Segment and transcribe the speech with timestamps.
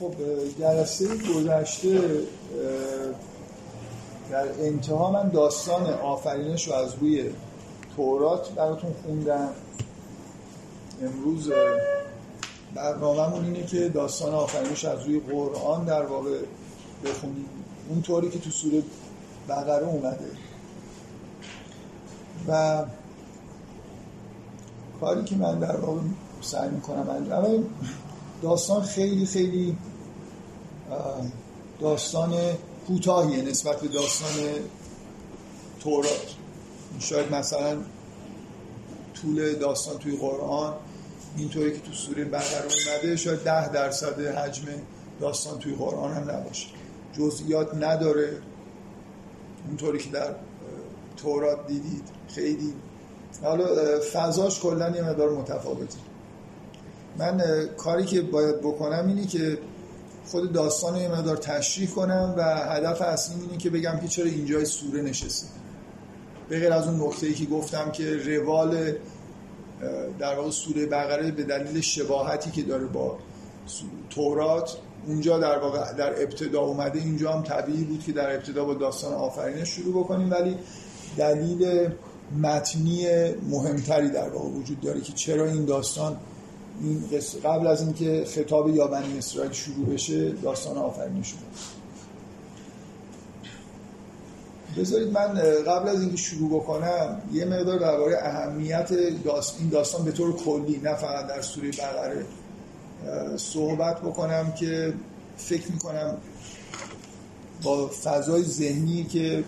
[0.00, 0.12] خب
[0.58, 2.00] جلسه گذشته
[4.30, 7.30] در انتها من داستان آفرینش رو از روی
[7.96, 9.48] تورات براتون خوندم.
[11.02, 11.50] امروز
[12.74, 16.38] برنامه‌مون اینه که داستان آفرینش از روی قرآن در واقع
[17.04, 17.46] بخونیم.
[17.88, 18.82] اونطوری که تو سوره
[19.48, 20.30] بقره اومده.
[22.48, 22.84] و
[25.00, 26.00] کاری که من در واقع
[26.40, 27.64] سعی می‌کنم انجام
[28.42, 29.76] داستان خیلی خیلی
[31.80, 32.34] داستان
[32.86, 34.44] کوتاهیه نسبت به داستان
[35.80, 36.34] تورات.
[36.98, 37.76] شاید مثلا
[39.22, 40.74] طول داستان توی قرآن
[41.36, 44.64] اینطوری که تو سوره بقره اومده شاید ده درصد حجم
[45.20, 46.66] داستان توی قرآن هم نباشه.
[47.18, 48.38] جزئیات نداره.
[49.68, 50.34] اونطوری که در
[51.16, 52.74] تورات دیدید خیلی.
[53.42, 53.66] حالا
[54.12, 55.98] فضاش کلا یه مقدار متفاوته.
[57.18, 57.42] من
[57.76, 59.58] کاری که باید بکنم اینه که
[60.30, 64.26] خود داستان رو یه مقدار تشریح کنم و هدف اصلی اینه که بگم که چرا
[64.26, 65.46] اینجای سوره نشسته.
[66.48, 68.92] به غیر از اون نکته ای که گفتم که روال
[70.18, 73.18] در واقع سوره بقره به دلیل شباهتی که داره با
[74.10, 78.74] تورات اونجا در واقع در ابتدا اومده اینجا هم طبیعی بود که در ابتدا با
[78.74, 80.56] داستان آفرینش شروع بکنیم ولی
[81.16, 81.90] دلیل
[82.42, 83.06] متنی
[83.50, 86.16] مهمتری در واقع وجود داره که چرا این داستان
[86.82, 87.04] این
[87.44, 91.34] قبل از اینکه خطاب یا بنی اسرائیل شروع بشه داستان آفرینش
[94.78, 95.34] بذارید من
[95.66, 98.92] قبل از اینکه شروع بکنم یه مقدار درباره اهمیت
[99.24, 99.56] داست...
[99.60, 102.24] این داستان به طور کلی نه فقط در سوره بقره
[103.36, 104.94] صحبت بکنم که
[105.36, 106.16] فکر می‌کنم
[107.62, 109.44] با فضای ذهنی که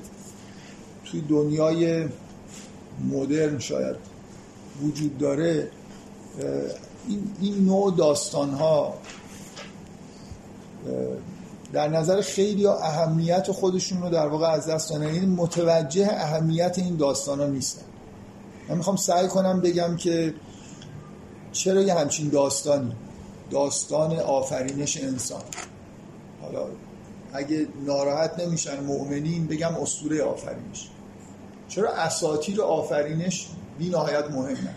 [1.05, 2.09] توی دنیای
[3.11, 3.97] مدرن شاید
[4.83, 5.71] وجود داره
[7.09, 8.95] این, این نوع داستان ها
[11.73, 15.15] در نظر خیلی اهمیت خودشون رو در واقع از دست دادن.
[15.15, 17.83] یعنی متوجه اهمیت این داستان ها نیستن.
[18.69, 20.35] من می‌خوام سعی کنم بگم که
[21.53, 22.93] چرا یه همچین داستانی؟
[23.51, 25.43] داستان آفرینش انسان.
[26.43, 26.67] حالا
[27.33, 30.89] اگه ناراحت نمیشن مؤمنین بگم اسطوره آفرینش.
[31.69, 33.49] چرا اساطیر آفرینش
[33.79, 34.75] بی نهایت مهمه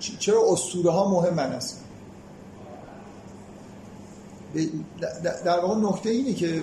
[0.00, 1.80] چرا اسطوره ها مهم هستن
[5.44, 6.62] در واقع نکته اینه که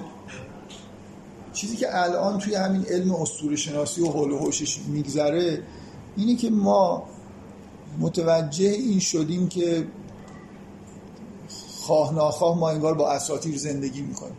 [1.54, 5.64] چیزی که الان توی همین علم اسطوره شناسی و حول و حوشش میگذره
[6.18, 7.04] اینه که ما
[8.00, 9.88] متوجه این شدیم که
[11.82, 14.38] خواه ناخواه ما انگار با اساطیر زندگی می‌کنیم.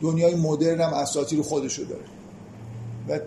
[0.00, 2.04] دنیای مدرن هم اساطیر خودشو داره.
[3.08, 3.20] و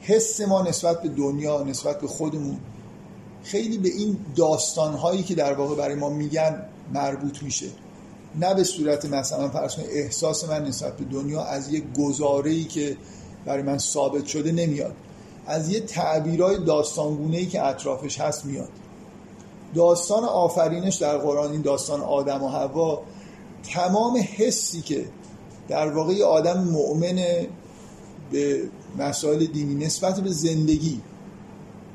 [0.00, 2.58] حس ما نسبت به دنیا نسبت به خودمون
[3.44, 6.62] خیلی به این داستانهایی که در واقع برای ما میگن
[6.92, 7.66] مربوط میشه.
[8.40, 12.96] نه به صورت مثلا فرض احساس من نسبت به دنیا از یک گزاره‌ای که
[13.44, 14.94] برای من ثابت شده نمیاد.
[15.46, 18.70] از یه تعبیرهای داستانگونه ای که اطرافش هست میاد.
[19.74, 23.02] داستان آفرینش در قرآن این داستان آدم و هوا
[23.62, 25.04] تمام حسی که
[25.68, 27.46] در واقع آدم مؤمن
[28.30, 28.62] به
[28.98, 31.00] مسائل دینی نسبت به زندگی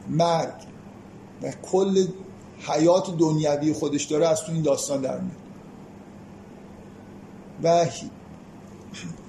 [0.09, 0.68] مرگ
[1.41, 2.07] و کل
[2.59, 5.37] حیات دنیوی خودش داره از تو این داستان در میاد.
[7.63, 7.85] و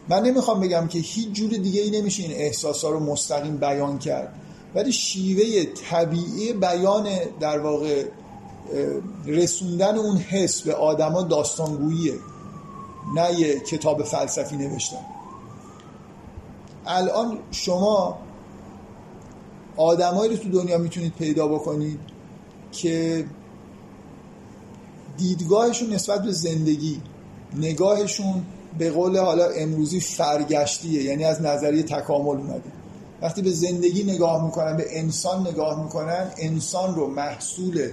[0.09, 3.99] من نمی‌خوام بگم که هیچ جور دیگه ای نمیشه این احساس ها رو مستقیم بیان
[3.99, 4.35] کرد
[4.75, 7.09] ولی شیوه طبیعی بیان
[7.41, 8.05] در واقع
[9.27, 12.15] رسوندن اون حس به آدما داستانگوییه
[13.15, 15.05] نه یه کتاب فلسفی نوشتن.
[16.87, 18.19] الان شما
[19.81, 21.99] آدمایی رو تو دنیا می‌تونید پیدا بکنید
[22.73, 23.25] که
[25.19, 27.01] دیدگاهشون نسبت به زندگی
[27.57, 28.43] نگاهشون
[28.79, 32.63] به قول حالا امروزی فرگشتیه یعنی از نظریه تکامل اومده.
[33.23, 37.91] وقتی به زندگی نگاه می‌کنن به انسان نگاه می‌کنن انسان رو محصول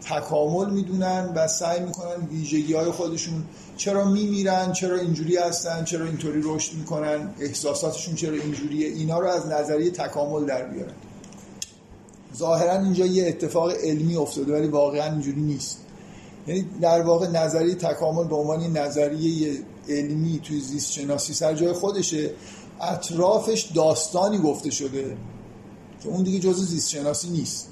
[0.00, 3.44] تکامل می‌دونن و سعی می‌کنن ویژگی های خودشون
[3.76, 9.46] چرا میمیرن چرا اینجوری هستن چرا اینطوری رشد می‌کنن احساساتشون چرا اینجوریه اینا رو از
[9.46, 10.92] نظریه تکامل در بیارن.
[12.36, 15.78] ظاهرا اینجا یه اتفاق علمی افتاده ولی واقعا اینجوری نیست.
[16.46, 19.58] یعنی در واقع نظریه تکامل به عنوان نظریه
[19.88, 22.30] علمی توی زیست شناسی سر جای خودشه.
[22.80, 25.16] اطرافش داستانی گفته شده
[26.02, 27.68] که اون دیگه جزء زیست شناسی نیست.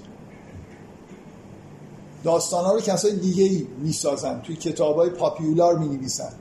[2.25, 4.41] داستان ها رو کسای دیگه ای می‌سازن.
[4.41, 6.32] توی کتاب های پاپیولار می نویسن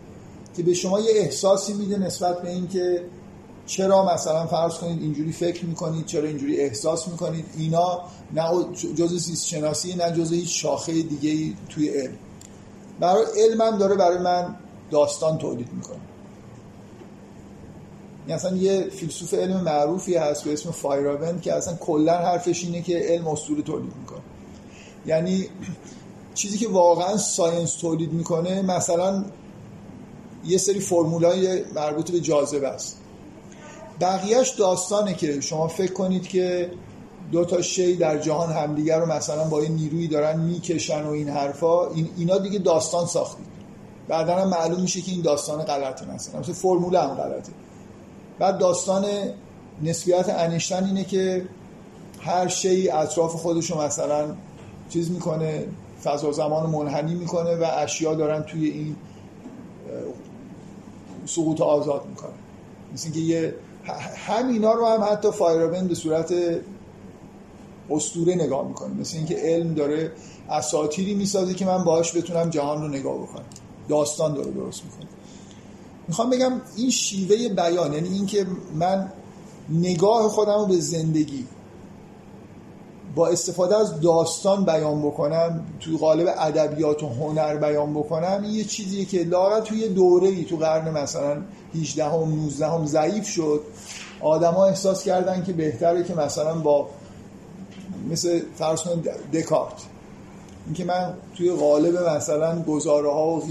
[0.55, 3.03] که به شما یه احساسی میده نسبت به اینکه
[3.65, 8.01] چرا مثلا فرض کنید اینجوری فکر می‌کنید؟ چرا اینجوری احساس می‌کنید؟ اینا
[8.33, 8.65] نه
[8.95, 12.17] جزء زیست شناسی نه جزء هیچ شاخه دیگه توی علم.
[12.99, 14.55] برای علمم داره برای من
[14.91, 15.99] داستان تولید می‌کنه.
[18.27, 22.81] یعنی اصلا یه فیلسوف علم معروفی هست به اسم فایرابند که اصلا کلا حرفش اینه
[22.81, 24.21] که علم اسطوره تولید می‌کنه.
[25.05, 25.49] یعنی
[26.33, 29.25] چیزی که واقعا science تولید می‌کنه مثلا
[30.45, 32.97] یه سری فرمولای مربوط به جاذبه است.
[34.01, 36.71] بقیهش داستانه که شما فکر کنید که
[37.31, 41.29] دو تا شی در جهان همدیگر رو مثلا با یه نیرویی دارن می‌کشن و این
[41.29, 43.45] حرفا این اینا دیگه داستان ساختید
[44.07, 46.39] بعدا هم معلوم میشه که این داستان غلطه مثلا.
[46.39, 47.51] مثل فرمول هم غلطه.
[48.39, 49.05] بعد داستان
[49.83, 51.45] نسبیت انیشتن اینه که
[52.19, 54.35] هر شی اطراف خودش رو مثلا
[54.89, 55.65] چیز می‌کنه
[56.03, 58.95] فضا زمان منحنی می‌کنه و اشیا دارن توی این
[61.25, 62.31] سقوط آزاد می‌کنه.
[62.93, 63.53] مثل که یه
[64.27, 66.33] همینا رو هم حتی فایرابند به صورت
[67.89, 68.93] استوره نگاه می‌کنه.
[68.93, 70.11] مثل اینکه علم داره
[70.49, 73.45] اساتیری می‌سازه که من باهاش بتونم جهان رو نگاه بکنم.
[73.89, 75.07] داستان داره درست می‌کنه.
[76.07, 78.45] می‌خوام بگم این شیوه بیان یعنی اینکه
[78.75, 79.11] من
[79.69, 81.45] نگاه خودم رو به زندگی
[83.15, 88.63] با استفاده از داستان بیان بکنم تو قالب ادبیات و هنر بیان بکنم این یه
[88.63, 91.41] چیزیه که لاغت توی دوره ای تو قرن مثلا
[91.81, 93.61] 18 هم 19 هم ضعیف شد.
[94.21, 96.87] آدما احساس کردن که بهتره که مثلا با
[98.09, 98.79] مثل فرض
[99.33, 99.81] دکارت.
[100.65, 103.41] اینکه من توی قالب مثلا گزاره ها و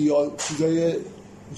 [0.48, 0.94] چیزای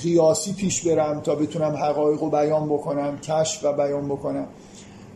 [0.02, 4.46] قیاسی پیش برم تا بتونم حقایق رو بیان بکنم کشف و بیان بکنم.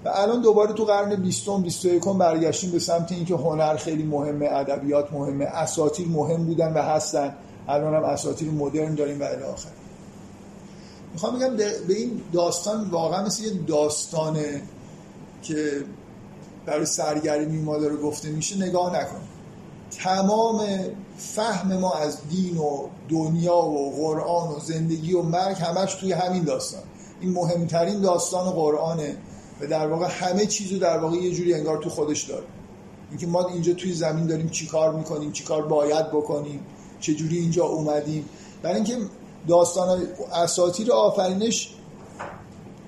[0.04, 5.12] و الان دوباره تو قرن 20 21 برگشتیم به سمت اینکه هنر خیلی مهمه ادبیات
[5.12, 7.34] مهمه اساطیر مهم بودن و هستن.
[7.68, 9.79] الان هم اساطیر مدرن داریم و الی آخر.
[11.12, 14.62] می‌خوام بگم به این داستان واقعا مثل یه داستانه
[15.42, 15.84] که
[16.66, 19.20] برای سرگرمی ما داره گفته میشه نگاه نکن.
[19.90, 20.66] تمام
[21.18, 26.44] فهم ما از دین و دنیا و قرآن و زندگی و مرگ همش توی همین
[26.44, 26.82] داستان.
[27.20, 29.16] این مهمترین داستان قرآنه
[29.60, 32.44] و در واقع همه چیزو در واقع یه جوری انگار تو خودش داره.
[33.10, 36.60] اینکه ما اینجا توی زمین داریم چیکار می‌کنیم چیکار باید بکنیم
[37.00, 38.24] چه جوری اینجا اومدیم.
[38.62, 38.96] برای اینکه
[39.48, 40.02] داستان
[40.32, 41.74] اساطیر آفرینش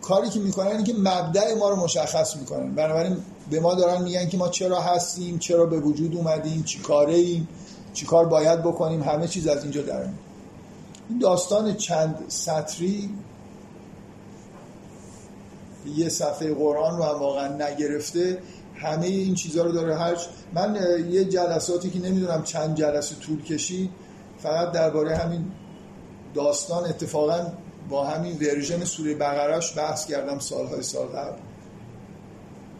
[0.02, 2.74] کاری که می‌کنن اینه که مبدع ما رو مشخص می‌کنن.
[2.74, 3.16] بنابراین
[3.50, 7.48] به ما دارن میگن که ما چرا هستیم چرا به وجود اومدیم چی کاره ایم
[7.94, 10.00] چی کار باید بکنیم همه چیز از اینجا در
[11.08, 13.10] این داستان چند سطری
[15.96, 18.38] یه صفحه قرآن رو هم واقعا نگرفته.
[18.74, 20.16] همه این چیزها رو داره هر
[20.54, 20.78] من
[21.10, 23.90] یه جلساتی که نمی‌دونم چند جلسه طول کشید
[24.42, 25.44] فقط درباره همین
[26.34, 27.52] داستان اتفاقا
[27.90, 31.38] با همین ورژن سوره بقرهش بحث کردم سالهای سال قبل.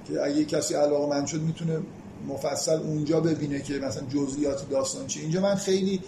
[0.08, 1.81] که اگه کسی علاقه من شد می‌تونه
[2.28, 6.00] مفصل اونجا ببینه که مثلا جزئیات داستان چی اینجا من خیلی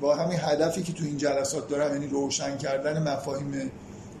[0.00, 3.70] با همین هدفی که تو این جلسات دارم یعنی روشن کردن مفاهیم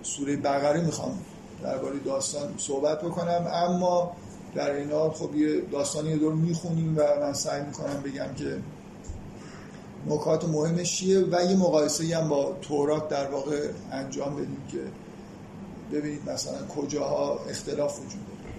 [0.02, 1.18] سوره بقره می‌خوام
[1.62, 3.46] درباره داستان صحبت بکنم.
[3.52, 4.16] اما
[4.54, 8.58] در اینا خب یه داستانی دور می‌خونیم و من سعی می‌کنم بگم که
[10.06, 14.78] نکات مهمش چیه و یه مقایسه هم با تورات در واقع انجام بدیم که
[15.92, 18.54] ببینید مثلا کجاها اختلاف وجود داره.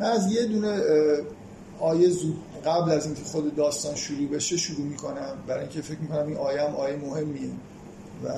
[0.00, 0.82] من از یه دونه
[1.80, 5.36] آیه زود قبل از اینکه خود داستان شروع بشه شروع می‌کنم.
[5.46, 7.50] برای اینکه فکر می‌کنم این آیه هم آیه مهمیه.
[8.24, 8.28] و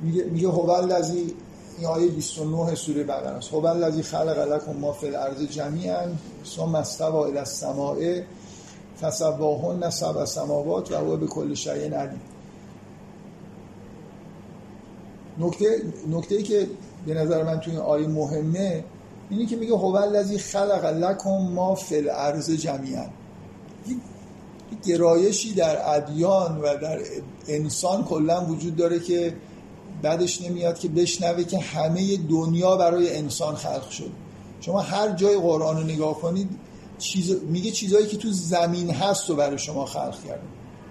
[0.00, 1.34] میگه میگه هو الذی
[1.78, 3.52] این آیه 29 سوره بقره است.
[3.52, 6.06] هو الذی خلق لكم ما فی الارض جمیعا
[6.56, 7.96] ثم استوى الى السماء
[9.02, 12.20] فسواهن سبع سماوات و هو به کل شیء علیم.
[15.38, 16.68] نکته نکته ای که
[17.06, 18.84] به نظر من توی این آیه مهمه
[19.30, 23.06] اینی که میگه هو الذی خلق لکم ما فی الارض جمیعا.
[24.84, 26.98] گرایشی در ادیان و در
[27.48, 29.36] انسان کلا وجود داره که
[30.02, 34.10] بعدش نمیاد که بشنوه که همه دنیا برای انسان خلق شد.
[34.60, 36.48] شما هر جای قرآن رو نگاه کنید
[36.98, 37.42] چیز...
[37.42, 40.42] میگه چیزایی که تو زمین هست و برای شما خلق کرده.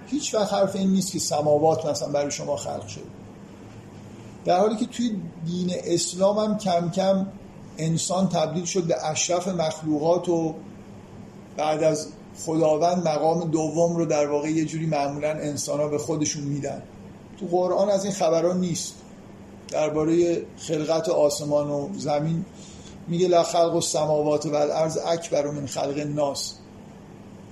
[0.07, 3.03] هیچ وقت حرف این نیست که سماوات مثلا برای شما خلق شد
[4.45, 7.27] در حالی که توی دین اسلام هم کم کم
[7.77, 10.55] انسان تبدیل شد به اشرف مخلوقات و
[11.57, 12.07] بعد از
[12.45, 16.81] خداوند مقام دوم رو در واقع یه جوری معمولا انسان ها به خودشون میدن.
[17.39, 18.93] تو قرآن از این خبران نیست.
[19.69, 22.45] درباره خلقت آسمان و زمین
[23.07, 26.53] میگه لا خلق السماوات و الارض اکبر من خلق الناس.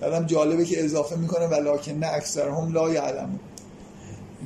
[0.01, 3.39] بعدم جالبه که اضافه می‌کنه ولکن نه اکثر هم لا یعلم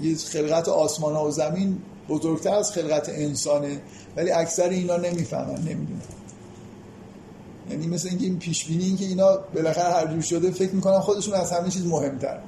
[0.02, 1.78] یه خلقت آسمان ها و زمین
[2.10, 3.82] بزرگتر از خلقت انسانه
[4.16, 6.02] ولی اکثر اینا نمی‌فهمن نمی‌دونن.
[7.70, 11.00] یعنی مثل اینکه این پیش بینی این که اینا بالاخره هر جور شده فکر می‌کنن
[11.00, 12.40] خودشون از همه چیز مهمتر.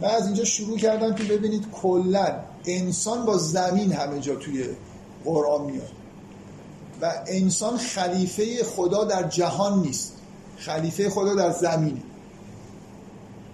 [0.00, 2.34] من از اینجا شروع کردم که ببینید کلا
[2.66, 4.64] انسان با زمین همه جا توی
[5.24, 5.90] قرآن میاد.
[7.02, 10.12] و انسان خلیفه خدا در جهان نیست.
[10.56, 12.02] خلیفه خدا در زمینه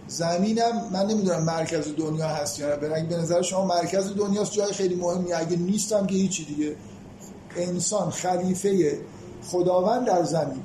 [0.06, 2.76] زمینم من نمی‌دونم مرکز دنیا هست یا نه.
[2.76, 5.32] به نظر شما مرکز دنیاست؟ جای خیلی مهمی.
[5.32, 6.76] اگه نیستم که هیچی دیگه.
[7.56, 8.98] انسان خلیفه
[9.50, 10.62] خداوند در زمین.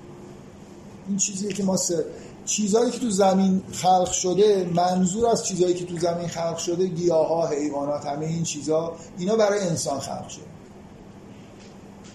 [1.07, 2.05] این چیزیه که ما سه
[2.45, 7.27] چیزهایی که تو زمین خلق شده منظور از چیزهایی که تو زمین خلق شده گیاه
[7.27, 10.58] ها حیوانات همه این چیزها اینا برای انسان خلق شده.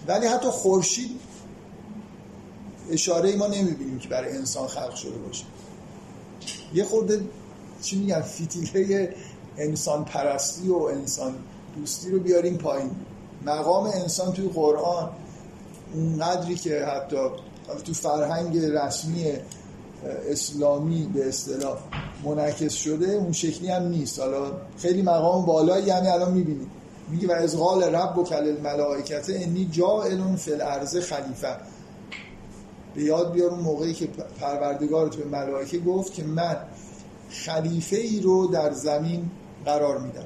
[0.07, 1.19] ولی حتی خورشید
[2.91, 5.45] اشاره ای ما نمی‌بینیم که برای انسان خلق شده باشه.
[6.73, 7.21] یه خورده
[7.81, 9.15] چی میگن فیتیله
[9.57, 11.35] انسان پرستی و انسان
[11.77, 12.91] دوستی رو بیاریم پایین.
[13.45, 15.09] مقام انسان توی قرآن
[15.93, 17.17] اونقدری که حتی
[17.85, 19.25] تو فرهنگ رسمی
[20.29, 21.77] اسلامی به اصطلاح
[22.23, 24.19] منعکس شده اون شکلی هم نیست.
[24.19, 26.67] حالا خیلی مقام بالایی همین الان می‌بینید
[27.09, 31.55] میگه و از قال رب و کل الملائکت انی جائل فی الارض خلیفه.
[32.95, 34.07] به یاد بیار اون موقعی که
[34.41, 36.57] پروردگارت به ملائکه گفت که من
[37.29, 39.31] خلیفه ای رو در زمین
[39.65, 40.25] قرار میدم.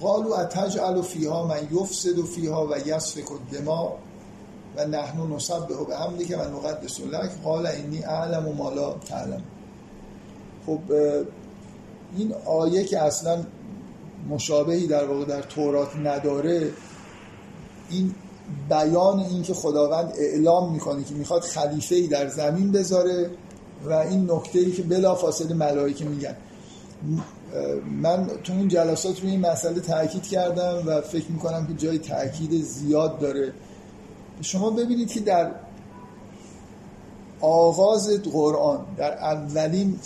[0.00, 3.92] قالو اتجعل فیها من یفسد فیها و یسفک الدماء
[4.76, 7.30] و نحن نسبه به حمدی که من نقدس لک.
[7.44, 9.42] قال اینی اعلم و مالا تعلم.
[10.66, 10.78] خب
[12.16, 13.44] این آیه که اصلا
[14.28, 16.70] مشابهی در واقع در تورات نداره
[17.90, 18.14] این
[18.68, 23.30] بیان این که خداوند اعلام می‌کنه که می‌خواد خلیفه ای در زمین بذاره
[23.84, 26.36] و این نکته ای که بلا فاصله ملائکه میگن.
[28.02, 32.62] من تو این جلسات روی این مسئله تاکید کردم و فکر می‌کنم که جای تاکید
[32.62, 33.52] زیاد داره.
[34.40, 35.50] شما ببینید که در
[37.40, 39.98] آغاز قرآن در اولین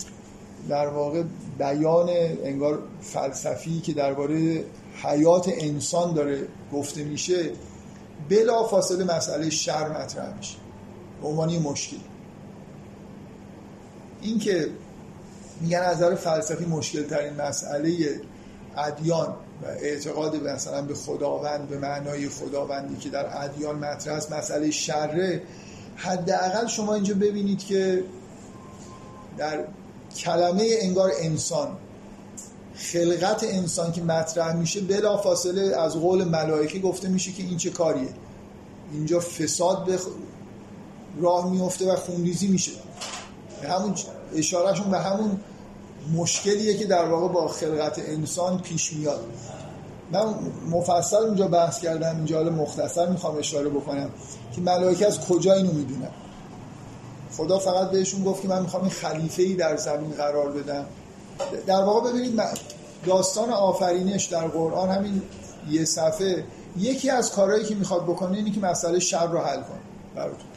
[0.68, 1.22] در واقع
[1.58, 2.08] بیان
[2.44, 4.64] انگار فلسفی که درباره
[5.02, 7.50] حیات انسان داره گفته میشه
[8.28, 10.56] بلا فاصله مسئله شر مطرح میشه.
[11.22, 11.96] به عنوان مشکل.
[14.22, 14.68] این که
[15.60, 18.20] میگن از نظر فلسفی مشکل ترین مسئله
[18.76, 24.70] ادیان و اعتقاد مثلا به خداوند به معنای خداوندی که در ادیان مطرح است مسئله
[24.70, 25.42] شره
[25.96, 28.04] حداقل شما اینجا ببینید که
[29.38, 29.64] در
[30.16, 31.68] کلمه انگار انسان.
[32.74, 37.70] خلقت انسان که مطرح میشه بلا فاصله از قول ملائکه گفته میشه که این چه
[37.70, 38.08] کاریه.
[38.92, 39.98] اینجا فساد به
[41.20, 42.72] راه میفته و خونریزی میشه.
[43.68, 43.94] همون
[44.34, 45.40] اشارهشون به همون
[46.16, 49.24] مشکلیه که در واقع با خلقت انسان پیش میاد.
[50.12, 50.34] من
[50.70, 54.10] مفصل اونجا بحث کردم اینجا حالا مختصر می‌خوام اشاره بکنم
[54.54, 56.10] که ملائکه از کجا اینو می‌دونن؟
[57.38, 60.86] خدا فقط بهشون گفت که من می‌خوام این خلیفه ای در زمین قرار بدم.
[61.66, 62.40] در واقع ببینید
[63.06, 65.22] داستان آفرینش در قرآن همین
[65.70, 66.44] یه صفحه
[66.76, 69.80] یکی از کارهایی که می‌خواد بکنه اینه که مسئله شر رو حل کنه
[70.14, 70.48] براتون.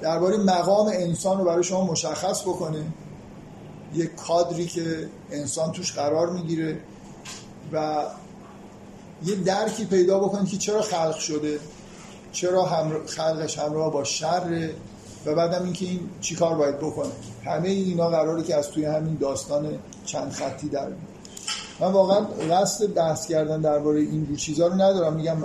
[0.00, 2.84] درباره مقام انسان رو برای شما مشخص بکنه.
[3.94, 6.80] یک کادری که انسان توش قرار می‌گیره
[7.72, 8.04] و
[9.24, 11.58] یه درکی پیدا بکنید که چرا خلق شده.
[12.32, 12.64] چرا
[13.06, 14.70] خلقش همراه با شر
[15.26, 17.10] و بعدم اینکه این چی کار باید بکنه؟
[17.44, 19.68] همه اینا قراره که از توی همین داستان
[20.04, 20.88] چند خطی در
[21.80, 22.20] من واقعا
[22.50, 25.12] قصد بحث کردن درباره این چیزا رو ندارم.
[25.12, 25.36] میگم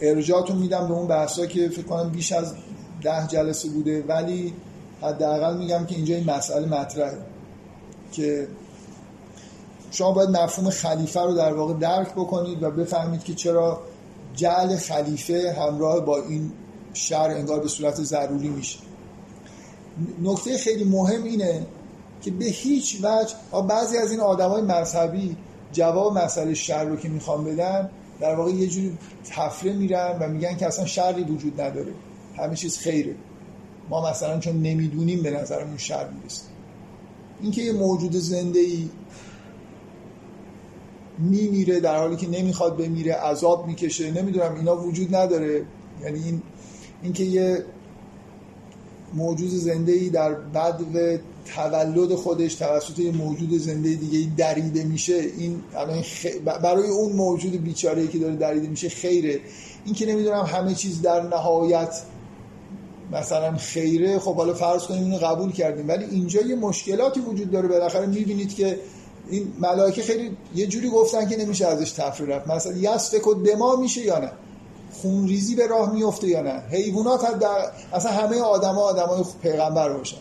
[0.00, 2.54] ارجاعتون میدم به اون بحثا که فکر کنم بیش از
[3.02, 4.54] ده جلسه بوده ولی
[5.02, 7.18] حداقل میگم که اینجا این مسئله مطرحه
[8.12, 8.48] که
[9.90, 13.80] شما باید مفهوم خلیفه رو در واقع درک بکنید و بفهمید که چرا
[14.36, 16.52] جعل خلیفه همراه با این
[16.94, 18.78] شر انگار به صورت ضروری میشه.
[20.22, 21.66] نکته خیلی مهم اینه
[22.22, 25.36] که به هیچ وجه بعضی از این آدمای مذهبی
[25.72, 27.90] جواب مسئله شر رو که می‌خوام بدن
[28.20, 31.92] در واقع یه جوری تفره میرن و میگن که اصلا شری وجود نداره.
[32.36, 33.14] همه چیز خیره.
[33.90, 36.42] ما مثلا چون نمی‌دونیم به نظرمون شر می‌رسه.
[37.42, 38.88] اینکه یه موجود زنده ای
[41.18, 45.64] میمیره در حالی که نمی‌خواد بمیره عذاب می‌کشه نمی‌دونم اینا وجود نداره.
[46.02, 46.42] یعنی این
[47.02, 47.64] اینکه یه
[49.14, 50.36] موجود زنده ای در
[50.94, 51.18] و
[51.54, 55.62] تولد خودش توسط یه موجود زنده دیگه دریده میشه این
[56.62, 59.40] برای اون موجود بیچاره که داره دریده میشه خیره.
[59.84, 62.02] این که نمی‌دونم همه چیز در نهایت
[63.12, 67.68] مثلا خیره خب حالا فرض کنیم اینو قبول کردیم ولی اینجا یه مشکلاتی وجود داره.
[67.68, 68.78] بالاخره می‌بینید که
[69.30, 72.48] این ملائکه خیلی یه جوری گفتن که نمیشه ازش تفریح رفت.
[72.48, 74.30] مثلا یسفک و دما میشه یا نه؟
[74.92, 77.48] خونریزی به راه میفته یا نه؟ حیوانات در...
[77.92, 80.16] اصلا همه آدما آدمای پیغمبر باشن.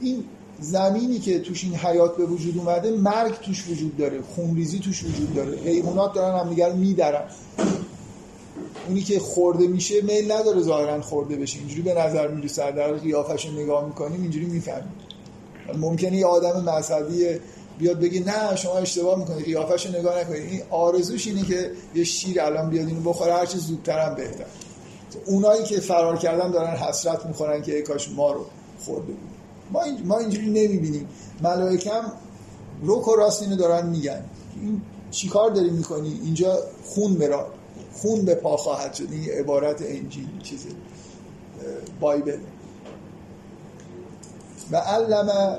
[0.00, 0.24] این
[0.60, 5.34] زمینی که توش این حیات به وجود اومده مرگ توش وجود داره خونریزی توش وجود
[5.34, 5.58] داره.
[5.58, 7.24] حیوانات دارن همدیگر رو میدرن.
[8.88, 11.58] اونی که خورده میشه میل نداره ظاهرا خورده بشه.
[11.58, 12.72] اینجوری به نظر می‌رسه.
[12.72, 14.92] در قیافش نگاه می‌کنیم اینجوری می‌فهمیم.
[15.78, 17.26] ممکنه یه آدم مذهبی
[17.80, 20.42] بیاد بگه نه شما اشتباه می‌کنید قیافش رو نگاه نکنید.
[20.42, 24.44] این آرزوش اینه که یه شیر الان بیاد اینو بخوره هرچی زودتر هم بهتر.
[25.26, 28.46] اونایی که فرار کردن دارن حسرت می‌خورن که کاش ما رو
[28.84, 29.30] خورده بود.
[29.70, 31.08] ما, ما اینجوری نمی‌بینیم.
[31.42, 32.12] ملائکه هم
[32.82, 34.24] روک و راست اینو دارن میگن.
[34.62, 37.46] این چیکار داری می‌کنی؟ اینجا خون برا
[37.92, 39.08] خون به پا خواهد شد.
[39.10, 40.66] این عبارت انجیل چیز
[42.00, 42.38] بایبل.
[44.70, 45.58] و علم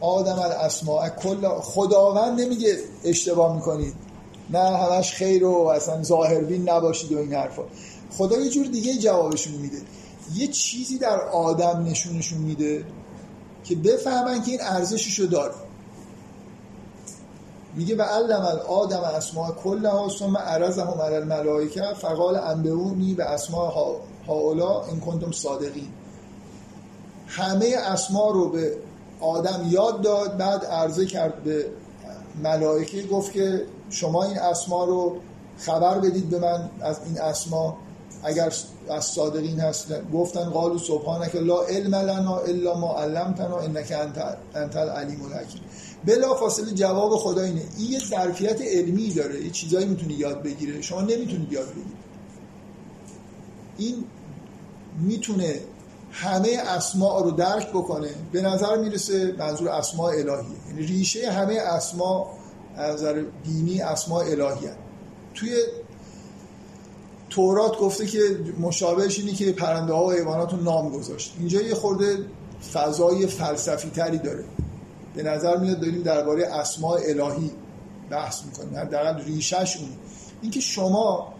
[0.00, 1.08] آدم الاسماء.
[1.08, 3.94] کل خداوند نمیگه اشتباه می‌کنید
[4.50, 7.62] نه همش خیر و اصلا ظاهربین نباشید و این حرفا.
[8.18, 9.78] خدا یه جور دیگه جوابشون میده.
[10.34, 12.84] یه چیزی در آدم نشونشون میده
[13.64, 15.54] که بفهمن که این ارزششو داره.
[17.76, 23.96] میگه و علم آدم اسماء کلها ثم عرضهم علی الملائکه فقال انبئونی به اسماء
[24.26, 25.88] هاولا ان کنتم صادقین.
[27.26, 28.76] همه اسما رو به
[29.24, 31.66] آدم یاد داد بعد عرضه کرد به
[32.42, 35.16] ملائکه گفت که شما این اسما رو
[35.58, 37.76] خبر بدید به من از این اسما
[38.22, 38.52] اگر
[38.90, 43.92] از صادقین هستن گفتن قالو سبحانك لا علم لنا الا ما علمتنا انت
[44.54, 45.60] انت العلیم الحکیم.
[46.04, 47.62] بلا فاصله جواب خدا اینه.
[47.78, 49.44] این یه ظرفیت علمی داره.
[49.44, 52.04] یه چیزایی می‌تونی یاد بگیره شما نمی‌تونید یاد بگیرید
[53.78, 54.04] این
[55.00, 55.60] می‌تونه
[56.16, 60.56] همه اسماء رو درک بکنه به نظر می‌رسه منظور اسماء الهیه.
[60.68, 62.26] یعنی ریشه همه اسماء
[62.76, 64.68] از نظر دینی اسماء الهی
[65.34, 65.56] توی
[67.30, 68.18] تورات گفته که
[68.60, 71.34] مشابهش اینه که پرنده ها و حیوانات رو نام گذاشت.
[71.38, 72.18] اینجا یه خورده
[72.72, 74.44] فضای فلسفی تری داره.
[75.14, 77.50] به نظر میاد داریم درباره اسماء الهی
[78.10, 78.78] بحث می‌کنیم.
[78.78, 79.88] حداقل ریشش اون
[80.42, 81.33] اینکه شما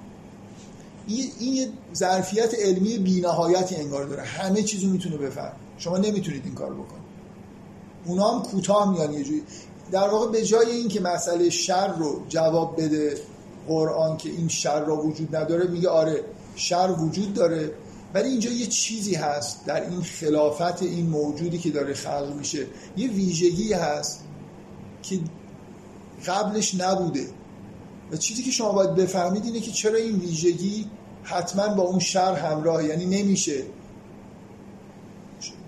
[1.07, 4.23] این یه ظرفیت علمی بینهایتی انگار داره.
[4.23, 7.05] همه چیزو می‌تونه بفهم شما نمی‌تونید این کار بکنید.
[8.05, 9.43] اونا هم کوتاه میان یه جوری.
[9.93, 13.17] در واقع به جای اینکه مسئله شر رو جواب بده
[13.69, 16.25] قرآن که این شر را وجود نداره میگه آره
[16.57, 17.73] شر وجود داره.
[18.15, 22.67] ولی اینجا یه چیزی هست در این خلافت این موجودی که داره خلق میشه.
[22.97, 24.25] یه ویژگی هست
[25.03, 25.21] که
[26.27, 27.27] قبلش نبوده.
[28.13, 30.87] و چیزی که شما باید بفهمید اینه که چرا این ویژگی
[31.23, 33.63] حتما با اون شر همراه یعنی نمیشه.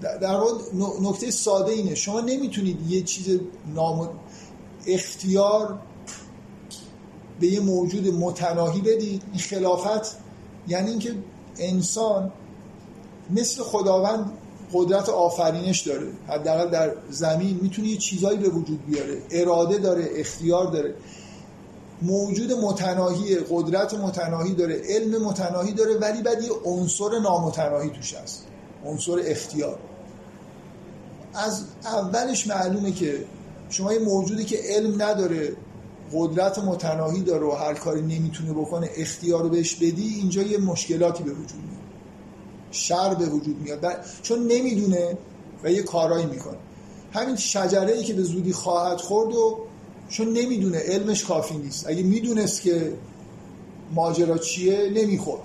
[0.00, 0.52] در واقع
[1.00, 1.94] نکته ساده اینه.
[1.94, 3.40] شما نمی‌تونید یه چیز
[3.74, 4.08] نام
[4.86, 5.78] اختیار
[7.40, 9.22] به یه موجود متناهی بدید.
[9.32, 10.16] این خلافت
[10.68, 11.14] یعنی اینکه
[11.58, 12.32] انسان
[13.30, 14.32] مثل خداوند
[14.72, 16.06] قدرت آفرینش داره.
[16.28, 19.22] حداقل در زمین می‌تونه یه چیزایی به وجود بیاره.
[19.30, 20.94] اراده داره اختیار داره.
[22.02, 28.46] موجود متناهی قدرت متناهی داره علم متناهی داره ولی بعد یه عنصر نامتناهی توش هست.
[28.84, 29.78] عنصر اختیار.
[31.34, 33.24] از اولش معلومه که
[33.68, 35.56] شما یه موجودی که علم نداره
[36.12, 41.22] قدرت متناهی داره و هر کاری نمی‌تونه بکنه اختیار رو بهش بدی اینجا یه مشکلاتی
[41.22, 41.82] به وجود میاد.
[42.70, 44.04] شر به وجود میاد.
[44.22, 45.18] چون نمی‌دونه
[45.64, 46.56] و یه کارایی می‌کنه.
[47.12, 49.65] همین شجره ای که به زودی خواهد خورد و
[50.08, 51.86] چون نمی‌دونه علمش کافی نیست.
[51.88, 52.92] اگه می‌دونست که
[53.94, 55.42] ماجرا چیه نمی‌خورد.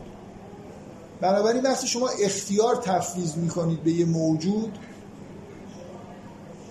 [1.21, 4.77] بنابراین وقتی شما اختیار تفویض می‌کنید به یه موجود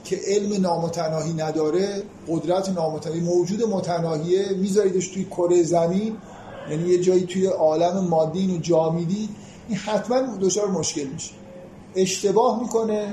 [0.04, 6.16] که علم نامتناهی نداره قدرت نامتناهی موجود متناهیه میذاریدش توی کره زمین
[6.70, 9.28] یعنی یه جایی توی عالم مادی اینو جا می‌دید
[9.68, 11.32] این حتما دچار مشکل میشه.
[11.94, 13.12] اشتباه می‌کنه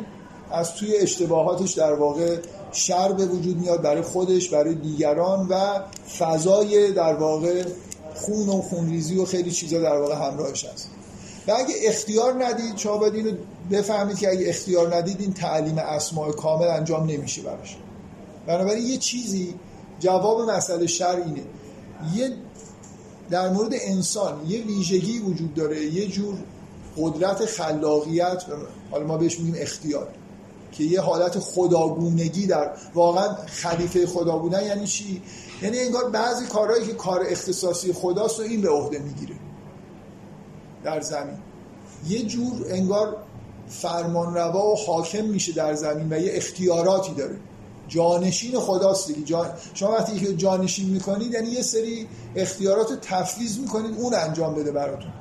[0.52, 2.38] از توی اشتباهاتش در واقع
[2.72, 5.80] شر به وجود میاد برای خودش برای دیگران و
[6.18, 7.66] فضای در واقع
[8.16, 10.90] خون و خونریزی و خیلی چیزا در واقع همراهش هست.
[11.48, 13.32] و اگه اختیار ندید باید اینو
[13.72, 17.78] بفهمید که اگه اختیار ندید این تعلیم اسماع کامل انجام نمیشه براش.
[18.48, 19.56] بنابراین یه چیزی
[20.00, 21.44] جواب مسئله شر اینه.
[22.16, 22.34] یه
[23.30, 26.36] در مورد انسان یه ویژگی وجود داره یه جور
[26.98, 28.44] قدرت خلاقیت
[28.92, 30.08] حالا ما بهش میگیم اختیار.
[30.72, 35.22] که یه حالت خداگونگی در واقعا خلیفه خدا بودن یعنی چی؟
[35.62, 39.36] یعنی انگار بعضی کارهایی که کار اختصاصی خداست و این به عهده می‌گیره.
[40.84, 41.38] در زمین.
[42.08, 43.18] یه جور انگار
[43.70, 47.36] فرمانروا و حاکم میشه در زمین و یه اختیاراتی داره.
[47.88, 49.24] جانشین خداست دیگه.
[49.24, 49.50] جان...
[49.74, 54.72] شما وقتی که جانشین می‌کنید یعنی یه سری اختیارات رو تفویض می‌کنید اون انجام بده
[54.72, 55.12] براتون.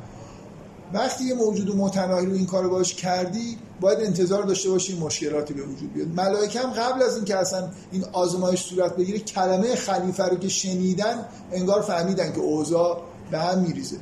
[0.93, 5.93] وقتی یه موجود رو این کار باش کردی باید انتظار داشته باشی مشکلاتی به وجود
[5.93, 6.09] بیاد.
[6.09, 11.25] ملائکه هم قبل از اینکه اصلا این آزمایش صورت بگیره کلمه خلیفه رو که شنیدن
[11.53, 13.97] انگار فهمیدن که اوضاع به هم میریزه.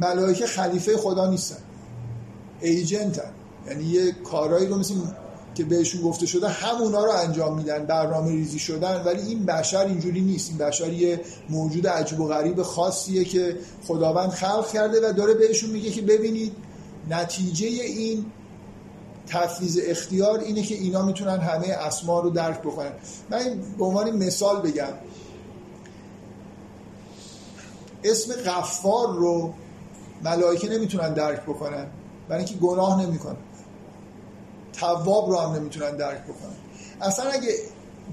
[0.00, 1.58] ملائکه خلیفه خدا نیستن.
[2.60, 3.30] ایجنتن.
[3.68, 4.94] یعنی یه کارهایی رو مثل
[5.54, 9.02] که بهشون گفته شده همونا رو انجام میدن برنامه ریزی شدن.
[9.04, 10.48] ولی این بشر اینجوری نیست.
[10.48, 15.70] این بشر یه موجود عجیب و غریب خاصیه که خداوند خلق کرده و داره بهشون
[15.70, 16.52] میگه که ببینید
[17.10, 18.26] نتیجه این
[19.26, 22.92] تفویض اختیار اینه که اینا می‌تونن همه اسما رو درک بکنن.
[23.30, 23.38] من
[23.78, 24.92] به عنوان مثال بگم.
[28.04, 29.54] اسم غفار رو
[30.24, 31.86] ملائکه نمی‌تونن درک بکنن.
[32.28, 33.36] برای اینکه گناه نمی‌کنن.
[34.80, 36.56] تواب رو هم نمی‌تونن درک بکنن.
[37.00, 37.54] اصلا اگه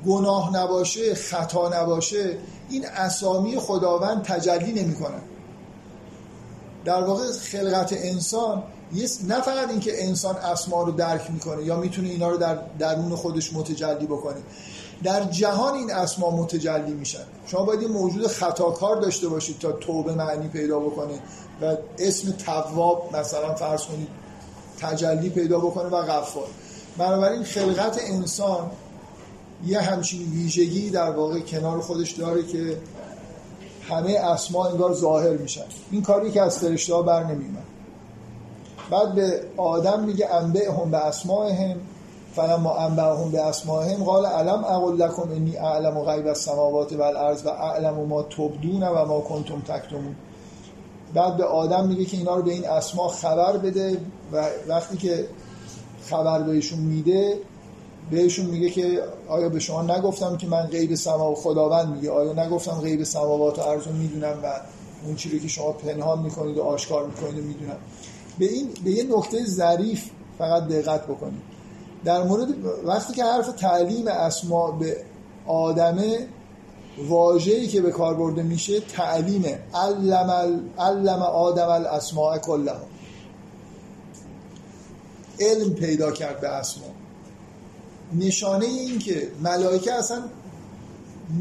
[0.05, 2.37] گناه نباشه خطا نباشه
[2.69, 5.21] این اسامی خداوند تجلی نمی‌کنن
[6.85, 8.63] در واقع خلقت انسان
[9.27, 13.53] نه فقط اینکه انسان اسما رو درک می‌کنه یا می‌تونه اینا رو در درون خودش
[13.53, 14.41] متجلی بکنه.
[15.03, 17.23] در جهان این اسما متجلی میشن.
[17.47, 21.19] شما باید یه موجود خطاکار داشته باشید تا توبه معنی پیدا بکنه.
[21.61, 24.07] و اسم تواب مثلا فرض کنید
[24.77, 26.47] تجلی پیدا بکنه و غفار.
[26.97, 28.71] بنابراین خلقت انسان
[29.65, 32.77] یه همچین ویژگی در واقع کنار خودش داره که
[33.89, 35.65] همه اسما انگار ظاهر میشن.
[35.91, 37.63] این کاری که از فرشته ها بر نمیمن
[38.91, 41.77] بعد به آدم میگه انبه هم به اسمائهم
[42.35, 47.93] فلما انبههم به اسمائهم قال علم اقول لكم انی اعلم غیب السماوات والارض و اعلم
[47.93, 50.15] ما تبدون و ما کنتم تکتمون.
[51.13, 53.97] بعد به آدم میگه که اینا رو به این اسما خبر بده
[54.31, 55.27] و وقتی که
[56.09, 57.39] خبر بهشون میده
[58.11, 62.33] بهشون میگه که آیا به شما نگفتم که من غیب سما و خداوند میگه؟ آیا
[62.45, 64.59] نگفتم غیب سماوات و ارض می‌دونم و
[65.05, 67.77] اون چیزی که شما پنهان می‌کنید و آشکار می‌کنید و می‌دونم.
[68.39, 71.41] به این به یه نکته ظریف فقط دقت بکنید.
[72.05, 72.47] در مورد
[72.85, 74.97] وقتی که حرف تعلیم اسما به
[75.47, 76.27] آدمه
[76.97, 82.81] واژه‌ای که به کار برده میشه تعلیم علم علم آدم الاسماء کلها.
[85.39, 86.85] علم پیدا کرد به اسما.
[88.13, 90.23] نشانه این که ملائکه اصلا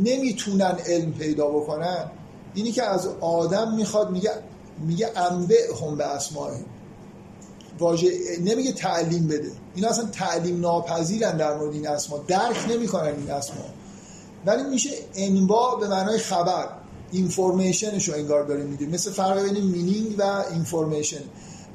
[0.05, 2.11] نمی‌تونن علم پیدا بکنن
[2.55, 4.31] اینی که از آدم می‌خواد میگه
[4.79, 6.51] میگه انبه هم به اسماء
[7.79, 8.11] واژه
[8.45, 9.51] نمیگه تعلیم بده.
[9.75, 12.19] این اصلا تعلیم ناپذیرن در مورد این اسما.
[12.19, 13.65] درک نمی‌کنن این اسما.
[14.47, 16.69] ولی میشه انبا به معنای خبر
[17.13, 21.23] اینفورمیشنشو انگار داره میده مثل فرق بین مینینگ و اینفورمیشن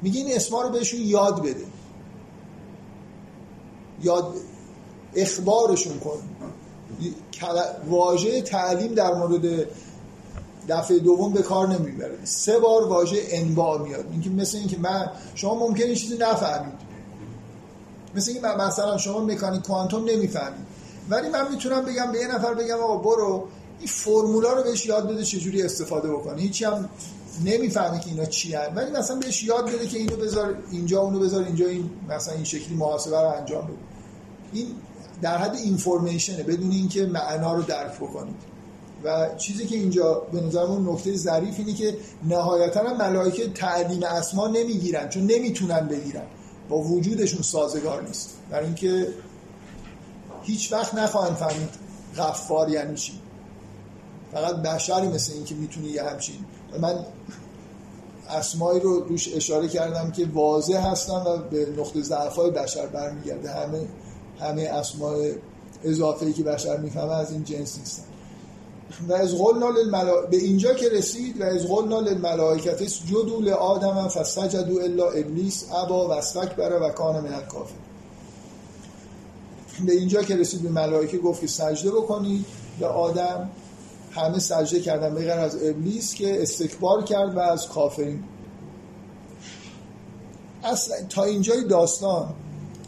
[0.02, 1.64] میگه این اسما رو بهشون یاد بده.
[4.02, 4.34] یاد
[5.14, 6.18] اخبارشون کن.
[7.88, 9.66] واژه تعلیم در مورد
[10.68, 12.18] دفعه دوم به کار نمی‌بره.
[12.24, 14.06] سه بار واژه انبا میاد.
[14.10, 16.74] اینکه مثل اینکه من شما ممکنه چیزی نفهمید.
[18.14, 20.71] مثل اینکه مثلا شما مکانیک کوانتوم نمی‌فهمید.
[21.12, 23.48] ولی من می‌تونم بگم به یه نفر بگم آقا برو
[23.78, 26.88] این فرمولا رو بهش یاد بده چجوری استفاده بکنه هیچی هم
[27.44, 28.54] نمی‌فهمه که اینا چی.
[28.76, 32.44] ولی مثلا بهش یاد بده که اینو بذار اینجا اونو بذار اینجا این مثلا این
[32.44, 33.76] شکلی محاسبه رو انجام بده.
[34.52, 34.66] این
[35.22, 38.36] در حد اینفورمیشنه بدون اینکه معنا رو درک بکنید.
[39.04, 41.96] و چیزی که اینجا به نظرمون نکته ظریف اینه که
[42.28, 46.24] نهایتا هم ملائکه تعلیم اسما نمی‌گیرن چون نمی‌تونن بگیرن.
[46.68, 48.36] با وجودشون سازگار نیست.
[48.50, 49.06] برای اینکه
[50.42, 51.70] هیچ وقت نخواهند فهمید
[52.16, 53.12] غفار یعنی چی.
[54.32, 56.34] فقط بشری مثل این که می‌تونی یه همچین
[56.80, 57.04] من
[58.28, 63.50] اسمایی رو روش اشاره کردم که واضح هستن و به نقطه ضعف های بشر برمیگرده.
[63.50, 63.86] همه
[64.40, 65.34] همه اسمای
[65.84, 68.02] اضافه که بشر می‌فهمه از این جنس نیستن.
[69.08, 70.20] و از قلنا للملا...
[70.30, 76.12] به اینجا که رسید و از قلنا للملائکت اسجدوا لآدم فسجدوا الا ابلیس ابا و
[76.12, 77.74] استکبر و کان من الکافر
[79.86, 82.44] به اینجا که رسید به ملائکه گفت که سجده بکنید
[82.80, 83.50] به آدم.
[84.10, 88.24] همه سجده کردن بغیر از ابلیس که استکبار کرد و از کافرین.
[90.64, 92.34] اصلا تا اینجای داستان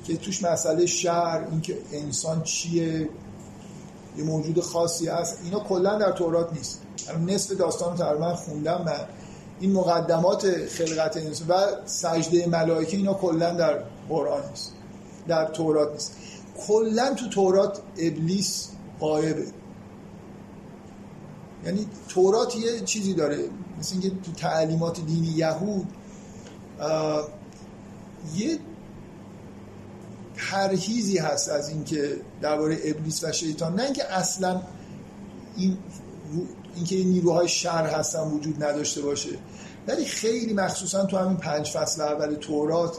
[0.07, 3.09] که توش مسئله شهر اینکه انسان چیه
[4.19, 6.81] یه موجود خاصی هست اینا کلا در تورات نیست.
[7.27, 9.07] نصف داستان تقریبا خوندم من.
[9.61, 11.55] این مقدمات خلقت انسان و
[11.87, 14.73] سجده ملائکه اینا کلا در قرآن نیست.
[15.29, 16.17] در تورات نیست.
[16.59, 18.69] کلا تو تورات ابلیس
[19.01, 19.47] قایبه
[21.65, 23.39] یعنی تورات یه چیزی داره
[23.79, 25.87] مثل اینکه تو تعلیمات دینی یهود
[28.37, 28.59] یه
[30.37, 33.75] پرهیزی هست از اینکه درباره ابلیس و شیطان.
[33.75, 34.63] نه اینکه اصلا
[35.57, 35.79] این
[36.77, 39.31] اینکه نیروهای شر هستن وجود نداشته باشه
[39.89, 42.97] ولی خیلی مخصوصا تو همین پنج فصل اول تورات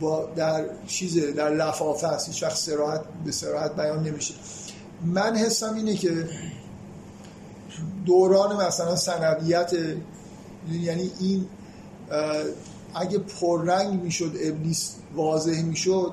[0.00, 4.34] با در چیزه در لفافه است هیچ وقت سراحت به سراحت بیان نمیشه.
[5.04, 6.28] من حسم اینه که
[8.06, 9.72] دوران مثلا سنویت
[10.72, 11.46] یعنی این
[12.94, 16.12] اگه پررنگ می‌شد ابلیس واضح می‌شد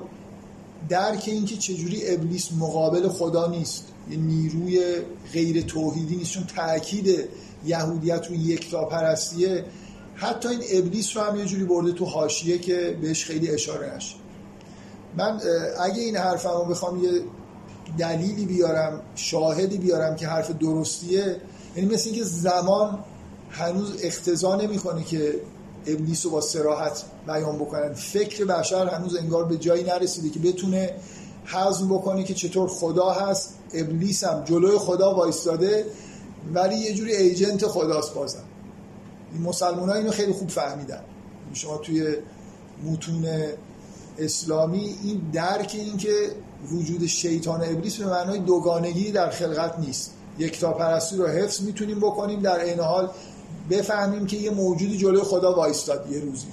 [0.88, 4.96] درک اینکه چجوری ابلیس مقابل خدا نیست یه نیروی
[5.32, 7.28] غیر توحیدی نیست چون تاکید
[7.64, 9.64] یهودیت رو یکتا پرستیه
[10.14, 14.16] حتی این ابلیس رو هم یه جوری برده تو حاشیه که بهش خیلی اشاره نشه.
[15.16, 15.40] من
[15.80, 17.10] اگه این حرفم رو بخوام یه
[17.98, 21.36] دلیلی بیارم شاهدی بیارم که حرف درستیه
[21.76, 22.98] یعنی مثل اینکه زمان
[23.50, 25.34] هنوز اختزا نمی‌کنه که
[25.86, 27.92] ابلیس رو با سراحت بیان بکنن.
[27.92, 30.90] فکر بشر هنوز انگار به جایی نرسیده که بتونه
[31.46, 33.54] حزم بکنه که چطور خدا هست.
[33.74, 35.86] ابلیس هم جلوی خدا وایستاده
[36.54, 38.44] ولی یه جوری ایجنت خداست بازم.
[39.32, 41.00] این مسلمان ها اینو خیلی خوب فهمیدن.
[41.52, 42.16] شما توی
[42.84, 43.26] متون
[44.18, 46.30] اسلامی این درک این که
[46.72, 50.12] وجود شیطان ابلیس به معنای دوگانگی در خلقت نیست.
[50.38, 53.10] یکتا پرستی رو حفظ می‌تونیم بکنیم در این حال
[53.70, 56.46] بفهمیم که یه موجودی جلوی خدا وایستاد یه روزی.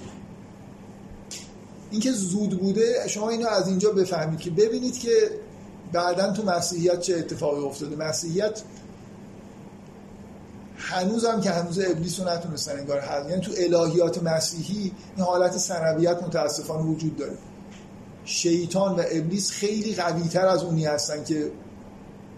[1.92, 5.10] اینکه زود بوده شما اینو از اینجا بفهمید که ببینید که
[5.94, 7.96] بعدا تو مسیحیت چه اتفاقی افتاده.
[7.96, 8.62] مسیحیت
[10.80, 15.58] هنوز هم که هنوز ابلیس رو نتونستن انگار حل یعنی تو الهیات مسیحی این حالت
[15.58, 17.34] سنویت متاسفانه وجود داره.
[18.26, 21.52] شیطان و ابلیس خیلی قوی تر از اونی هستن که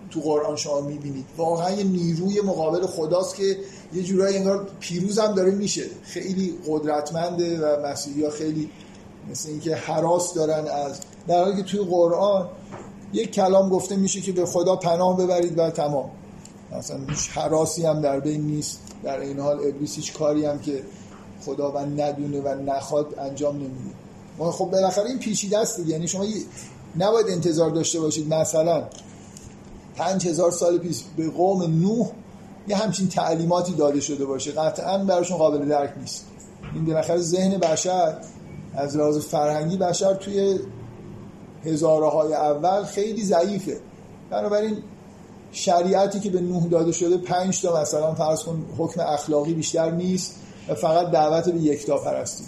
[0.10, 1.26] تو قرآن شما می‌بینید.
[1.38, 3.58] واقعا یه نیروی مقابل خداست که
[3.94, 5.84] یه جورایی انگار پیروز هم داره میشه.
[6.04, 8.70] خیلی قدرتمنده و مسیحی ها خیلی
[9.32, 12.50] مثل اینکه حراس دارن از در حالی که توی قرآن
[13.14, 16.10] یک کلام گفته میشه که به خدا پناه ببرید و تمام.
[16.78, 18.80] مثلا هیچ حراسی هم در بین نیست.
[19.04, 20.84] در این حال ابلیس هیچ کاری هم که
[21.46, 24.52] خدا و ندونه و نخواد انجام نمیده.
[24.52, 25.90] خب بالاخره این پیچیده است دیگه.
[25.90, 26.26] یعنی شما
[26.98, 28.34] نباید انتظار داشته باشید.
[28.34, 28.84] مثلا
[29.96, 32.10] پنج هزار سال پیش به قوم نوح
[32.68, 34.52] یه همچین تعلیماتی داده شده باشه.
[34.52, 36.26] قطعا براشون قابل درک نیست.
[36.74, 38.18] این بالاخره ذهن بشر
[38.76, 40.60] از لحاظ فرهنگی بشر توی
[41.66, 43.80] هزاره های اول خیلی ضعیفه.
[44.30, 44.78] بنابراین
[45.52, 50.36] شریعتی که به نوح داده شده پنج تا مثلا فرض کن حکم اخلاقی بیشتر نیست
[50.70, 52.44] و فقط دعوت به یکتا پرستی.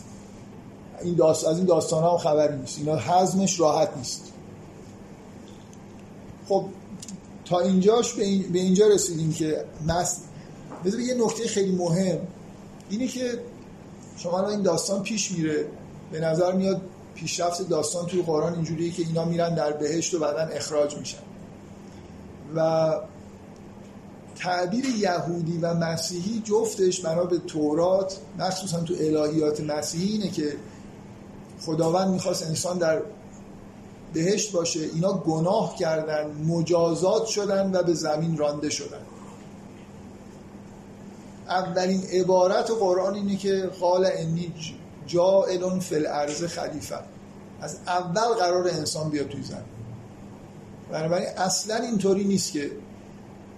[1.03, 1.47] این داست...
[1.47, 2.79] از این داستان هم خبری نیست.
[2.79, 4.33] اینا حزمش راحت نیست.
[6.47, 6.65] خب
[7.45, 10.19] تا اینجاش به, به اینجا رسیدیم که مس...
[10.85, 12.19] بذار یه نکته خیلی مهم.
[12.89, 13.39] اینه که
[14.17, 15.65] شما این داستان پیش میره.
[16.11, 16.81] به نظر میاد
[17.15, 21.17] پیشرفت داستان توی قرآن اینجوریه که اینا میرن در بهشت و بعدا اخراج میشن.
[22.55, 22.91] و
[24.35, 30.53] تعبیر یهودی و مسیحی جفتش بنا به تورات مخصوصا تو الهیات مسیحی اینه که
[31.61, 33.01] خداوند می‌خواست انسان در
[34.13, 39.01] بهشت باشه اینا گناه کردن مجازات شدن و به زمین رانده شدن.
[41.47, 44.53] اولین عبارت قرآن اینه که قال انی
[45.07, 46.95] جائل فی الارض خلیفه.
[47.61, 49.82] از اول قرار انسان بیاد توی زمین.
[50.91, 52.71] بنابراین اصلا اینطوری نیست که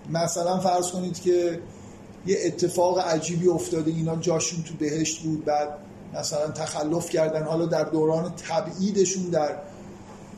[0.09, 1.59] مثلا فرض کنید که
[2.25, 5.69] یه اتفاق عجیبی افتاده اینا جاشون تو بهشت بود بعد
[6.19, 9.55] مثلا تخلف کردن حالا در دوران تبعیدشون در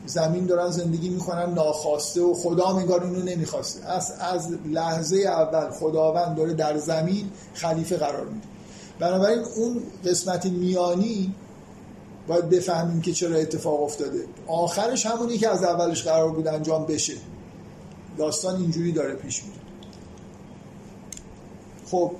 [0.05, 3.85] زمین دارن زندگی می‌کنن ناخواسته و خدا انگار اینو نمی‌خواسته.
[3.85, 8.47] از, از لحظه اول خداوند داره در زمین خلیفه قرار میده.
[8.99, 11.35] بنابراین اون قسمت میانی
[12.27, 14.19] باید بفهمیم که چرا اتفاق افتاده.
[14.47, 17.13] آخرش همونی که از اولش قرار بود انجام بشه.
[18.17, 19.59] داستان اینجوری داره پیش میره.
[21.91, 22.11] خب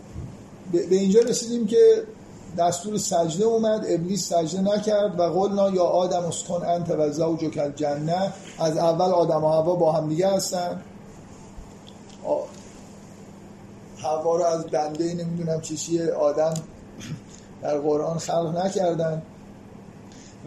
[0.72, 2.04] به اینجا رسیدیم که
[2.58, 8.34] دستور سجده اومد ابلیس سجده نکرد و قلنا یا آدم اسکن انت و زوجک الجنه
[8.60, 10.82] از اول آدم و هوا با هم دیگه هستن.
[13.98, 16.54] هوا رو از دنده نمی‌دونم چیشی آدم
[17.62, 19.22] در قرآن خلق نکردن.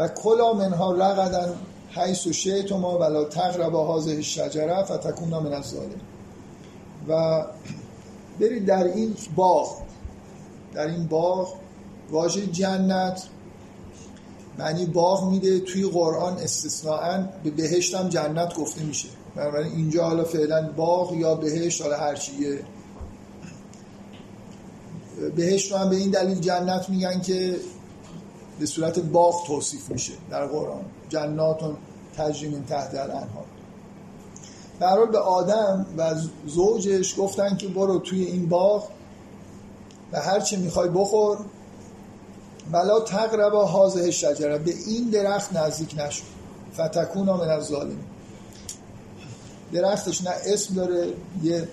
[0.01, 1.55] و کلا منها رقدن
[1.91, 5.75] حیث و شیطما ولا تقرب هازه شجره فتکون من از
[7.09, 7.45] و
[8.41, 9.77] برید در این باغ
[10.75, 11.55] در این باغ
[12.11, 13.23] واژه جنت
[14.59, 19.09] معنی باغ میده توی قرآن استثناء به بهشت هم جنت گفته میشه.
[19.37, 22.59] بنابراین اینجا حالا فعلا باغ یا بهشت حالا هر چیه
[25.37, 27.57] بهشت رو هم به این دلیل جنت میگن که
[28.61, 30.85] به صورت باغ توصیف میشه در قرآن.
[31.09, 31.77] جناتون
[32.17, 33.45] تجریم تحت الانهار.
[34.81, 36.15] در به آدم و
[36.47, 38.89] زوجش گفتن که برو توی این باغ
[40.13, 41.39] و هر چی می‌خوای بخور.
[42.73, 46.25] ولا تقرب هازه شجره به این درخت نزدیک نشو.
[46.75, 47.99] فتکون من از ظالم
[49.73, 51.69] درختش نه اسم داره یه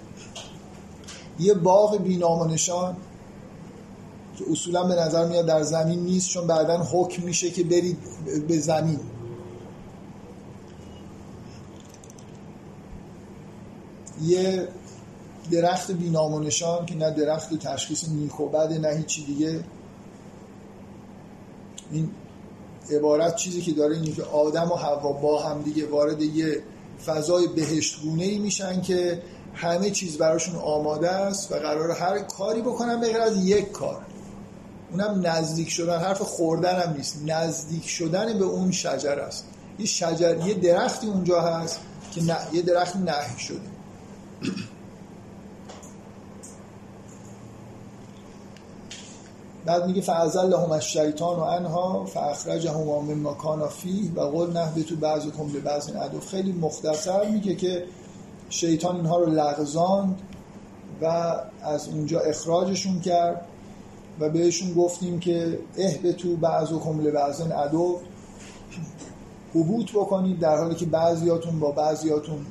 [1.39, 2.95] یه باغ بینام و نشان.
[4.37, 7.97] که اصولا به نظر میاد در زمین نیست چون بعدا حکم میشه که برید
[8.47, 8.99] به زمین.
[14.21, 14.67] یه
[15.51, 19.63] درخت بینام و نشان که نه درخت تشخیص نیک و بده نه هیچی دیگه.
[21.91, 22.11] این
[22.91, 26.63] عبارت چیزی که داره اینه که آدم و حوا با هم دیگه وارد یه
[27.05, 29.21] فضای بهشتگونه ای میشن که
[29.53, 34.01] همه چیز براشون آماده است و قرار هر کاری بکنن به از یک کار.
[34.91, 37.21] اونم نزدیک شدن حرف خوردن هم نیست.
[37.25, 39.45] نزدیک شدن به اون شجر است.
[39.79, 41.79] یه شجر یه درختی اونجا هست
[42.11, 42.21] که
[42.53, 43.59] یه درخت نهی شده.
[49.65, 55.47] بعد میگه فعزل لهم الشیطان و انها فاخرجهم مما کان فیه و قول نهبتو بعضکم
[55.55, 56.19] لبعض عدو.
[56.19, 57.83] خیلی مختصر میگه که
[58.49, 60.21] شیطان اینها رو لغزاند
[61.01, 63.45] و از اونجا اخراجشون کرد.
[64.19, 67.99] و بهشون گفتیم که اهبتو بعضکم لبعض عدو
[69.53, 72.45] حبوط بکنید در حالی که بعضیاتون با بعضیاتون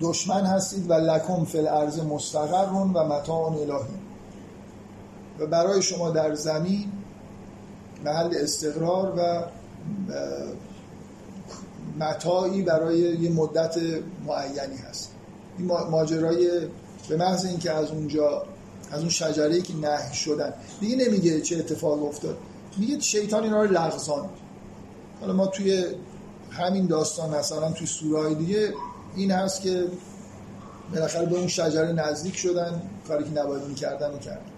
[0.00, 3.94] دشمن هستید و لکم فی الارض مستقرون و متاع الهی.
[5.38, 6.92] و برای شما در زمین
[8.04, 9.42] محل استقرار و
[11.98, 13.76] متاعی برای یه مدت
[14.26, 15.10] معینی هست.
[15.58, 16.50] این ماجرای
[17.08, 18.42] به محض اینکه از اونجا
[18.90, 20.54] از اون شجره که نهی شدن.
[20.80, 22.38] دیگه نمیگه چه اتفاق افتاد.
[22.76, 24.28] میگه شیطان اینا رو لغزان
[25.20, 25.84] حالا ما توی
[26.50, 28.74] همین داستان مثلا توی سورای دیگه
[29.16, 29.86] این هست که
[30.94, 34.50] بالاخره به اون شجره نزدیک شدن کاری که نباید می‌کردن و کردن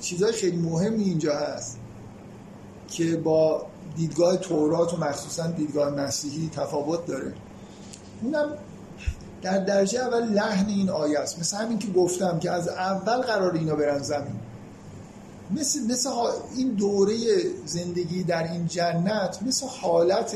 [0.00, 1.78] چیزهای خیلی مهمی اینجا هست
[2.88, 7.34] که با دیدگاه تورات و مخصوصا دیدگاه مسیحی تفاوت داره.
[8.22, 8.52] اونم
[9.42, 11.38] در درجه اول لحن این آیه است.
[11.38, 14.40] مثل همین که گفتم که از اول قرار اینا برن زمین.
[15.50, 16.10] مثل, مثل
[16.56, 17.14] این دوره
[17.66, 20.34] زندگی در این جنت مثل حالت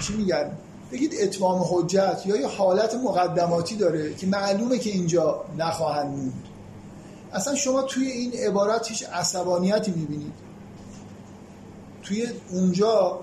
[0.00, 0.50] چی میگن؟
[0.92, 6.44] بگید اتمام حجت یا یه حالت مقدماتی داره که معلومه که اینجا نخواهند موند.
[7.32, 10.32] اصلا شما توی این عبارت هیچ عصبانیتی می‌بینید.
[12.02, 13.20] توی اونجا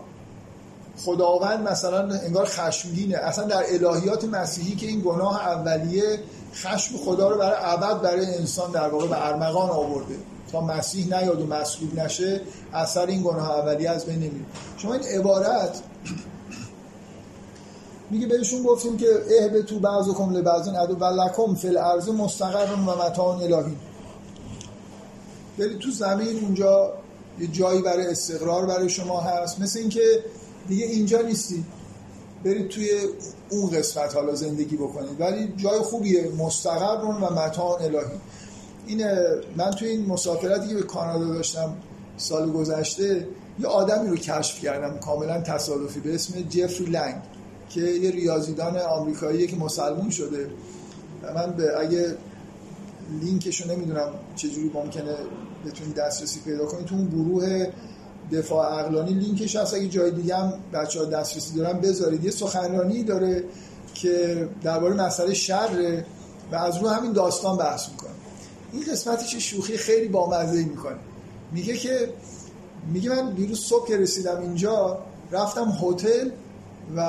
[0.98, 3.18] خداوند مثلا انگار خشمگینه.
[3.18, 6.20] اصلا در الهیات مسیحی که این گناه اولیه
[6.54, 10.16] خشم خدا رو برای ابد برای انسان در واقع به ارمغان آورده.
[10.52, 12.42] تا مسیح نیاد و مسلوب نشه
[12.74, 14.46] اثر این گناه اولیه از بین نمیره.
[14.78, 15.82] شما این عبارت
[18.10, 19.08] میگه بهشون گفتیم که
[19.54, 23.76] به تو بعض و کمله بعضین ادو و فل ارز مستقر و متان الهی.
[25.58, 26.94] برید تو زمین اونجا
[27.40, 29.60] یه جایی برای استقرار برای شما هست.
[29.60, 30.24] مثل اینکه
[30.68, 31.66] دیگه اینجا نیستید
[32.46, 32.90] برید توی
[33.50, 35.22] اون قسمت حالا زندگی بکنید.
[35.22, 38.18] ولی جای خوبیه مستقر و متان الهی.
[38.88, 39.08] این
[39.58, 41.78] من توی این مسافرتی که به کانادا داشتم
[42.18, 43.28] سال گذشته
[43.60, 47.22] یه آدمی رو کشف کردم کاملا تصادفی به اسم جفری لنگ
[47.70, 50.50] که یه ریاضیدان آمریکایی که مسلمون شده.
[51.36, 52.18] من به اگه
[53.22, 55.16] لینکشو نمی‌دونم چجوری ممکنه
[55.66, 57.68] بتونید دسترسی پیدا کنید تو اون گروه
[58.34, 59.74] دفاع عقلانی لینکش هست.
[59.74, 62.24] اگه جای دیگه هم بچه ها دسترسی دارن بذارید.
[62.24, 63.44] یه سخنرانی داره
[63.94, 66.04] که درباره مسئله شر
[66.52, 68.12] و از رو همین داستان بحث می‌کنه.
[68.74, 70.98] این قسمتش شوخی خیلی بامزه می‌کنه.
[71.52, 72.14] میگه که
[72.94, 75.00] میگه من دیروز صبح که رسیدم اینجا
[75.32, 76.30] رفتم هتل
[76.96, 77.00] و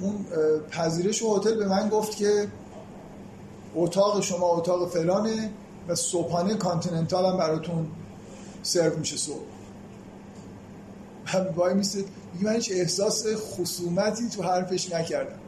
[0.00, 0.26] اون
[0.70, 2.48] پذیرش هتل به من گفت که
[3.74, 5.50] اتاق شما اتاق فلانه
[5.88, 7.86] و صبحانه کانتیننتال هم براتون
[8.62, 9.53] سرو میشه صبح.
[11.56, 11.88] وای میگه
[12.40, 15.38] من هیچ احساس خصومتی تو حرفش نکردم.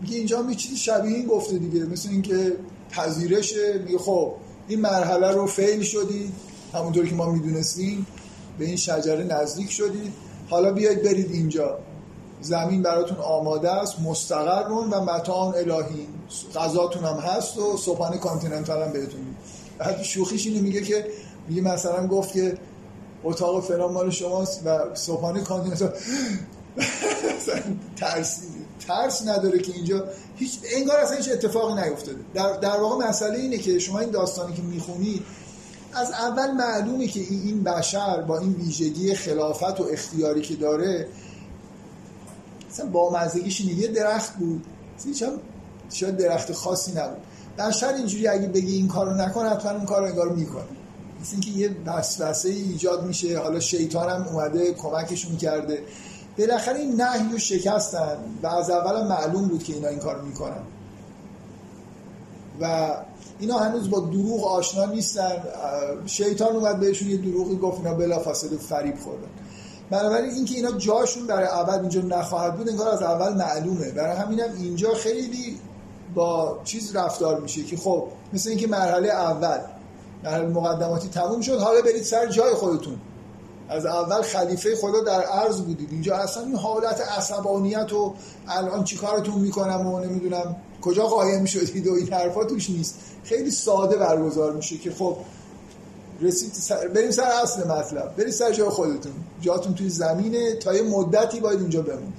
[0.00, 2.56] میگه اینجا می چیزی شبیه این گفته دیگه مثل اینکه
[2.90, 3.78] پذیرشه.
[3.86, 4.34] میگه خب
[4.68, 6.32] این مرحله رو fail شدید.
[6.74, 8.06] همونطوری که ما می‌دونستیم
[8.58, 10.12] به این شجره نزدیک شدید.
[10.50, 11.78] حالا بیاید برید اینجا.
[12.40, 16.06] زمین براتون آماده است مستقر و متاع الی حین.
[16.54, 19.20] غذاتون هم هست و صبحانه continental هم بهتون
[19.78, 21.06] بعد شوخیش اینو میگه که
[21.48, 22.58] میگه مثلا گفت که
[23.24, 25.92] اتاق فلان مال شماست و صبحانه continental
[28.00, 28.40] ترس
[28.86, 30.04] ترس نداره که اینجا
[30.36, 32.18] هیچ انگار اصلا هیچ اتفاقی نیفتاده.
[32.34, 35.22] در, در واقع مسئله اینه که شما این داستانی که می‌خونید
[35.94, 41.08] از اول معلومه که این بشر با این ویژگی خلافت و اختیاری که داره
[42.70, 44.66] مثلا با مزدگیش یه درخت بود.
[45.22, 45.32] هم
[45.90, 47.18] شاید درخت خاصی نبود.
[47.58, 50.79] بشر اینجوری اگه بگی این کارو نکن حتما اون کارو انگار می‌کنه.
[51.20, 55.82] مثل اینکه یه وسوسه ایجاد میشه حالا شیطان هم اومده کمکشون کرده.
[56.38, 60.62] بالاخره این نهی رو شکستن و از اول معلوم بود که اینا این کار می‌کنن.
[62.60, 62.94] و
[63.40, 65.32] اینا هنوز با دروغ آشنا نیستن.
[66.06, 69.28] شیطان اومد بهشون یه دروغی گفت اینا بلافاصله فریب خوردن.
[69.90, 73.90] بنابراین اینکه اینا جاشون برای اول اینجا نخواهد بود انگار از اول معلومه.
[73.90, 75.58] برای همینم اینجا خیلی
[76.14, 79.58] با چیز رفتار میشه که خب مثل اینکه مرحله اول
[80.24, 81.58] مرحله مقدماتی تموم شد.
[81.58, 82.98] حالا برید سر جای خودتون.
[83.68, 85.88] از اول خلیفه خدا در عرض بودید.
[85.90, 88.14] اینجا اصلا این حالت عصبانیت و
[88.48, 92.98] الان چی کارتون می‌کنم و نمی‌دونم کجا قایم شدید و این حرفا توش نیست.
[93.24, 95.16] خیلی ساده برگزار میشه که خب
[96.20, 96.88] رسید سر...
[96.88, 98.16] بریم سر اصل مطلب.
[98.16, 99.12] برید سر جای خودتون.
[99.40, 100.54] جاتون توی زمینه.
[100.54, 102.12] تا یه مدتی باید اینجا بمون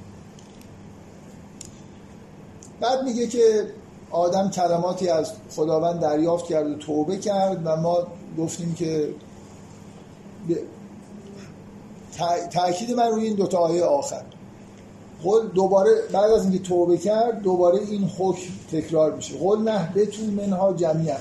[2.80, 3.74] بعد میگه که
[4.12, 7.98] آدم کلماتی از خداوند دریافت کرد و توبه کرد و ما
[8.38, 9.10] گفتیم که
[12.52, 14.22] تأکید من روی این دوتا آیه آخر.
[15.24, 19.38] قول دوباره بعد از اینکه توبه کرد دوباره این حکم تکرار میشه.
[19.38, 21.18] قول نه بتون منها جمعیه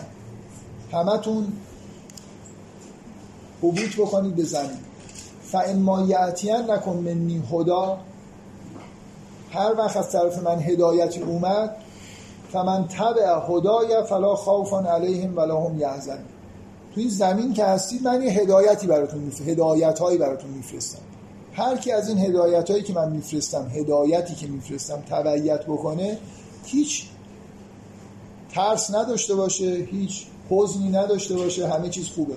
[0.93, 1.53] همتون
[3.59, 4.79] حبوط بکنید به زمین.
[5.43, 7.99] فان ما یعتین نکن منی هدا.
[9.51, 11.77] هر وقت از طرف من هدایتی اومد
[12.53, 16.25] فمن تبع هدای فلا خوف علیهم ولا هم یحزنون
[16.95, 20.99] تو این زمین که هستید من یه هدایتی براتون میفرستم هدایت هایی براتون میفرستم.
[21.53, 26.19] هر کی از این هدایت هایی که من میفرستم هدایتی که میفرستم تبعیت بکنه
[26.65, 27.07] هیچ
[28.53, 32.35] ترس نداشته باشه هیچ حزنی نداشته باشه همه چیز خوبه.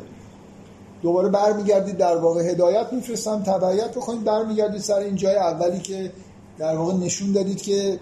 [1.02, 6.12] دوباره برمیگردید در واقع هدایت میفرستم تبعیت بکنید برمیگردید سر این جای اولی که
[6.58, 8.00] در واقع نشون دادید که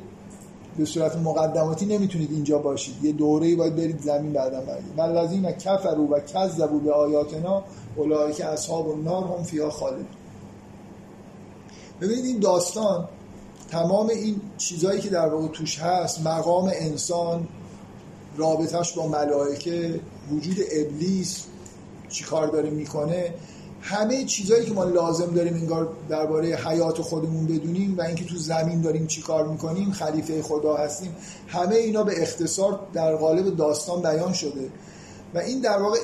[0.82, 3.04] به صورت مقدماتی نمی‌تونید اینجا باشید.
[3.04, 4.94] یه دوره باید برید زمین بعدا برید.
[4.98, 7.64] والذین کفروا و کذبوا به آیاتنا
[7.96, 10.06] اولئک اصحاب النار هم فیها خالد
[12.02, 13.08] ببینید این داستان
[13.72, 17.48] تمام این چیزهایی که در واقع توش هست مقام انسان
[18.38, 20.00] رابطش با ملائکه
[20.32, 21.46] وجود ابلیس
[22.10, 23.34] چی کار داره می‌کنه؟
[23.82, 28.82] همه چیزهایی که ما لازم داریم انگار درباره حیات خودمون بدونیم و اینکه تو زمین
[28.82, 31.16] داریم چی کار می‌کنیم خلیفه خدا هستیم
[31.48, 34.70] همه اینا به اختصار در قالب داستان بیان شده.
[35.34, 36.00] و این در واقع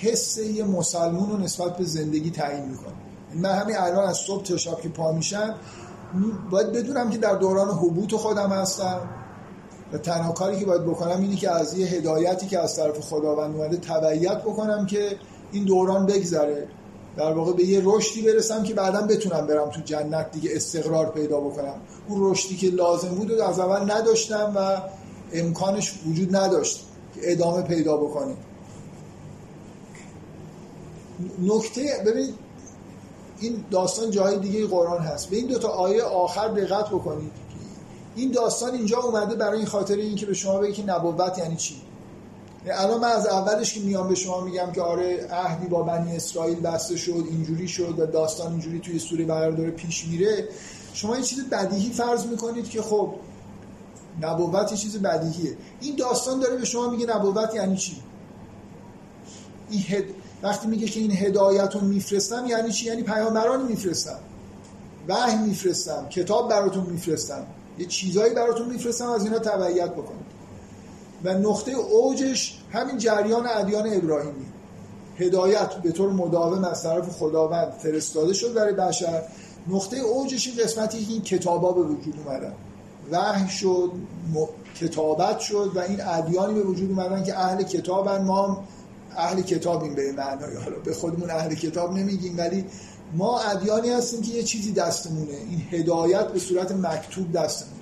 [0.00, 2.94] حس یه مسلمون رو نسبت به زندگی تعیین می‌کنه.
[3.34, 5.54] من همین الان از صبح تا شب که پا میشم
[6.50, 9.00] باید بدونم که در دوران حبوط خودم هستم
[9.92, 13.56] و تنها کاری که باید بکنم اینه که از یه هدایتی که از طرف خداوند
[13.56, 15.16] اومده تبعیت بکنم که
[15.52, 16.68] این دوران بگذره.
[17.16, 21.40] در واقع به یه رشدی برسم که بعدا بتونم برم تو جنت دیگه استقرار پیدا
[21.40, 21.74] بکنم.
[22.08, 24.80] اون رشدی که لازم بود از اول نداشتم و
[25.32, 28.36] امکانش وجود نداشت که ادامه پیدا بکنیم.
[31.42, 32.34] نکته ببینید
[33.40, 35.30] این داستان جای دیگه قرآن هست.
[35.30, 37.32] به این دوتا آیه آخر دقت بکنید.
[38.16, 41.82] این داستان اینجا اومده برای این خاطر اینکه به شما بگه که نبوت یعنی چی؟
[42.72, 46.60] الان من از اولش که میام به شما میگم که آره عهدی با بنی اسرائیل
[46.60, 50.48] بسته شد اینجوری شد و داستان اینجوری توی سوره بقره داره پیش میره.
[50.92, 53.14] شما یه چیز بدیهی فرض می‌کنید که خب
[54.20, 55.56] نبوت یه چیز بدیهیه.
[55.80, 57.96] این داستان داره به شما میگه نبوت یعنی چی؟
[59.70, 60.04] این هد...
[60.42, 64.18] وقتی میگه که این هدایت رو میفرستم یعنی چی؟ یعنی پیامبران میفرستم.
[65.08, 66.08] وحی میفرستم.
[66.08, 67.46] کتاب براتون میفرستم.
[67.78, 70.25] یه چیزایی براتون میفرستم از اینا تبعیت بکنید
[71.26, 74.46] و نقطه اوجش همین جریان ادیان ابراهیمی.
[75.18, 79.22] هدایت به طور مداوم از طرف خداوند فرستاده شد برای بشر.
[79.68, 82.52] نقطه اوجش این قسمتی که این کتابا به وجود اومدن.
[83.10, 83.90] وحی شد
[84.80, 88.24] کتابت شد و این ادیانی به وجود اومدن که اهل کتابن.
[88.24, 88.64] ما
[89.16, 92.64] اهل کتابیم به معنای حالا به خودمون اهل کتاب نمیگیم ولی
[93.14, 95.32] ما ادیانی هستیم که یه چیزی دستمونه.
[95.50, 97.75] این هدایت به صورت مکتوب دستمونه.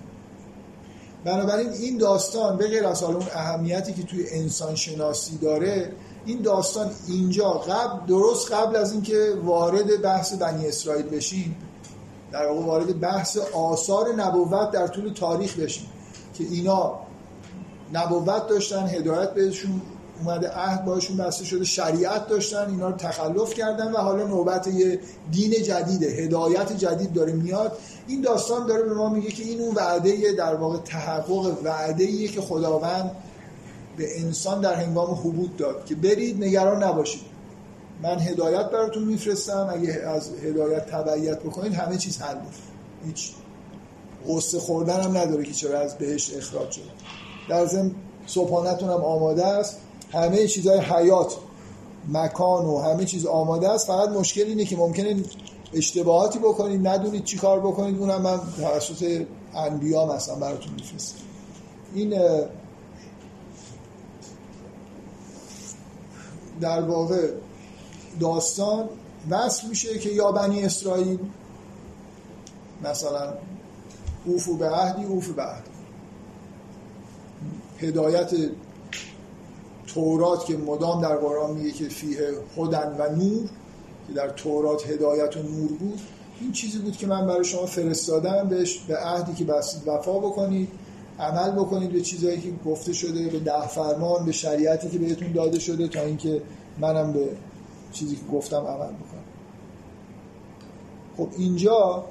[1.24, 5.92] بنابراین این داستان به غیر از اون اهمیتی که توی انسان شناسی داره
[6.26, 11.56] این داستان اینجا قبل درست قبل از اینکه وارد بحث بنی اسرائیل بشیم
[12.32, 15.86] در واقع وارد بحث آثار نبوت در طول تاریخ بشیم
[16.34, 16.98] که اینا
[17.92, 19.82] نبوت داشتن هدایت بهشون
[20.20, 25.00] اومده عهد باشون بسته شده شریعت داشتن اینا رو تخلف کردن و حالا نوبت یه
[25.30, 27.78] دین جدیده هدایت جدید داره میاد.
[28.06, 32.40] این داستان داره به ما میگه که این اون وعده در واقع تحقق وعده که
[32.40, 33.10] خداوند
[33.96, 37.34] به انسان در هنگام حبوط داد که برید نگران نباشید.
[38.02, 42.36] من هدایت براتون میفرستم اگه از هدایت تبعیت بکنید همه چیز حل
[43.06, 43.32] هیچ
[44.28, 46.84] قصه خوردن هم نداره که چرا از بهش اخراج شده
[47.48, 47.90] در ضمن
[48.26, 49.76] صبحانتون هم آماده است.
[50.14, 51.36] همه چیزهای حیات
[52.08, 53.86] مکان و همه چیز آماده است.
[53.86, 55.16] فقط مشکل اینه که ممکنه
[55.74, 57.98] اشتباهاتی بکنید ندونید چی کار بکنید.
[57.98, 61.18] اونم من توسط انبیا مثلا براتون میفرستم.
[61.94, 62.14] این
[66.60, 67.30] در واقع
[68.20, 68.88] داستان
[69.30, 71.18] وصل میشه که یا بنی اسرائیل
[72.84, 73.34] مثلا
[74.24, 75.70] اوفو به عهدی اوفو به عهدی
[77.78, 78.30] هدایت
[79.94, 82.18] تورات که مدام در قرآن میگه که فیه
[82.56, 83.48] هدن و نور
[84.06, 86.00] که در تورات هدایت و نور بود
[86.40, 90.68] این چیزی بود که من برای شما فرستادم بهش به عهدی که بستید وفا بکنید
[91.18, 95.58] عمل بکنید به چیزهایی که گفته شده به ده فرمان به شریعتی که بهتون داده
[95.58, 96.42] شده تا اینکه
[96.78, 97.28] منم به
[97.92, 99.24] چیزی که گفتم عمل بکنم.
[101.16, 102.04] خب اینجا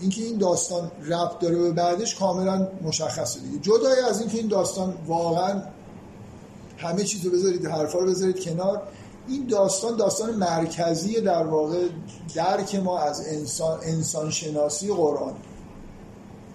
[0.00, 3.58] اینکه این داستان ربط داره به بعدش کاملا مشخصه دیگه.
[3.58, 5.62] جدای از اینکه این داستان واقعا
[6.82, 8.82] همه چیز رو بذارید حرفا رو بذارید کنار.
[9.28, 11.88] این داستان داستان مرکزی در واقع
[12.34, 15.32] درک ما از انسان انسان شناسی قرآن.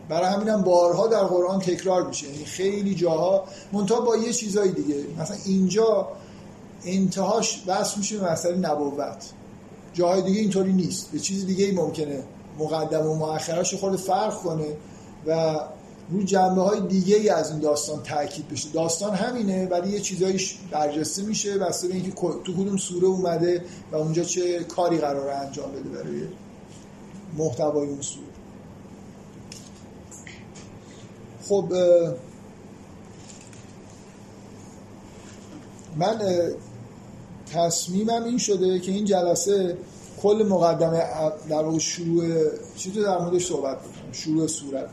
[0.09, 2.27] برای همین هم بارها در قرآن تکرار میشه.
[2.27, 5.05] یعنی خیلی جاها منتها با یه چیزایی دیگه.
[5.19, 6.07] مثلا اینجا
[6.85, 9.31] انتهاش بس میشه به مسئله نبوت.
[9.93, 11.11] جاهای دیگه اینطوری نیست.
[11.11, 12.23] به چیز دیگه ممکنه.
[12.59, 14.67] مقدم و مؤخرش خود فرق کنه
[15.27, 15.59] و
[16.09, 18.69] روی جنبه های دیگه ای از این داستان تاکید بشه.
[18.69, 22.11] داستان همینه ولی یه چیزایش برجسته میشه بسته به اینکه
[22.43, 26.21] تو کدوم سوره اومده و اونجا چه کاری قراره انجام بده برای
[27.37, 28.27] محتوای اون سوره.
[31.43, 31.73] خب
[35.97, 36.21] من
[37.53, 39.77] تصمیمم این شده که این جلسه
[40.21, 41.03] کل مقدمه
[41.49, 42.25] در واقع شروع
[42.75, 44.11] چیزی در موردش صحبت بکنم.
[44.11, 44.89] شروع صورت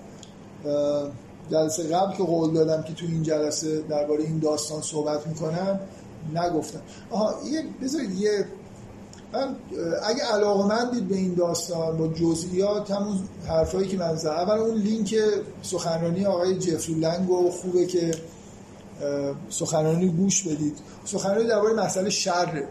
[1.50, 5.80] جلسه قبل که قول دادم که تو این جلسه درباره این داستان صحبت می‌کنم
[6.34, 6.80] نگفتم.
[7.10, 8.46] آها یه بذارید یه
[9.32, 9.56] من
[10.04, 14.58] اگه علاقه من دید به این داستان با جزئیات همون حرفایی که من زدم اول
[14.58, 15.14] اون لینک
[15.62, 18.14] سخنرانی آقای جفری لنگ خوبه که
[19.50, 20.78] سخنرانی گوش بدید.
[21.04, 22.64] سخنرانی درباره مسئله شر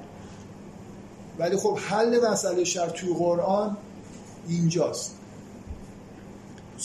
[1.40, 3.78] ولی خب حل مسئله شر توی قرآن
[4.48, 5.16] اینجاست.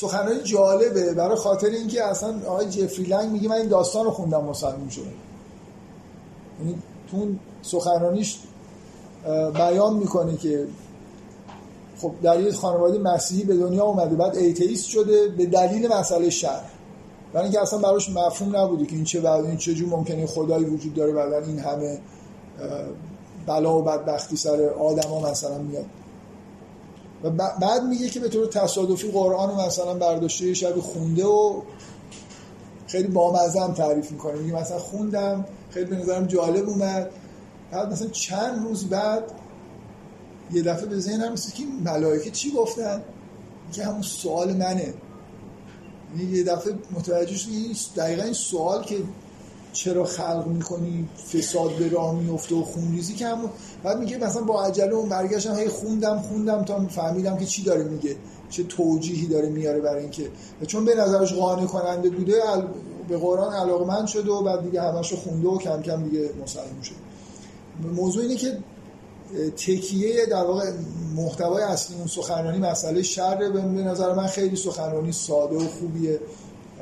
[0.01, 1.15] سخنرانی جالبه.
[1.15, 5.05] برای خاطر اینکه اصلا آقای جفری لنگ میگه من این داستان رو خوندم مسلمون شدم
[6.61, 7.27] یعنی تو
[7.63, 8.39] سخنرانیش
[9.55, 10.67] بیان می‌کنه که
[12.01, 16.61] خب در یه خانواده مسیحی به دنیا اومده بعد ایتیست شده به دلیل مسئله شر
[17.33, 20.95] برای اینکه اصلا براش مفهوم نبوده که این چه بعد این چجور ممکنه خدایی وجود
[20.95, 21.99] داره بعد این همه
[23.47, 25.85] بلا و بدبختی سر آدما مثلا میاد.
[27.23, 31.63] و بعد میگه که به طور تصادفی قرآن رو مثلا برداشته یه شبی خونده و
[32.87, 34.39] خیلی بامزه هم تعریف می‌کنه.
[34.39, 37.11] میگه مثلا خوندم خیلی به نظرم جالب اومد.
[37.71, 39.25] بعد مثلا چند روز بعد
[40.53, 43.03] یه دفعه به ذهنم رسید که ملائکه چی گفتن؟
[43.73, 44.95] که همون سوال منه.
[46.19, 47.51] یعنی یه دفعه متوجه شد
[47.97, 48.97] دقیقا این سوال که
[49.79, 53.51] چرا خلق می‌کنی فساد به راه میفته و خونریزی که همون
[53.83, 57.85] بعد میگه مثلا با عجله اون برگشتم هی خوندم خوندم تا فهمیدم که چی داره
[57.85, 58.17] میگه.
[58.51, 60.31] چه توجیهی داره میاره برای اینکه
[60.67, 62.43] چون به نظرش قانع کننده بوده
[63.09, 66.95] به قرآن علاقمند شده و بعد دیگه همشو خونده و کم کم دیگه مسلم شد
[67.95, 68.59] موضوع اینه که
[69.57, 70.73] تکیه در واقع
[71.17, 76.21] محتوای اصلی اون سخنرانی مسئله شر به نظر من خیلی سخنرانی ساده و خوبیه.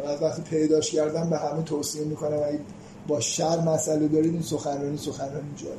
[0.07, 2.61] از وقتی پیداش کردم به همه توصیه می‌کنم اگه
[3.09, 5.78] با شر مسئله دارید این سخنرانی سخنرانی جالب.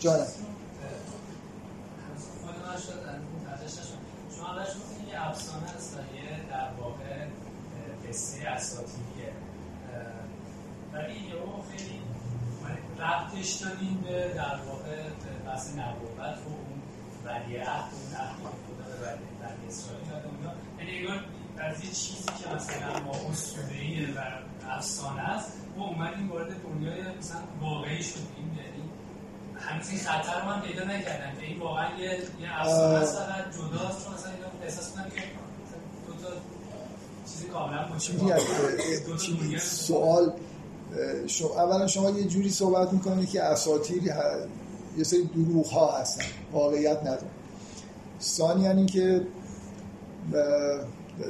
[0.00, 0.26] جانم.
[5.16, 5.96] افسانه است
[6.50, 7.26] در واقع
[8.08, 9.32] قصه اساطیریه
[10.92, 12.00] ولی یهو خیلی
[12.98, 13.62] ربطش
[14.04, 15.02] به در واقع
[15.46, 16.82] بحث نبوت و اون
[17.24, 21.24] ولیعهد و اون که خدا به بنی اسرائیل داده اونها یعنی انگار
[21.58, 24.20] از یه چیزی که مثلا ما اسطوره‌ای و
[24.68, 28.82] افسانه است ما اومدیم وارد دنیای مثلا واقعی شدیم یعنی
[29.54, 32.10] هنوز این خطر رو من پیدا نکردم که این واقعا یه
[32.40, 35.22] یه افسانه است فقط جداست چون مثلا اینا احساس کنم که
[36.06, 36.34] دو تا
[37.32, 37.98] چیزی کاملا
[39.58, 40.32] سوال
[41.26, 44.02] شما اولا شما یه جوری صحبت می‌کنید که اساطیر
[44.96, 46.24] یه سری دروغ ها هستن.
[46.52, 47.26] واقعیت نداره.
[48.20, 49.26] ثانیا یعنی که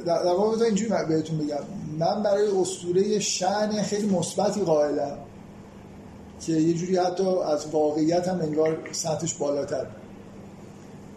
[0.05, 1.57] در واقع اینجوری بهتون بگم.
[1.99, 5.17] من برای اسطوره شعن خیلی مثبتی قائلم.
[6.45, 9.85] که یه جوری حتی از واقعیت هم انگار سطحش بالاتر.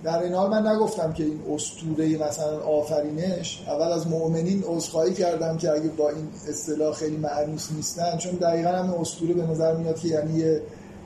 [0.04, 3.64] در این حال من نگفتم که این اسطوره مثلا آفرینش.
[3.66, 8.70] اول از مؤمنین عذرخواهی کردم که اگه با این اصطلاح خیلی معنوس نیستن چون دقیقا
[8.70, 10.62] هم اسطوره به نظر میاد که یعنی یه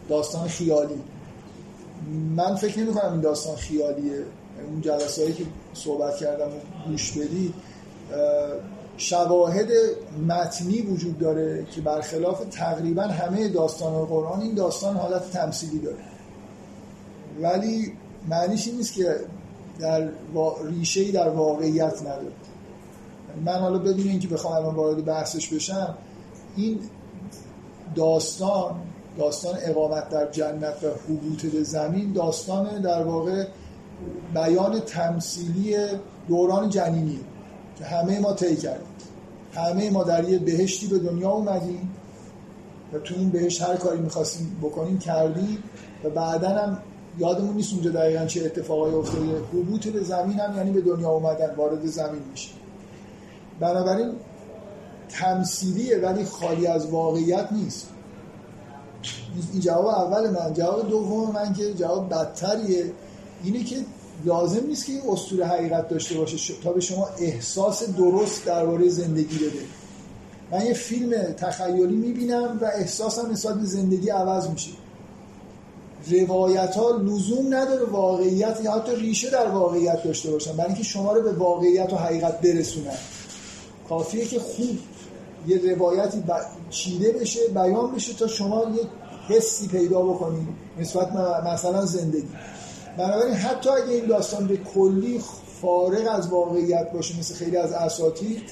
[0.09, 1.01] داستان خیالی.
[2.37, 4.25] من فکر نمی کنم این داستان خیالیه.
[4.71, 5.45] اون جلسه که
[5.75, 7.55] صحبت کردم و گوش بدید
[8.97, 9.69] شواهد
[10.29, 16.05] متنی وجود داره که برخلاف تقریبا همه داستان قرآن این داستان حالت تمثیلی داره.
[17.41, 17.93] ولی
[18.29, 19.17] معنیش این نیست که
[19.79, 20.09] در
[20.65, 22.33] ریشه در واقعیت نداره.
[23.45, 25.95] من حالا بدون اینکه بخوام الان وارد بحثش بشم
[26.57, 26.81] این
[27.95, 28.75] داستان
[29.19, 33.47] داستان اقامت در جنت و حبوط به زمین داستان در واقع
[34.35, 35.77] بیان تمثیلی
[36.29, 37.21] دوران جنینی
[37.79, 38.87] که همه ما طی کردیم.
[39.55, 41.91] همه ما در یه بهشتی به دنیا اومدیم
[42.93, 45.59] و تو این بهشت هر کاری می‌خواستیم بکنیم کردیم
[46.05, 46.79] و بعدا هم
[47.19, 49.39] یادمون نیست اونجا دقیقا چه اتفاقای افتاده.
[49.53, 52.51] حبوط به زمین هم یعنی به دنیا اومدن وارد زمین میشه
[53.61, 54.13] بنابراین
[55.09, 57.89] تمثیلیه ولی خالی از واقعیت نیست.
[59.53, 62.93] این جواب اول من جواب دوم من که جواب بدتریه.
[63.45, 63.77] اینه که
[64.25, 66.55] لازم نیست که این اسطوره حقیقت داشته باشه.
[66.63, 69.65] تا به شما احساس درست درباره زندگی بده.
[70.53, 74.71] من یه فیلم تخیلی می‌بینم و احساسم نسبت به زندگی عوض میشه.
[76.11, 80.53] روایت ها لزوم نداره واقعیت یا حتی ریشه در واقعیت داشته باشن.
[80.53, 82.99] برای اینکه شما رو به واقعیت و حقیقت برسونن.
[83.89, 84.79] کافیه که خوب
[85.47, 86.33] یه روایتی ب...
[86.71, 88.83] چیده بشه بیان بشه تا شما یه
[89.37, 90.49] حسی پیدا بکنید
[90.81, 91.13] نسبت
[91.47, 92.29] مثلا زندگی.
[92.97, 95.21] بنابراین حتی اگه این داستان به کلی
[95.63, 98.43] فارغ از واقعیت باشه مثل خیلی از اساطیر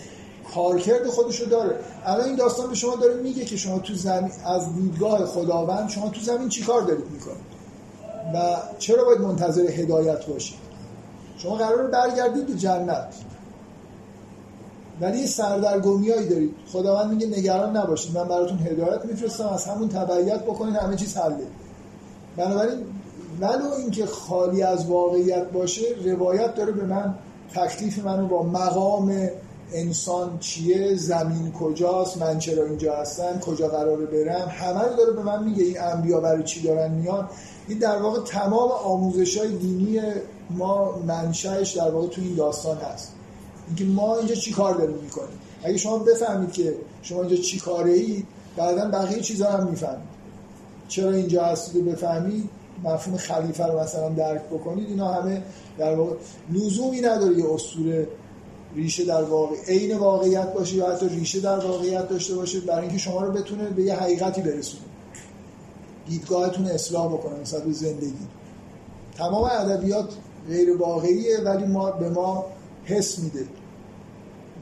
[0.55, 1.77] کارکرد خودش رو داره.
[2.05, 6.09] الان این داستان به شما داره میگه که شما تو زمین از دیدگاه خداوند شما
[6.09, 7.53] تو زمین چیکار دارید می‌کنید؟
[8.35, 10.59] و چرا باید منتظر هدایت باشید؟
[11.39, 13.15] شما قرار برگردید به جنت.
[15.01, 16.55] ولی یه سردرگمیایی دارید.
[16.73, 21.47] خداوند میگه نگران نباشید من براتون هدایت میفرستم از همون تبعیت بکنید همه چیز حله.
[22.37, 22.79] بنابراین
[23.43, 27.15] ولو اینکه خالی از واقعیت باشه روایت داره به من
[27.55, 29.29] تکلیف منو با مقام
[29.73, 35.23] انسان چیه زمین کجاست من چرا اینجا هستم کجا قراره برم همه رو داره به
[35.23, 37.29] من میگه این انبیا برای چی دارن میان.
[37.69, 40.01] این در واقع تمام آموزش های دینی
[40.51, 43.13] ما منشأش در واقع تو این داستان هست.
[43.67, 47.93] اینکه ما اینجا چی کار داریم می‌کنیم؟ اگه شما بفهمید که شما اینجا چی کاره
[47.93, 48.25] ای
[48.57, 50.13] بعدا بقیه چیزا هم می‌فهمید.
[50.89, 52.49] چرا اینجا هستید بفهمید؟
[52.85, 55.43] مفهوم خلیفه رو مثلا درک بکنید اینا همه
[55.79, 56.17] در واقع
[56.53, 58.09] لزومی نداره یه اسطوره
[58.75, 62.99] ریشه در واقع عین واقعیت باشه یا حتی ریشه در واقعیت داشته باشه برای اینکه
[62.99, 64.83] شما رو بتونه به یه حقیقتی برسونه.
[66.09, 68.27] دیدگاهتون اصلاح بکنه مثلا به زندگی.
[69.19, 70.09] تمام ادبیات
[70.49, 72.45] غیر واقعیه ولی ما به ما
[72.85, 73.47] حس میده.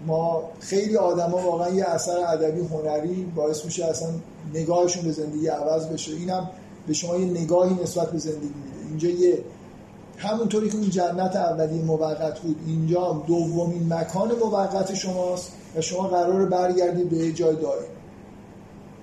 [0.07, 4.09] ما خیلی آدما واقعا یه اثر ادبی هنری باعث میشه اصلا
[4.55, 6.13] نگاهشون به زندگی عوض بشه.
[6.13, 6.51] اینم
[6.91, 8.89] به شما یه نگاهی نسبت به زندگی میده.
[8.89, 9.39] اینجا یه
[10.17, 16.47] همونطوری که اون جنت اولی موقت بود اینجا دومین مکان موقت شماست و شما قرار
[16.47, 17.85] برگردید به جای دائم.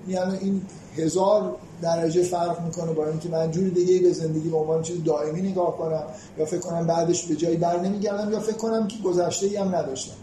[0.08, 0.62] یعنی این
[0.96, 5.42] هزار درجه فرق می‌کنه با اینکه من جوری دیگه به زندگی به عنوان چیز دائمی
[5.42, 6.04] نگاه کنم
[6.38, 9.76] یا فکر کنم بعدش به جایی بر نمیگردم یا فکر کنم که گذشته ای هم
[9.76, 10.16] نداشتم.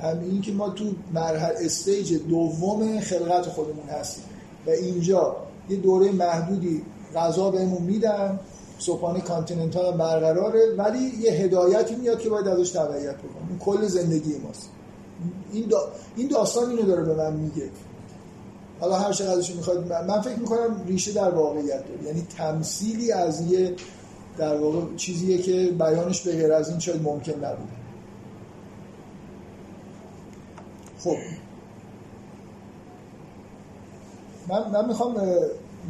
[0.00, 0.84] همین که ما تو
[1.14, 4.24] مرحله stage دوم خلقت خودمون هستیم.
[4.66, 5.36] و اینجا
[5.68, 6.82] یه دوره محدودی
[7.14, 8.40] غذا بهمون میدن
[8.78, 13.48] صبحانه continental برقراره ولی یه هدایتی میاد که باید ازش تبعیت بکنیم.
[13.48, 14.70] این کل زندگی ماست.
[15.52, 15.88] این, دا...
[16.16, 17.70] این داستان اینو داره به من میگه.
[18.80, 22.02] حالا هر چقدرش می‌خواد من فکر می‌کنم ریشه در واقعیت داره.
[22.04, 23.74] یعنی تمثیلی از یه
[24.38, 27.72] در واقع چیزیه که بیانش به غیر از این شاید ممکن نبوده.
[30.98, 31.16] خب.
[34.48, 35.14] من, من می‌خوام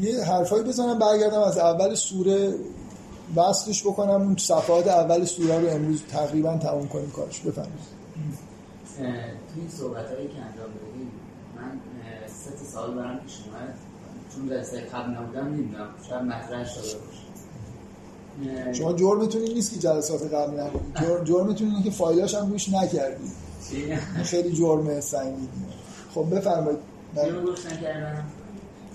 [0.00, 2.54] یه حرفایی بزنم برگردم از اول سوره
[3.36, 4.10] وصلش بکنم.
[4.10, 7.40] اون صفحات اول سوره رو امروز تقریبا تموم کنیم کارش.
[7.40, 7.98] بفرمایید.
[8.96, 11.10] توی این صحبت هایی که انجام دادیم
[11.56, 11.80] من
[12.26, 13.74] سه تا سال برام پیش اومد.
[14.34, 15.88] چون دسته قبل نبودم نمی‌دونم.
[16.08, 17.28] شاید مطرح شده باشه.
[18.72, 23.32] شما جرمتون این نیست که جلسات قبل نبودید جرمتون اینه که فایلاش هم روش نکردید
[24.22, 25.48] خیلی جرم سنگینی
[26.14, 26.78] خب بفرمایید.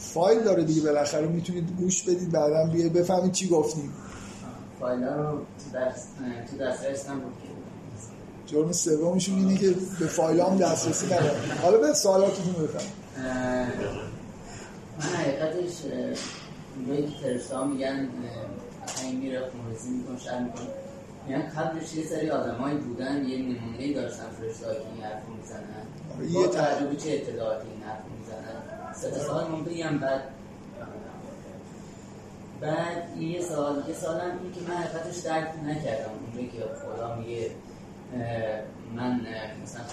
[0.04, 3.94] فایل داره دیگه بالاخره می‌تونید گوش بدید بعدا بیاید بفهمید چی گفتیم.
[4.80, 5.40] فایل رو
[6.52, 7.34] تو دسترس بود
[8.46, 12.88] جرم سومشون اینه که به فایل هم دسترسی ندارم حالا به سوالاتتون بفهم
[15.00, 15.74] من حقیقتش
[16.76, 18.08] اونجایی که فرشته ها میگن
[19.04, 20.68] این میره خونریزی می‌کنه شر می‌کنه.
[21.30, 25.86] یعنی قبلش یه سری آدمایی بودن یه نمونه ای داشتن فرشتهایی که این حرف می‌زنن.
[26.18, 28.04] آره، با یه توجه به چه اطلاعاتی این حرف
[28.96, 30.24] سه تا سوال من بگم بعد
[32.62, 36.12] بعد یه سوال یه سوال هم این که من حقیقتش درک نکردم.
[36.24, 37.52] اونجایی که خدا میگه
[38.96, 39.20] من
[39.64, 39.84] مثلا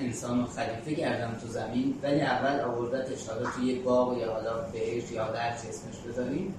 [0.00, 4.60] انسان رو خلیفه کردم تو زمین ولی اول آوردتش حالا تو یه باغ یا حالا
[4.72, 6.54] بهش یا هر چی اسمش بذاریم.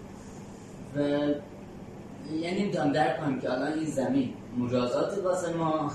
[0.96, 1.00] و
[2.42, 5.92] یعنی نمی‌تونم درک کنم که الان این زمین مجازات واسه ما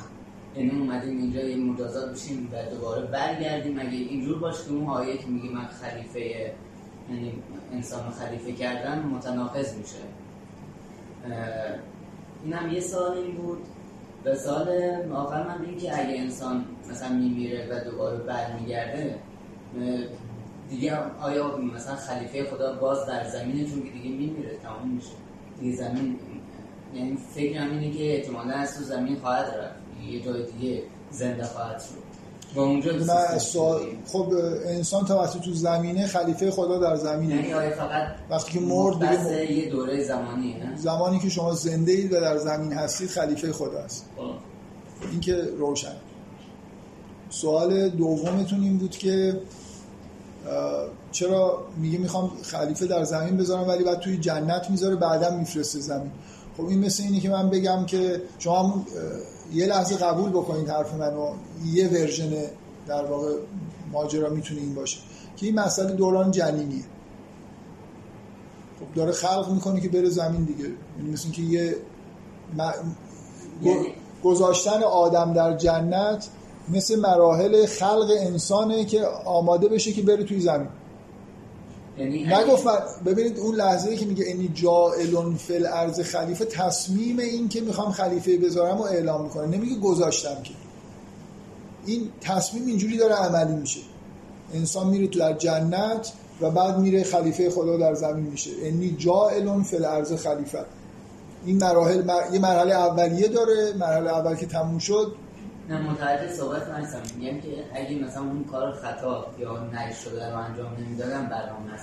[0.56, 3.78] یعنی اومدیم اینجا یه مجازات بشیم و دوباره برگردیم.
[3.78, 6.20] اگه اینجور باشه که اون آیه که میگه من خلیفه
[7.10, 7.32] یعنی
[7.72, 9.98] انسان خلیفه کردم متناقض میشه.
[12.44, 13.58] این هم یه سال این بود.
[14.24, 14.68] و سال
[15.14, 19.18] آخر من این که اگه انسان مثلا میمیره و دوباره برمیگرده
[20.70, 25.10] دیگه آیا مثلا خلیفه خدا باز در زمینه چون که دیگه میمیره؟ تمام میشه.
[25.60, 26.18] دیگه زمین
[26.94, 29.83] یعنی فکرم اینه که احتمالا از تو زمین خواهد رفت.
[30.12, 32.04] یه جای دیگه زنده خواهد شد
[32.54, 34.32] و اونجا سوال خب
[34.66, 38.94] انسان تا وقتی تو زمینه خلیفه خدا در یعنی زمینه آیا فقط وقتی که مرد
[38.94, 39.50] دیگه مرد.
[39.50, 43.78] یه دوره زمانیه نه؟ زمانی که شما زنده اید و در زمین هستید خلیفه خدا
[43.78, 44.06] است.
[45.10, 45.96] این که روشن
[47.30, 49.40] سوال دومتون این بود که
[51.12, 56.10] چرا میگه می‌خوام خلیفه در زمین بذارم ولی بعد توی جنت می‌ذاره بعدا میفرسته زمین
[56.56, 58.86] خب این مثل اینه که من بگم که شما هم
[59.52, 61.32] یه لحظه قبول بکنید حرف منو
[61.64, 62.32] یه ورژن
[62.86, 63.32] در واقع
[63.92, 64.98] ماجرا می‌تونه این باشه
[65.36, 66.84] که این مسئله دوران جنینیه.
[68.80, 70.64] خب داره خلق می‌کنه که بره زمین دیگه.
[70.98, 71.76] یعنی مثل اینکه یه
[72.58, 72.72] م-
[73.62, 73.86] یعنی-
[74.24, 76.28] گذاشتن آدم در جنت
[76.68, 80.68] مثل مراحل خلق انسانه که آماده بشه که بره توی زمین.
[81.98, 87.60] نگفت من ببینید اون لحظه که میگه انی جائلون فل ارز خلیفه تصمیم این که
[87.60, 89.46] می‌خوام خلیفه بذارم و اعلام می‌کنه.
[89.46, 90.54] نمیگه گذاشتم که.
[91.86, 93.80] این تصمیم اینجوری داره عملی میشه.
[94.54, 98.50] انسان میره تو در جنت و بعد میره خلیفه خدا در زمین میشه.
[98.62, 100.64] انی جائلون فل ارز خلیفه
[101.46, 102.22] این مراحل مر...
[102.32, 105.14] یه مرحله اولیه داره مرحله اول که تموم شد.
[105.68, 110.30] نه متوجه صحبت من هستم میگم که اگه مثلا اون کار خطا یا نش شده
[110.30, 111.74] رو انجام نمی‌دادم برنامه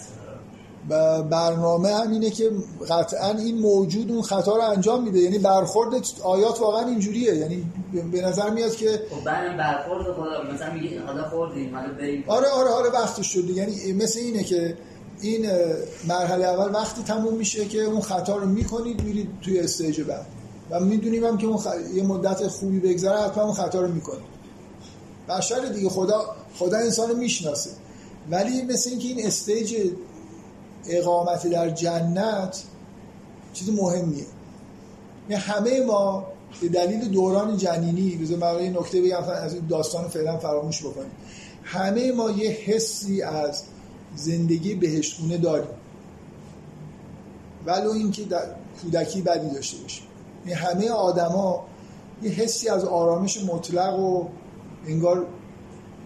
[0.90, 2.52] و برنامه هم اینه که
[2.90, 5.20] قطعا این موجود اون خطا رو انجام میده.
[5.20, 7.36] یعنی برخورد آیات واقعا اینجوریه.
[7.36, 7.66] یعنی
[8.12, 9.24] به نظر میاد که خب
[9.58, 12.24] برخورد خدا مثلا میگه حالا خوردیم حالا بریم.
[12.28, 14.78] آره آره آره وقتش شد یعنی مثل اینه که
[15.22, 15.46] این
[16.08, 20.26] مرحله اول وقتی تموم میشه که اون خطا رو می‌کنید میرید توی stage بعد.
[20.72, 21.68] و می‌دونیم هم که اون خ...
[21.94, 24.32] یه مدت خوبی بگذره حتما اون خطا رو می‌کنید
[25.30, 27.70] بشر دیگه خدا خدا انسان رو می‌شناسه.
[28.30, 29.92] ولی مثل اینکه این stage
[30.86, 32.64] اقامت در جنت
[33.54, 34.26] چیز مهمیه.
[35.30, 36.26] یعنی همه ما
[36.62, 41.12] به دلیل دوران جنینی بذار من یه نکته بگم از این داستان فعلا فراموش بکنیم.
[41.64, 43.64] همه ما یه حسی از
[44.16, 45.76] زندگی بهشتگونه داریم.
[47.66, 48.46] ولو اینکه در
[48.82, 50.04] کودکی بدی داشته باشیم.
[50.50, 51.66] همه آدما
[52.22, 54.26] یه حسی از آرامش مطلق و
[54.88, 55.26] انگار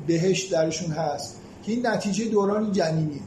[0.08, 3.22] بهشت درشون هست که این نتیجه دوران جنینیه.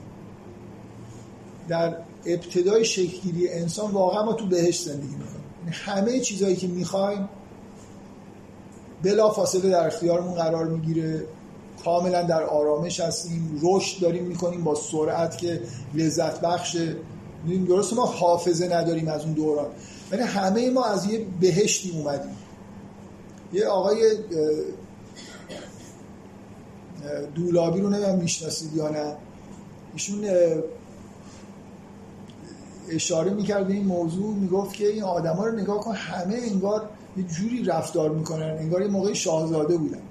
[1.68, 1.96] در
[2.26, 5.44] ابتدای شکلگیری انسان واقعا ما تو بهشت زندگی می‌کنیم.
[5.60, 7.28] یعنی همه چیزهایی که می‌خوایم
[9.02, 11.24] بلا فاصله در اختیارمون قرار می‌گیره.
[11.84, 15.60] کاملا در آرامش هستیم رشد داریم می‌کنیم با سرعت که
[15.94, 16.96] لذت بخشه.
[17.68, 19.66] درسته ما حافظه نداریم از اون دوران.
[20.12, 22.36] ولی همه ما از یه بهشتی اومدیم.
[23.52, 24.16] یه آقای
[27.34, 29.16] دولابی رو نمیم می‌شناسید یا نه.
[29.92, 30.24] ایشون
[32.88, 37.22] اشاره می‌کرد به این موضوع می‌گفت که این آدما رو نگاه کن همه انگار یه
[37.22, 40.02] جوری رفتار می‌کنن انگار یه موقع شاهزاده بودن.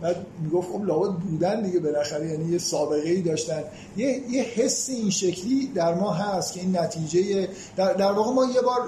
[0.00, 3.62] بعد می‌گفت خب لابد بودن دیگه بالاخره یعنی یه سابقه ای داشتن.
[3.96, 8.44] یه, یه حس این شکلی در ما هست که این نتیجه در, در واقع ما
[8.44, 8.80] یه بار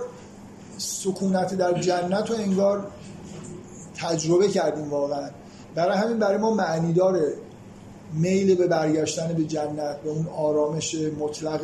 [0.78, 2.86] سکونت در جنت رو انگار
[3.96, 5.30] تجربه کردیم واقعا.
[5.74, 7.34] برای همین برای ما معنی داره
[8.12, 11.60] میل به برگشتن به جنت به اون آرامش مطلق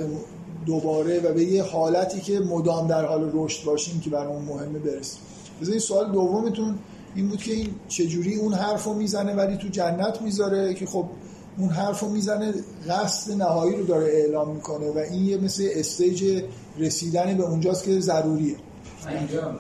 [0.66, 5.20] دوباره و به یه حالتی که مدام در حال رشد باشیم که برامون مهمه برسیم.
[5.60, 6.78] بذار این سوال دومتون
[7.14, 11.06] این بود که این چجوری اون حرف رو می‌زنه ولی تو جنت می‌ذاره که خب
[11.58, 12.54] اون حرف رو می‌زنه
[12.88, 16.44] قصد نهایی رو داره اعلام می‌کنه و این یه مثل استیج
[16.78, 18.56] رسیدن به اونجاست که ضروریه.
[19.06, 19.56] من اینجا اه،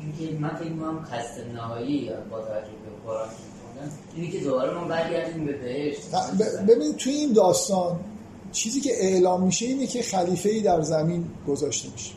[0.00, 3.28] اینکه من فکر می‌کنم قصد نهایی با توجه به قرآن
[4.16, 6.00] اینی که دوباره ما برگردیم به بهشت.
[6.68, 8.00] ببین توی این داستان
[8.52, 12.10] چیزی که اعلام میشه اینه که خلیفه ای در زمین گذاشته میشه.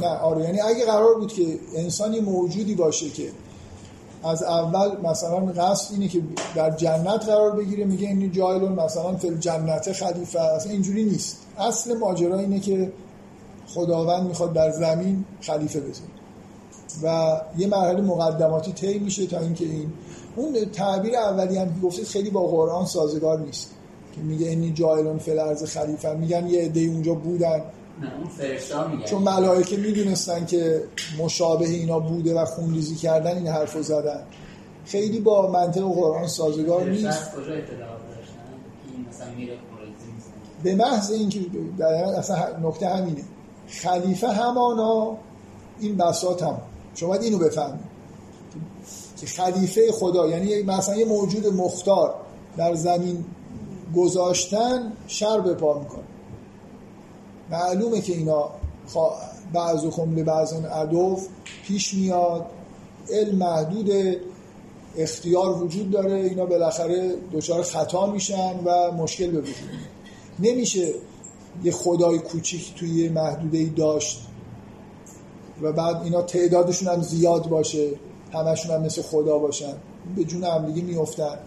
[0.00, 3.30] نه آره یعنی اگه قرار بود که انسانی موجودی باشه که
[4.24, 6.22] از اول مثلا قصد اینه که
[6.54, 11.36] در جنت قرار بگیره میگه این جایلون مثلا فل جنت خلیفه اصلا اینجوری نیست.
[11.58, 12.92] اصل ماجرا اینه که
[13.66, 16.10] خداوند می‌خواد در زمین خلیفه بذاره
[17.02, 19.92] و یه مرحله مقدماتی طی میشه تا اینکه این
[20.36, 23.70] اون تعبیر اولی هم که گفتید خیلی با قرآن سازگار نیست.
[24.14, 26.14] که میگه این جایلون فل ارز خلیفه.
[26.14, 27.62] میگن یه عده اونجا بودن.
[29.04, 30.84] چون ملائکه می‌دونستن که
[31.18, 34.22] مشابه اینا بوده و خونریزی کردن این حرفو زدن.
[34.86, 37.30] خیلی با منطق قرآن سازگار نیست.
[40.62, 41.40] به محض اینکه
[41.78, 43.22] در اصلا نکته همینه.
[43.68, 45.16] خلیفه همانا
[45.80, 46.58] این بساط هم.
[46.94, 47.80] شما باید اینو بفهمید.
[49.20, 52.14] که خلیفه خدا یعنی مثلا یه موجود مختار
[52.56, 53.24] در زمین
[53.96, 56.05] گذاشتن شر به پا می‌کنه.
[57.50, 58.50] معلومه که اینا
[59.52, 61.18] بعض و خمله بعض عدو
[61.66, 62.46] پیش میاد.
[63.10, 63.90] علم محدود
[64.96, 66.12] اختیار وجود داره.
[66.12, 69.56] اینا بالاخره دچار خطا میشن و مشکل به وجود
[70.38, 70.94] نمیشه
[71.64, 74.26] یه خدای کوچیک توی یه محدوده داشت
[75.62, 77.90] و بعد اینا تعدادشون هم زیاد باشه
[78.32, 79.72] همشون هم مثل خدا باشن.
[80.16, 81.38] به جون همدیگه میفتن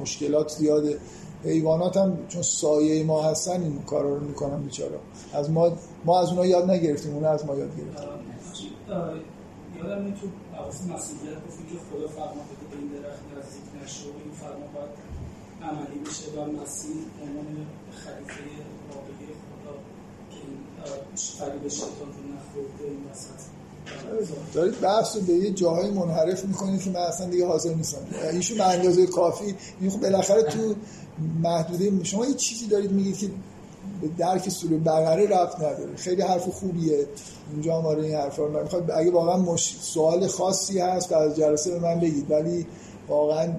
[0.00, 0.98] مشکلات زیاده.
[1.44, 4.98] حیوانات هم چون سایه ما هستن این کار رو می‌کنن بیچارا
[5.32, 5.72] از ما
[6.04, 8.08] ما از اونها یاد نگرفتیم اون از ما یاد گرفتیم
[9.78, 10.26] یادم این تو
[10.56, 14.66] حواس مسئولیت گفتیم که خدا فرما بده به این درخت نزدیک نشه و این فرما
[14.74, 14.92] باید
[15.62, 18.44] عملی بشه و مسیح عنوان خلیفه
[18.94, 19.74] واقعی خدا
[20.30, 20.58] که این
[21.38, 23.40] فریب شیطان رو نخورده این وسط.
[24.54, 27.98] دارید بحث رو به یه جاهای منحرف می‌کنید که من اصلا دیگه حاضر نیستم.
[28.32, 29.54] ایشون به اندازه کافی.
[29.90, 30.74] خب بالاخره تو
[31.42, 33.30] محدوده شما یه چیزی دارید میگید که
[34.00, 35.96] به درک سوره بقره رفت نداره.
[35.96, 37.06] خیلی حرف خوبیه.
[37.52, 39.76] اینجا هم آره این حرفا رو می‌خواد اگه واقعا مش...
[39.80, 42.30] سوال خاصی هست از جلسه به من بگید.
[42.30, 42.66] ولی
[43.08, 43.52] واقعا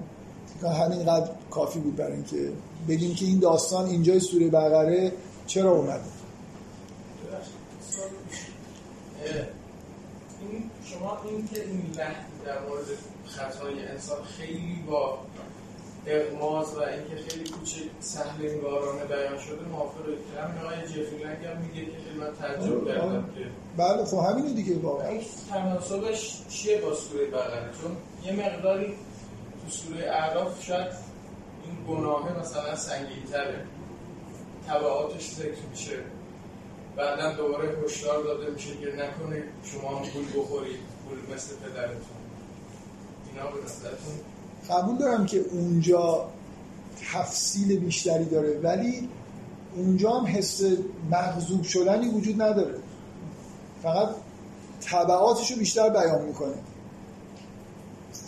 [0.62, 2.52] همینقدر کافی بود برای اینکه
[2.88, 5.12] بگیم که این داستان اینجای سوره بقره
[5.46, 6.00] چرا اومده.
[10.40, 11.82] این شما این که این
[12.46, 12.84] در مورد
[13.26, 15.18] خطای انسان خیلی با
[16.06, 20.06] اغماز و اینکه خیلی کوچک سهل انگارانه بیان شده موافق
[20.42, 23.46] همین آقای جفری هم میگه که خیلی من تعجب کردم که
[23.76, 29.70] بله خب همینه دیگه واقعا این تناسبش چیه با سوره بقره؟ چون یه مقداری تو
[29.70, 30.92] سوره اعراف شاید
[31.64, 33.66] این گناه مثلا سنگین‌تره.
[34.68, 35.96] تبعاتش ذکر میشه.
[36.96, 42.00] بعدا دوباره هشدار داده میشه که نکنه شما هم پول بخورید پول مثل پدرتون.
[43.32, 44.14] اینا به نظرتون
[44.70, 46.24] قبول دارم که اونجا
[47.12, 49.08] تفصیل بیشتری داره ولی
[49.76, 50.62] اونجا هم حس
[51.10, 52.74] مغزوب شدنی وجود نداره.
[53.82, 54.08] فقط
[54.80, 56.54] طبعاتش رو بیشتر بیان می‌کنه.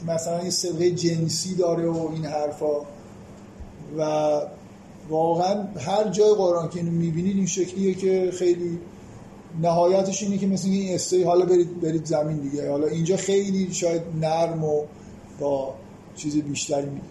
[0.06, 2.80] مثلا یه سبقه جنسی داره و این حرفا.
[3.98, 4.40] و
[5.08, 8.78] واقعا هر جای قرآن که اینو می‌بینید این شکلیه که خیلی
[9.62, 12.70] نهایتش اینه که مثل این استایی حالا برید, برید زمین دیگه.
[12.70, 14.82] حالا اینجا خیلی شاید نرم و
[15.40, 15.74] با
[16.16, 17.06] چیز بیشتری میده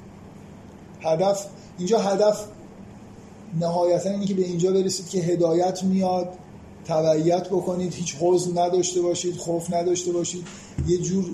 [1.02, 1.46] هدف
[1.78, 2.46] اینجا هدف
[3.60, 6.30] نهایتا اینه که به اینجا برسید که هدایت میاد
[6.86, 10.48] تبعیت بکنید هیچ حزن نداشته باشید خوف نداشته باشید.
[10.88, 11.26] یه جور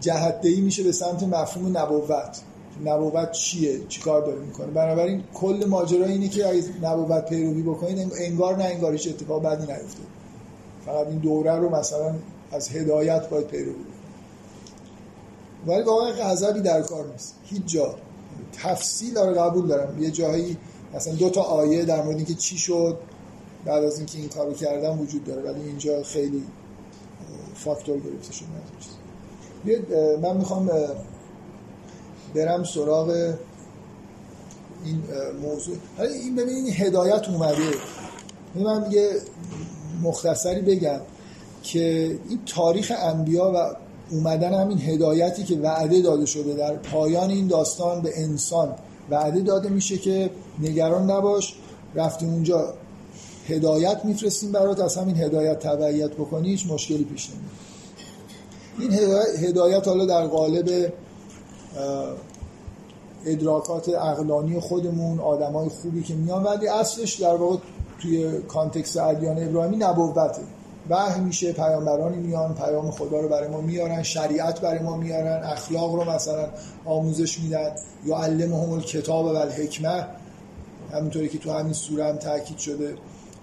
[0.00, 2.40] جهتدهی میشه به سمت مفهوم نبوت.
[2.84, 8.56] نبوت چیه؟ چیکار داره می‌کنه؟ بنابراین کل ماجرا اینه که اگه نبوت پیروی بکنید انگار
[8.56, 10.02] نه انگار هیچ اتفاق بدی نیفته.
[10.86, 12.14] فقط این دوره رو مثلا
[12.52, 13.74] از هدایت باید پیروی
[15.66, 17.34] ولی واقعا غضبی در کار نیست.
[17.44, 17.94] هیچ جا.
[18.52, 20.02] تفصیل داره قبول دارم.
[20.02, 20.56] یه جایی
[20.94, 22.98] مثلا دو تا آیه در مورد اینکه چی شد
[23.64, 26.44] بعد از اینکه این کارو کردم وجود داره ولی اینجا خیلی
[27.54, 28.46] فاکتور گرفته شده.
[30.22, 30.70] من می‌خوام
[32.34, 33.34] برم سراغ
[34.84, 35.02] این
[35.42, 35.76] موضوع.
[35.98, 37.70] حالا این ببینید هدایت اومده.
[38.54, 39.10] من یه
[40.02, 41.00] مختصری بگم
[41.62, 41.80] که
[42.28, 43.76] این تاریخ انبیا و
[44.10, 48.74] اومدن همین هدایتی که وعده داده شده در پایان این داستان به انسان
[49.10, 51.54] وعده داده میشه که نگران نباش.
[51.94, 52.74] رفتی اونجا
[53.48, 54.80] هدایت میفرستیم برات.
[54.80, 57.50] از همین هدایت تبعیت بکنی هیچ مشکلی پیش نمیاد.
[58.78, 58.92] این
[59.48, 60.92] هدایت حالا در قالب
[63.26, 67.56] ادراکات اقلانی خودمون آدمای خوبی که میان ولی اصلش در واقع
[68.02, 70.42] توی کانتکست ادیان ابراهیمی نبوته.
[70.90, 75.94] وحی میشه پیامبرانی میان پیام خدا رو برای ما میارن شریعت برای ما میارن اخلاق
[75.94, 76.48] رو مثلا
[76.84, 77.70] آموزش میدن.
[78.04, 80.06] یا علمهم الکتاب و الحکمه
[80.92, 82.94] همونطوری که تو همین سوره هم تاکید شده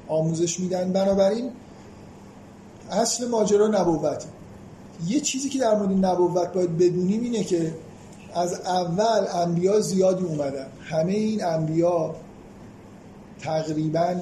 [0.08, 0.92] آموزش میدن.
[0.92, 1.52] بنابراین
[2.92, 4.28] اصل ماجرا نبوته
[5.08, 7.74] یه چیزی که در مورد نبوت باید بدونیم اینه که
[8.36, 10.68] از اول انبیا زیادی اومدن.
[10.82, 12.16] همه این انبیا
[13.40, 14.16] تقریبا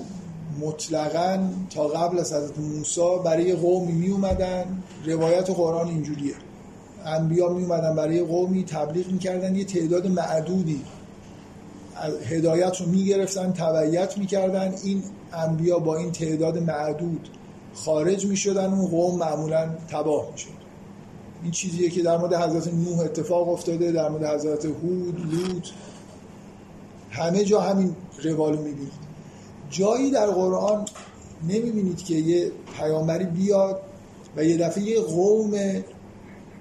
[0.61, 6.33] مطلقا تا قبل از حضرت موسی برای قومی می اومدن روایت قرآن اینجوریه.
[7.05, 10.81] انبیا می اومدن برای قومی تبلیغ می‌کردن یه تعداد معدودی
[12.29, 14.73] هدایت رو می‌گرفتن تبعیت می‌کردن.
[14.83, 17.29] این انبیا با این تعداد معدود
[17.73, 20.49] خارج می‌شدن اون قوم معمولا تباه می‌شد.
[21.43, 25.67] این چیزیه که در مورد حضرت نوح اتفاق افتاده در مورد حضرت هود لوط.
[27.09, 29.04] همه جا همین روالو می‌بینید.
[29.75, 30.85] جایی در قرآن
[31.49, 33.81] نمی‌بینید که یه پیامبری بیاد
[34.37, 35.51] و یه دفعه یه قوم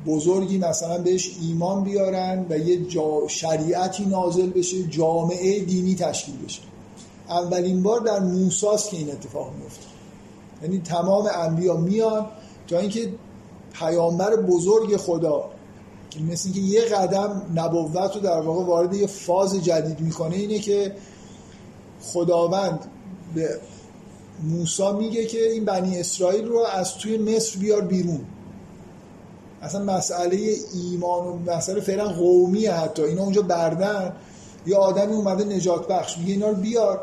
[0.07, 6.61] بزرگی مثلا بهش ایمان بیارن و یه جا شریعتی نازل بشه جامعه دینی تشکیل بشه.
[7.29, 9.87] اولین بار در موساست که این اتفاق میفته
[10.63, 12.27] یعنی تمام انبیا میان
[12.69, 13.15] تا اینکه
[13.73, 15.45] پیامبر بزرگ خدا
[16.11, 20.59] که مثل اینکه یه قدم نبوت رو در واقع وارد یه فاز جدید می‌کنه اینه
[20.59, 20.95] که
[22.03, 22.91] خداوند
[23.35, 23.61] به
[24.43, 28.21] موسا میگه که این بنی اسرائیل رو از توی مصر بیار بیرون.
[29.63, 33.03] اصلا مسئله ایمان و مسئله فعلا قومی حتی.
[33.03, 34.13] اینا اونجا بردن
[34.67, 37.01] یه آدمی اومده نجات بخش میگه اینا رو بیار.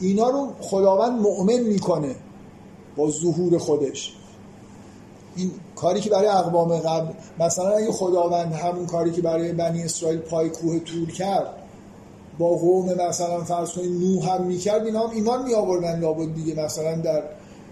[0.00, 2.14] اینا رو خداوند مؤمن می‌کنه
[2.96, 4.14] با ظهور خودش.
[5.36, 10.18] این کاری که برای اقوام قبل مثلا اگه خداوند همون کاری که برای بنی اسرائیل
[10.18, 11.54] پای کوه تور کرد
[12.38, 16.64] با قوم مثلا فرض کنید نوح هم می‌کرد اینا هم ایمان می آوردن لابد دیگه
[16.64, 17.22] مثلا در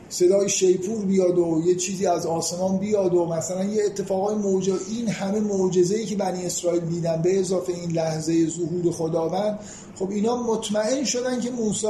[0.08, 5.08] صدای شیپور بیاد و یه چیزی از آسمان بیاد و مثلا یه اتفاقای موجه این
[5.08, 9.58] همه معجزه‌ای که بنی اسرائیل دیدن به اضافه این لحظه ظهور خداوند
[9.98, 11.86] خب اینا مطمئن شدن که موسی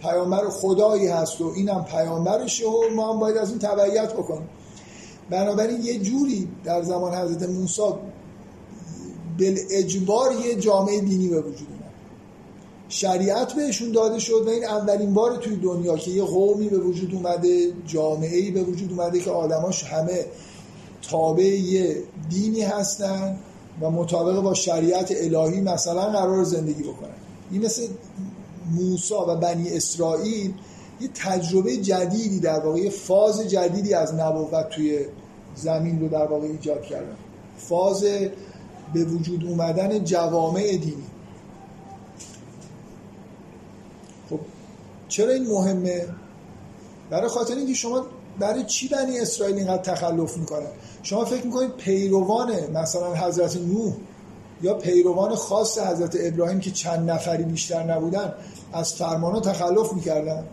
[0.00, 4.48] پیامبر خدایی هست و اینم پیامبرشه و ما هم باید از این تبعیت بکنیم.
[5.30, 7.82] بنابراین یه جوری در زمان حضرت موسی
[9.38, 11.92] بل اجبار یه جامعه دینی به وجود اومد.
[12.88, 17.14] شریعت بهشون داده شد و این اولین بار توی دنیا که یه قومی به وجود
[17.14, 20.24] اومده جامعه به وجود اومده که آدماش همه
[21.10, 21.96] تابع یه
[22.30, 23.38] دینی هستن
[23.80, 27.08] و مطابق با شریعت الهی مثلا قرار زندگی بکنن.
[27.50, 27.86] این مثل
[28.74, 30.54] موسا و بنی اسرائیل
[31.00, 34.98] یه تجربه جدیدی در واقع یه فاز جدیدی از نبوت توی
[35.56, 37.16] زمین رو در واقع ایجاد کردن.
[37.58, 38.04] فاز
[38.94, 41.06] به وجود اومدن جوامع دینی.
[44.30, 44.40] خب
[45.08, 46.06] چرا این مهمه؟
[47.10, 48.06] برای خاطر اینکه شما
[48.38, 50.66] برای چی بنی اسرائیل اینقدر تخلف می‌کنه؟
[51.02, 53.94] شما فکر می‌کنید پیروان مثلا حضرت نوح
[54.62, 58.34] یا پیروان خاص حضرت ابراهیم که چند نفری بیشتر نبودن
[58.72, 60.44] از فرمانا تخلف می‌کردن؟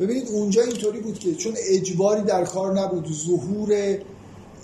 [0.00, 3.98] ببینید اونجا اینطوری بود که چون اجباری در کار نبود ظهور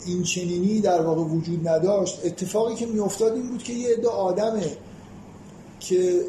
[0.07, 2.21] این چنینی در واقع وجود نداشت.
[2.25, 4.77] اتفاقی که میافتاد این بود که یه عده آدمه
[5.81, 6.21] که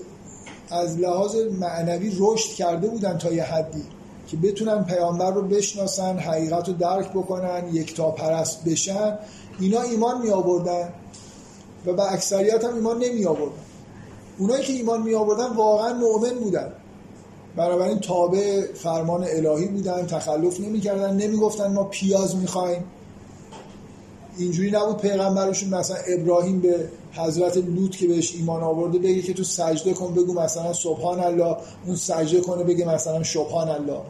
[0.70, 3.84] از لحاظ معنوی رشد کرده بودن تا یه حدی
[4.28, 9.18] که بتونن پیامبر رو بشناسن حقیقت رو درک بکنن یکتا پرست بشن.
[9.60, 10.90] اینا ایمان می آوردن
[11.86, 13.56] و به اکثریت هم ایمان نمی آوردن
[14.38, 16.74] اونایی که ایمان می آوردن واقعا مؤمن بودن.
[17.56, 22.84] بنابراین تابع فرمان الهی بودن تخلف نمی کردن نمی گفتن ما پیاز می خواهیم
[24.38, 29.44] اینجوری نبود پیغمبرشون مثلا ابراهیم به حضرت لوط که بهش ایمان آورده بگه که تو
[29.44, 34.02] سجده کن بگو مثلا سبحان الله اون سجده کنه بگه مثلا سبحان الله.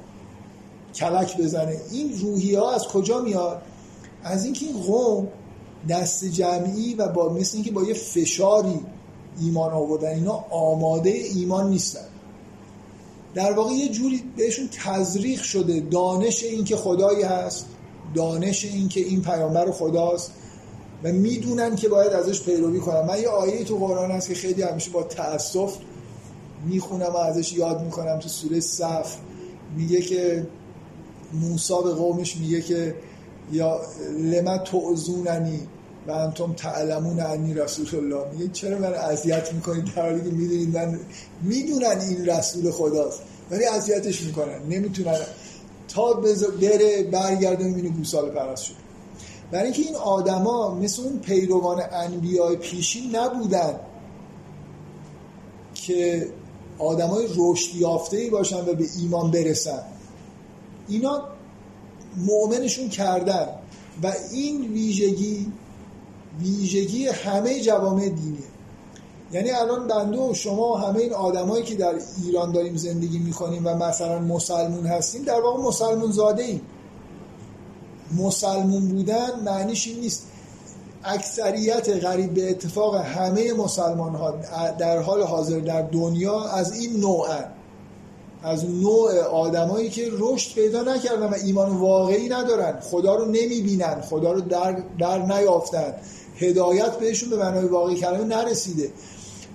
[0.96, 1.78] کلک بزنه.
[1.92, 3.62] این روحی ها از کجا میاد؟
[4.24, 5.28] از اینکه این قوم
[5.90, 8.80] دست جمعی و با مثل اینکه با یه فشاری
[9.42, 10.10] ایمان آوردن.
[10.10, 12.06] اینا آماده ایمان نیستن.
[13.34, 15.80] در واقع یه جوری بهشون تزریق شده.
[15.80, 17.66] دانش اینکه خدایی هست.
[18.16, 20.32] دانش اینکه این پیامبر خداست
[21.04, 23.02] و می‌دونن که باید ازش پیروی کنن.
[23.02, 25.78] من یه آیه تو قرآن هست که خیلی همیشه با تأسف
[26.66, 29.16] می‌خونم و ازش یاد می‌کنم تو سوره صف.
[29.78, 30.48] میگه که
[31.34, 32.96] موسا به قومش میگه که
[33.52, 33.82] یا
[34.20, 35.60] لما تعزوننی
[36.08, 38.32] و انتم تعلمون انی رسول الله.
[38.32, 41.00] میگه چرا من اذیت می‌کنید؟ در حالی که می‌دونید من
[41.42, 45.18] می‌دونن این رسول خداست ولی اذیتش می‌کنن نمی‌تونن.
[45.88, 46.14] تا
[46.62, 48.74] بره برگرده می‌بینه گوساله پرست شد.
[49.52, 53.80] برای اینکه این آدما مثل اون پیروان انبیاء پیشین نبودن
[55.74, 56.30] که
[56.80, 59.84] آدمای رشد یافته ای باشن و به ایمان برسن.
[60.88, 61.24] اینا
[62.18, 63.48] مؤمنشون کردن
[64.04, 65.52] و این ویژگی
[66.40, 68.53] ویژگی همه جوامع دینیه.
[69.34, 71.94] یعنی الان بنده و شما همه این آدمایی که در
[72.26, 76.62] ایران داریم زندگی می‌کنیم و مثلا مسلمون هستیم در واقع مسلمون زاده ایم
[78.18, 80.28] مسلمون بودن معنیش این نیست.
[81.04, 84.32] اکثریت غریب به اتفاق همه مسلمان ها
[84.80, 87.46] در حال حاضر در دنیا از این نوعن
[88.44, 92.80] از نوع آدمایی که رشد پیدا نکردن و ایمان واقعی ندارن.
[92.80, 95.94] خدا رو نمی‌بینن خدا رو در, در نیافتن.
[96.38, 98.90] هدایت بهشون به معنای واقعی کلمه نرسیده.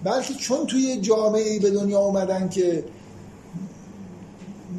[0.05, 2.85] بلکه چون توی جامعه به دنیا اومدن که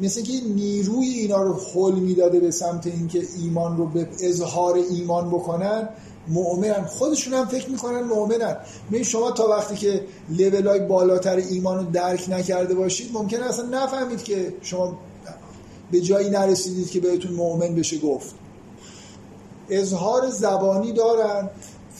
[0.02, 5.30] مثل که نیروی اینا رو حل می‌داده به سمت اینکه ایمان رو به اظهار ایمان
[5.30, 5.88] بکنن
[6.28, 6.84] مؤمنن.
[6.84, 8.56] خودشون هم فکر می‌کنن مؤمنن.
[8.90, 13.66] می شما تا وقتی که لیول های بالاتر ایمان رو درک نکرده باشید ممکنه اصلا
[13.66, 14.98] نفهمید که شما
[15.90, 18.34] به جایی نرسیدید که بهتون مؤمن بشه گفت.
[19.70, 21.50] اظهار زبانی دارن.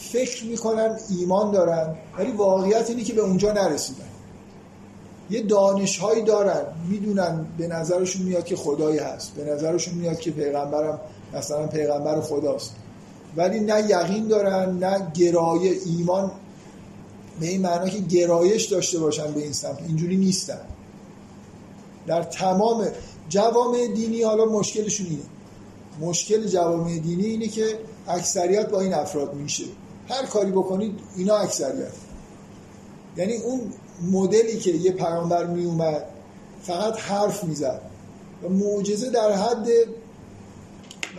[0.00, 4.04] فکر می‌کنن ایمان دارن ولی واقعیت اینه که به اونجا نرسیدن.
[5.30, 11.00] یه دانشهایی دارن می‌دونن به نظرشون میاد که خدایی هست به نظرشون میاد که پیغمبرم
[11.34, 12.74] مثلا پیغمبر خداست.
[13.36, 16.30] ولی نه یقین دارن نه گرایه ایمان.
[17.40, 20.60] به این معنا که گرایش داشته باشن به این سمت اینجوری نیستن.
[22.06, 22.86] در تمام
[23.28, 25.22] جوامع دینی حالا مشکلشون اینه.
[26.00, 27.78] مشکل جوامع دینی اینه که
[28.08, 29.64] اکثریت با این افراد میشه.
[30.10, 31.92] هر کاری بکنید اینا اکثریت.
[33.16, 33.60] یعنی اون
[34.12, 36.04] مدلی که یه پیامبر می اومد
[36.62, 37.80] فقط حرف می‌زد.
[38.42, 39.68] و معجزه در حد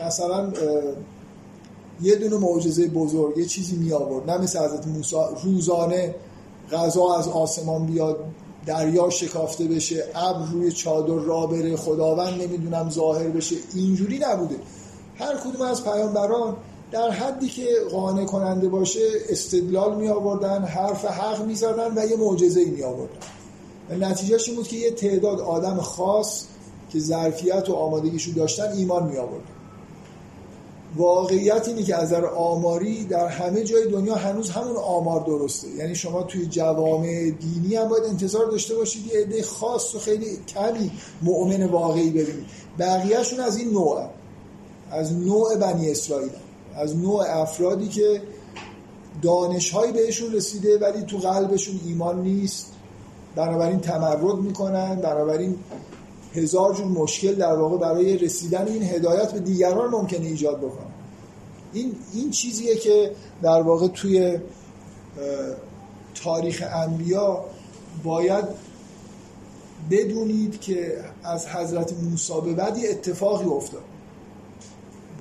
[0.05, 0.53] مثلا
[2.01, 6.15] یه دونه معجزه بزرگ یه چیزی می آورد نه مثل حضرت موسی روزانه
[6.71, 8.17] غذا از آسمان بیاد
[8.65, 13.55] دریا شکافته بشه ابر روی چادر را بره خداوند نمی‌دونم ظاهر بشه.
[13.73, 14.55] اینجوری نبوده.
[15.15, 16.57] هر کدوم از پیامبران
[16.91, 22.17] در حدی که قانع کننده باشه استدلال می آوردن حرف حق می زدن و یه
[22.17, 23.17] معجزه می آوردن
[23.89, 26.45] و نتیجهش این بود که یه تعداد آدم خاص
[26.89, 29.61] که ظرفیت و آمادگیشو داشتن ایمان می آوردن
[30.95, 35.67] واقعیت اینه که از نظر آماری در همه جای دنیا هنوز همون آمار درسته.
[35.67, 40.25] یعنی شما توی جوامع دینی هم باید انتظار داشته باشید یه عده خاص و خیلی
[40.47, 42.45] کمی مؤمن واقعی ببینید.
[42.79, 44.07] بقیهشون از این نوع
[44.91, 46.31] از نوع بنی اسرائیل.
[46.75, 48.21] از نوع افرادی که
[49.21, 52.73] دانشهایی بهشون رسیده ولی تو قلبشون ایمان نیست.
[53.35, 54.95] بنابراین تمرد می‌کنن.
[54.95, 55.55] بنابراین
[56.33, 60.91] هزار جون مشکل در واقع برای رسیدن این هدایت به دیگران ممکنه ایجاد بکنه.
[61.73, 63.11] این این چیزیه که
[63.41, 64.39] در واقع توی
[66.23, 67.45] تاریخ انبیا
[68.03, 68.45] باید
[69.91, 73.83] بدونید که از حضرت موسی به بعد اتفاقی افتاد.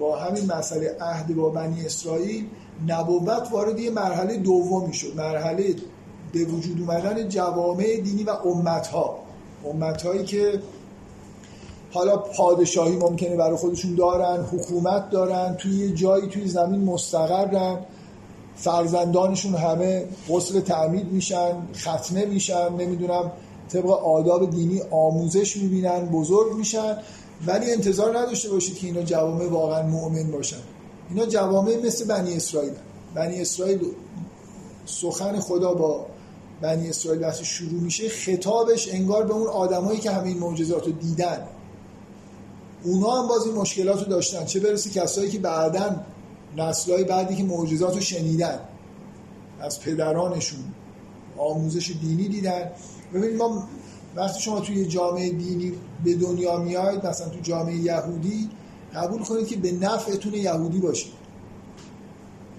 [0.00, 2.46] با همین مسئله عهد با بنی اسرائیل
[2.88, 5.74] نبوت وارد یه مرحله دومی شد مرحله
[6.32, 9.18] به وجود اومدن جوامع دینی و امتها.
[9.64, 10.60] امتهایی که
[11.92, 17.78] حالا پادشاهی ممکنه برای خودشون دارن حکومت دارن توی جایی توی زمین مستقرن
[18.56, 23.32] فرزندانشون همه غسل تعمید میشن ختنه میشن نمی‌دونم
[23.68, 26.96] طبق آداب دینی آموزش می‌بینن بزرگ میشن.
[27.46, 30.56] ولی انتظار نداشته باشید که اینا جوامع واقعا مؤمن باشن.
[31.10, 32.72] اینا جوامع مثل بنی اسرائیل
[33.14, 33.80] بنی اسرائیل
[34.86, 36.06] سخن خدا با
[36.60, 41.46] بنی اسرائیل وقتی شروع میشه خطابش انگار به اون آدمایی که همین معجزات رو دیدن.
[42.84, 44.44] اونا هم باز این مشکلات رو داشتن.
[44.44, 45.96] چه برسه کسایی که بعدا
[46.56, 48.60] نسلهای بعدی که معجزات رو شنیدن
[49.60, 50.60] از پدرانشون
[51.38, 52.70] آموزش دینی دیدن.
[53.14, 53.68] ببینید ما
[54.16, 55.72] وقتی شما توی جامعه دینی
[56.04, 58.50] به دنیا میاید مثلا تو جامعه یهودی
[58.94, 61.12] قبول کنید که به نفعتون یهودی باشید.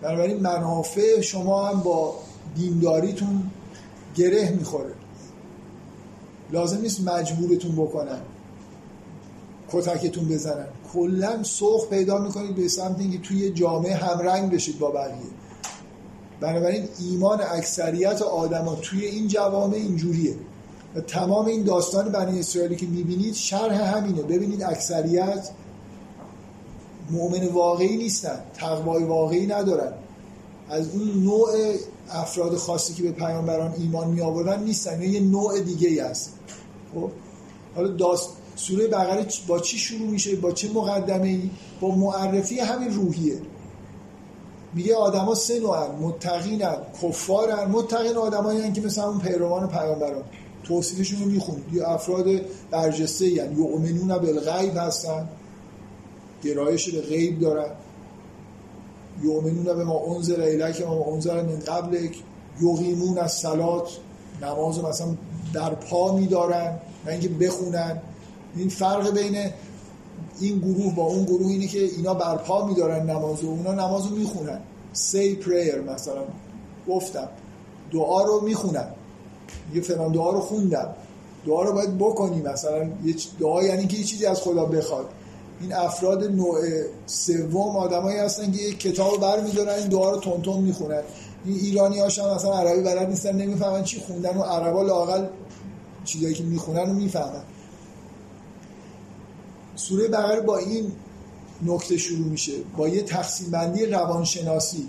[0.02, 2.16] بنابراین منافع شما هم با
[2.56, 3.52] دینداریتون
[4.16, 4.94] گره می‌خوره.
[6.52, 8.22] لازم نیست مجبورتون بکنن
[9.72, 10.68] کتکتون بزنن.
[10.94, 15.32] کلا سوخ پیدا می‌کنید به سمت اینکه توی جامعه همرنگ بشید با بقیه.
[16.40, 20.36] بنابراین ایمان اکثریت آدما توی این جوامع اینجوریه.
[21.00, 24.22] تمام این داستان بنی اسرائیلی که می‌بینید شرح همینه.
[24.22, 25.50] ببینید اکثریت
[27.12, 29.94] مؤمن واقعی نیستن تقوای واقعی ندارن.
[30.70, 31.50] از اون نوع
[32.10, 35.02] افراد خاصی که به پیامبران ایمان می آوردن نیستن.
[35.02, 36.34] یه نوع دیگه ای هست.
[36.96, 37.10] خب؟
[37.76, 41.50] حالا داست سوره بقره با چی شروع میشه؟ با چه مقدمه ای
[41.82, 43.42] با معرفی همین روحیه.
[44.74, 45.92] میگه آدما سه نوعن.
[45.92, 47.72] متقینن کفارن.
[47.72, 50.24] متقین آدمایی که مثل اون پیروان پیامبران.
[50.72, 52.26] توصیفشون رو می‌خونید یه افراد
[52.72, 55.30] برجسته یعنی یؤمنون بالغیب هستن.
[56.44, 57.72] گرایش به غیب دارن.
[59.24, 62.10] یؤمنون به ما انزل الیک ما انزل من قبل
[62.62, 63.90] یقیمون از سلات
[64.42, 65.08] نماز رو مثلا
[65.54, 66.80] در پا میدارن.
[67.06, 68.02] نه اینکه بخونن.
[68.56, 69.50] این فرق بین
[70.40, 74.16] این گروه با اون گروه اینه که اینا برپا میدارن نماز و اونا نماز رو
[74.16, 74.60] می‌خونن.
[74.94, 76.24] سی پریر مثلا.
[76.88, 77.28] گفتم.
[77.94, 78.88] دعا رو می‌خونن.
[79.74, 80.96] یه فلان دعا رو خوندم.
[81.46, 85.10] دعا رو باید بکنی مثلا یه دعا یعنی که یه چیزی از خدا بخواد.
[85.62, 86.60] این افراد نوع
[87.06, 91.02] سوم آدمایی هستن که یک کتاب برمیدارن این دعا رو تون می‌خونن.
[91.46, 95.26] این ایرانی هاشم مثلا عربی بلد نیستن نمی‌فهمن چی خوندن و عربا لاقل
[96.06, 97.44] چیزایی که می‌خونن رو می‌فهمن.
[99.76, 100.92] سوره بقره با این
[101.66, 102.54] نکته شروع میشه.
[102.78, 104.88] با یه تقسیم بندی روانشناسی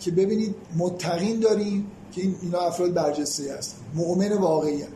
[0.00, 3.76] که ببینید متقین داریم که این اینا افراد برجسته هستن.
[3.94, 4.92] مؤمن واقعی هستن.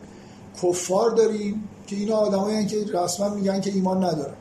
[0.63, 4.35] کفار داریم که اینا آدمایی که رسما میگن که ایمان ندارن.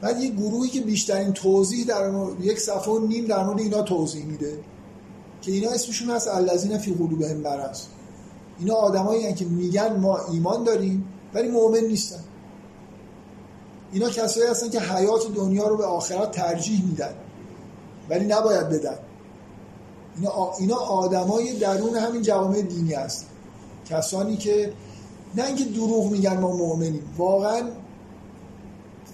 [0.00, 4.24] بعد یه گروهی که بیشترین توضیح در یک صفحه و نیم در مورد اینا توضیح
[4.24, 4.58] میده
[5.42, 7.82] که اینا اسمشون هست الذین فی قلوبهم مرض
[8.58, 12.20] اینا آدمایی که میگن ما ایمان داریم ولی مؤمن نیستن.
[13.92, 17.14] اینا کسایی هستن که حیات دنیا رو به آخرت ترجیح میدن
[18.10, 18.98] ولی نباید بدن.
[20.16, 23.26] اینا, اینا آدمای درون همین جوامع دینی هستن
[23.90, 24.72] کسانی که
[25.34, 27.62] نه اینکه دروغ میگن ما مؤمنیم واقعا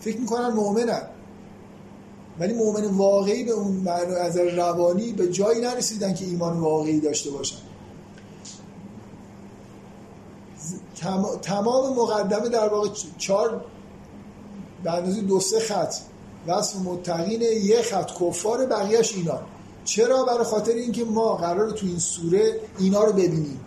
[0.00, 1.02] فکر می‌کنن مؤمنن.
[2.38, 7.30] ولی مؤمن واقعی به اون معنی از روانی به جایی نرسیدن که ایمان واقعی داشته
[7.30, 7.56] باشن.
[11.42, 13.64] تمام مقدمه در واقع چهار
[14.84, 15.94] به اندازه دو سه خط.
[16.46, 18.10] وصف متقین یه خط.
[18.20, 19.40] کفار بقیهش اینا.
[19.84, 23.60] چرا برای خاطر اینکه ما قرار تو این سوره اینا رو ببینیم؟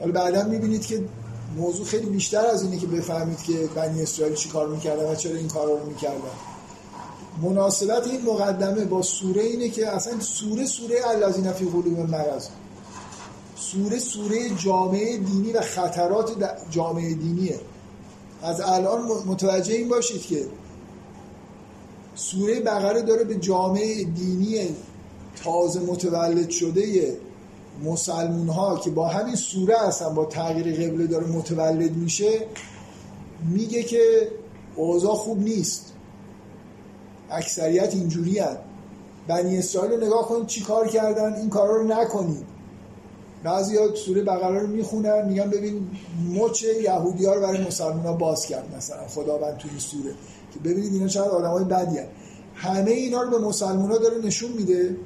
[0.00, 1.04] حالا بعدا می‌بینید که
[1.56, 5.36] موضوع خیلی بیشتر از اینه که بفهمید که بنی اسرائیل چی کار می‌کردن و چرا
[5.36, 6.18] این کار رو می‌کردن.
[7.42, 12.48] مناسبت این مقدمه با سوره اینه که اصلا سوره سوره الذین فی قلوب مرض.
[13.56, 16.30] سوره سوره جامعه دینی و خطرات
[16.70, 17.60] جامعه دینیه.
[18.42, 20.46] از الان متوجه این باشید که
[22.18, 24.76] سوره بقره داره به جامعه دینی
[25.44, 27.16] تازه متولد شده
[27.84, 32.46] مسلمون ها که با همین سوره هستن با تغییر قبله داره متولد میشه
[33.50, 34.28] میگه که
[34.76, 35.92] اوضاع خوب نیست.
[37.30, 38.58] اکثریت اینجوری هست
[39.28, 42.46] بنی اسرائیل رو نگاه کنید چی کار کردن این کارا رو نکنید.
[43.44, 45.90] بعضی ها سوره بقره رو می‌خونن میگن ببین
[46.34, 50.14] مچ یهودی ها رو برای مسلمان ها باز کرد مثلا خداوند توی سوره.
[50.62, 51.98] که ببینید اینا چقدر آدم های بدی
[52.54, 54.96] همه اینا رو به مسلمان ها داره نشون میده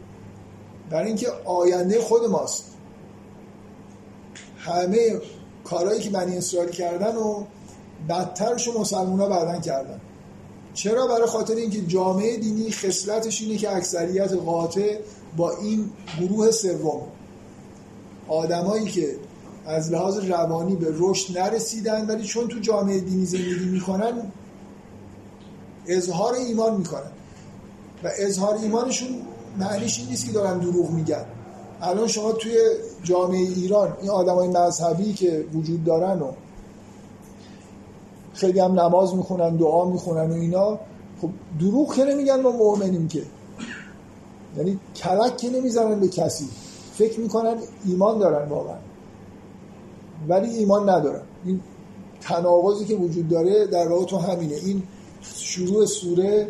[0.91, 2.65] برای اینکه آینده خود ماست.
[4.59, 5.21] همه
[5.65, 7.45] کارهایی که بنی اسرائیل کردن و
[8.09, 10.01] بدترش مسلمان ها بعدن کردن.
[10.75, 14.99] چرا؟ برای خاطر اینکه جامعه دینی خصلتش اینه که اکثریت قاطع
[15.37, 17.01] با این گروه سوم.
[18.29, 19.17] آدمایی که
[19.67, 24.33] از لحاظ روانی به رشد نرسیدن ولی چون تو جامعه دینی زندگی می‌کنن
[25.87, 27.13] اظهار ایمان می‌کنن
[28.05, 29.09] و اظهار ایمانشون
[29.59, 31.25] معنیش این نیست که دارن دروغ میگن.
[31.83, 32.59] الان شما توی
[33.03, 36.33] جامعه ایران این آدمای مذهبی که وجود دارن و
[38.35, 40.79] خیلی هم نماز می‌خونن دعا می‌خونن و اینا
[41.23, 41.31] خب
[41.61, 43.23] دروغ که نمیگن ما مؤمنیم که.
[44.57, 46.49] یعنی کلک که نمی‌زنن به کسی.
[46.95, 48.77] فکر می‌کنن ایمان دارن واقعا.
[50.29, 51.23] ولی ایمان ندارن.
[51.45, 51.61] این
[52.21, 54.55] تناقضی که وجود داره در واقع تو همینه.
[54.55, 54.83] این
[55.23, 56.49] شروع سوره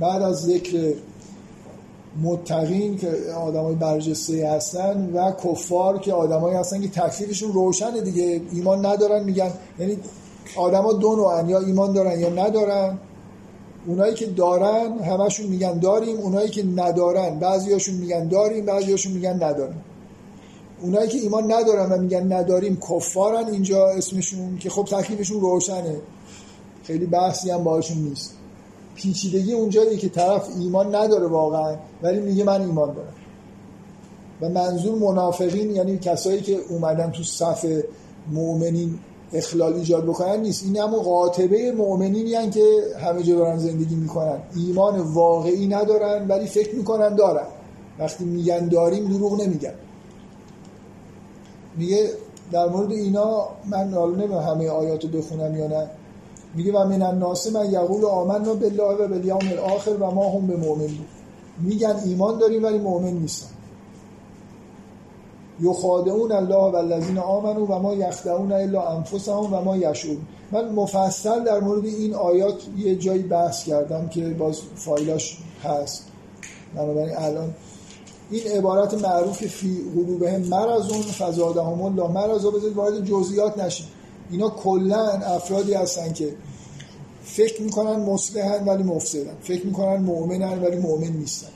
[0.00, 0.94] بعد از ذکر
[2.22, 8.40] متقین که آدمای برجسته هستن و کفار که آدمایی هستن که تکلیفشون روشنه دیگه.
[8.52, 9.50] ایمان ندارن میگن.
[9.78, 9.96] یعنی
[10.56, 12.98] آدما دو نوعن یا ایمان دارن یا ندارن.
[13.86, 16.16] اونایی که دارن همشون میگن داریم.
[16.16, 19.84] اونایی که ندارن بعضیاشون میگن داریم بعضیاشون میگن نداریم.
[20.82, 25.96] اونایی که ایمان ندارن و میگن نداریم کفارن اینجا اسمشون که خب تکلیفشون روشنه.
[26.82, 28.36] خیلی بحثی هم باشون نیست.
[28.94, 33.14] پیچیدگی اونجایی که طرف ایمان نداره واقعا ولی میگه من ایمان دارم.
[34.40, 37.66] و منظور منافقین یعنی کسایی که اومدن تو صف
[38.32, 38.98] مؤمنین
[39.32, 40.64] اخلال ایجاد بکنن نیست.
[40.64, 42.64] این همون قاطبه مؤمنین یعنی که
[43.00, 44.38] همه جا دارن زندگی می‌کنن.
[44.56, 47.46] ایمان واقعی ندارن ولی فکر می‌کنن دارن.
[47.98, 49.74] وقتی میگن داریم دروغ نمیگن.
[51.76, 52.10] میگه
[52.52, 55.90] در مورد اینا من حالا نمی‌دونم همه آیاتو بخونم یا نه.
[56.54, 60.56] میگه و من الناس من یقول آمنا بالله و بالیوم الاخر و ما هم به
[60.56, 61.08] مؤمن بود.
[61.60, 63.48] میگن ایمان داریم ولی مؤمن نیستن.
[65.60, 70.18] یخادعون الله و الذین آمنوا و ما یخدعون الا انفسهم و ما یشعرون.
[70.52, 76.04] من مفصل در مورد این آیات یه جایی بحث کردم که باز فایلاش هست.
[76.74, 77.54] بنابراین الان
[78.30, 82.46] این عبارت معروف فی قلوبهم مرضون فزادهم الله مرض.
[82.46, 83.86] بذارید وارد جزئیات نشین
[84.30, 86.34] اینا کلا افرادی هستن که
[87.24, 89.34] فکر می‌کنن مصلحن ولی مفسدن.
[89.42, 91.48] فکر می‌کنن مؤمنن ولی مؤمن نیستن.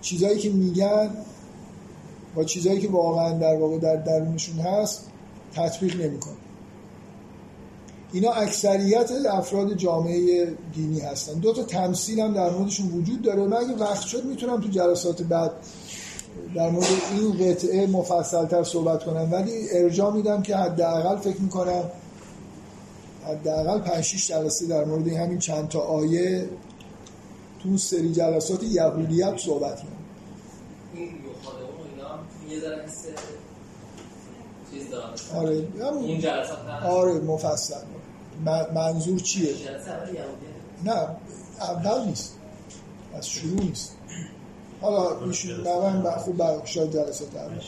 [0.00, 1.10] چیزایی که میگن
[2.34, 5.06] با چیزایی که واقعا در واقع در درونشون هست
[5.54, 6.34] تطبیق نمی‌کنه
[8.12, 11.34] اینا اکثریت افراد جامعه دینی هستن.
[11.34, 13.46] دو تا تمثیل هم در موردشون وجود داره.
[13.46, 15.52] من اگه وقت شد می‌تونم تو جلسات بعد
[16.54, 19.32] در مورد این قطعه مفصلتر صحبت کنم.
[19.32, 21.82] ولی ارجاع میدم که حداقل فکر می‌کنم
[23.26, 26.48] حداقل 5 6 جلسه در مورد همین چند تا آیه
[27.62, 29.88] تو سری جلسات یهودیت صحبت کنم.
[30.94, 33.06] این مخاطبون اینا یه ذره حس
[34.72, 35.04] چیز داره
[35.36, 37.74] آره اون جلسات آره مفصل.
[38.74, 39.54] منظور چیه؟
[40.84, 41.06] نه
[41.60, 42.34] اول نیست.
[43.14, 43.96] از شروع نیست.
[44.80, 47.58] حالا ایشون من ب- خوب بر شاید جلسات اول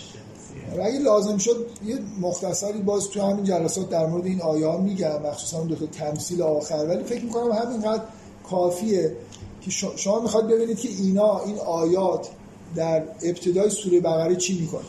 [0.78, 4.76] و اگه لازم شد یه مختصری باز تو همین جلسات در مورد این آیه ها
[4.78, 5.22] میگم.
[5.22, 6.86] مخصوصا اون دو تا تمثیل آخر.
[6.89, 8.02] ولی فکر می‌کنم همینقدر
[8.51, 9.16] کافیه
[9.60, 12.28] که شما می‌خواد ببینید که اینا این آیات
[12.76, 14.80] در ابتدای سوره بقره چی می‌کنه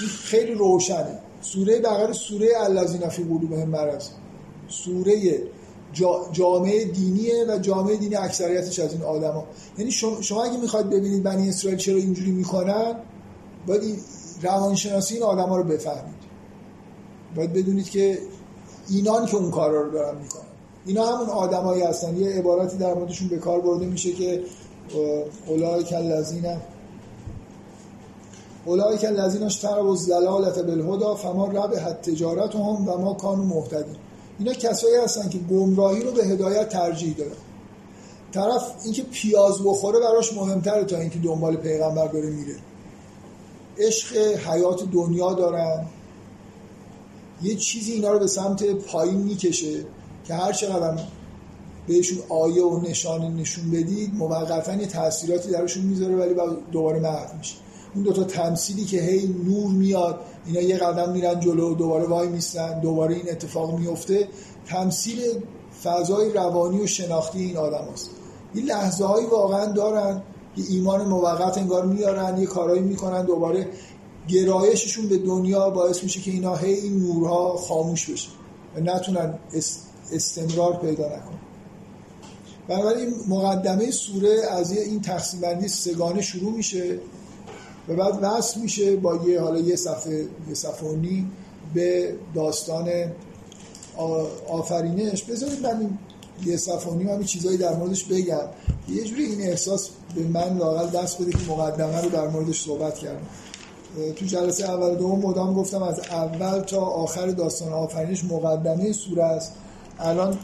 [0.00, 1.18] این خیلی روشنه.
[1.42, 4.08] سوره بقره سوره الذین فی قلوبهم مرض.
[4.68, 5.38] سوره
[5.92, 9.44] جا- جامعه دینیه و جامعه دینی اکثریتش از این آدما
[9.78, 9.90] یعنی
[10.20, 12.94] شما, اگه می‌خواید ببینید بنی اسرائیل چرا اینجوری می‌کنن
[13.66, 13.96] باید این
[14.42, 16.20] روانشناسی این آدما رو بفهمید.
[17.36, 18.18] باید بدونید که
[18.88, 20.42] اینان که اون کارا رو دارن می‌کنن.
[20.86, 22.16] اینا همون آدمایی هستن.
[22.16, 24.42] یه عبارتی در موردشون به کار برده میشه که
[25.46, 26.56] اولای الذین
[28.64, 33.96] اولای که الذین اشتروا الضلالة بالهدى فما ربحت تجارتهم و ما کانوا مهتدین.
[34.40, 37.36] اینا کسایی هستن که گمراهی رو به هدایت ترجیح دادن.
[38.32, 42.54] طرف اینکه پیاز بخوره براش مهمتره تا اینکه دنبال پیغمبر داره میره.
[43.78, 45.86] عشق حیات دنیا دارن.
[47.42, 49.84] یه چیزی اینا رو به سمت پایین می‌کشه
[50.24, 51.02] که هر چقدر
[51.86, 57.38] بهشون آیه و نشانه نشون بدید موقتا یه تاثیراتی درشون می‌ذاره ولی بعد دوباره محو
[57.38, 57.54] میشه.
[57.94, 62.80] اون دوتا تمثیلی که هی نور میاد اینا یه قدم میرن جلو دوباره وای میستن
[62.80, 64.28] دوباره این اتفاق میفته.
[64.66, 65.18] تمثیل
[65.82, 68.10] فضای روانی و شناختی این آدم هست
[68.54, 70.22] این لحظه هایی واقعا دارن
[70.56, 73.68] که ایمان موقت انگار میارن یه کارایی می‌کنن دوباره
[74.28, 78.28] گرایششون به دنیا باعث میشه که اینا هی این نورها خاموش بشه
[78.76, 79.34] و نتونن
[80.12, 81.38] استمرار پیدا نکنن.
[82.68, 86.98] بنابراین مقدمه سوره از این تقسیم بندی سگانه شروع میشه.
[87.88, 90.54] و بعد وصل میشه با یه حالا یه صفحه یه
[90.96, 91.32] نیم
[91.74, 92.88] به داستان
[94.48, 95.22] آفرینش.
[95.22, 95.98] بذارید من این
[96.44, 96.56] یه
[96.96, 98.46] نیم همین چیزایی در موردش بگم.
[98.88, 102.98] یه جوری این احساس به من لاقل دست بده که مقدمه رو در موردش صحبت
[102.98, 103.26] کردم.
[104.16, 109.52] تو جلسه اول دوم مدام گفتم از اول تا آخر داستان آفرینش مقدمه سوره است.
[109.98, 110.38] الان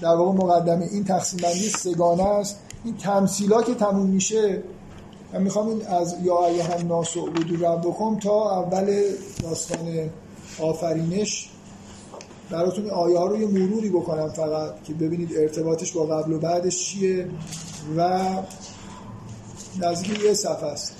[0.00, 2.56] در واقع مقدمه این تقسیم بندی سگانه است.
[2.84, 4.62] این تمثیلا که تموم میشه
[5.32, 9.02] من می‌خوام این از یا ایها الناس اعبدوا ربکم تا اول
[9.42, 10.10] داستان
[10.60, 11.50] آفرینش
[12.50, 16.78] براتون آیه ها رو یه مروری بکنم فقط که ببینید ارتباطش با قبل و بعدش
[16.78, 17.28] چیه
[17.96, 18.20] و
[19.80, 20.94] نزدیک یه صفحه است.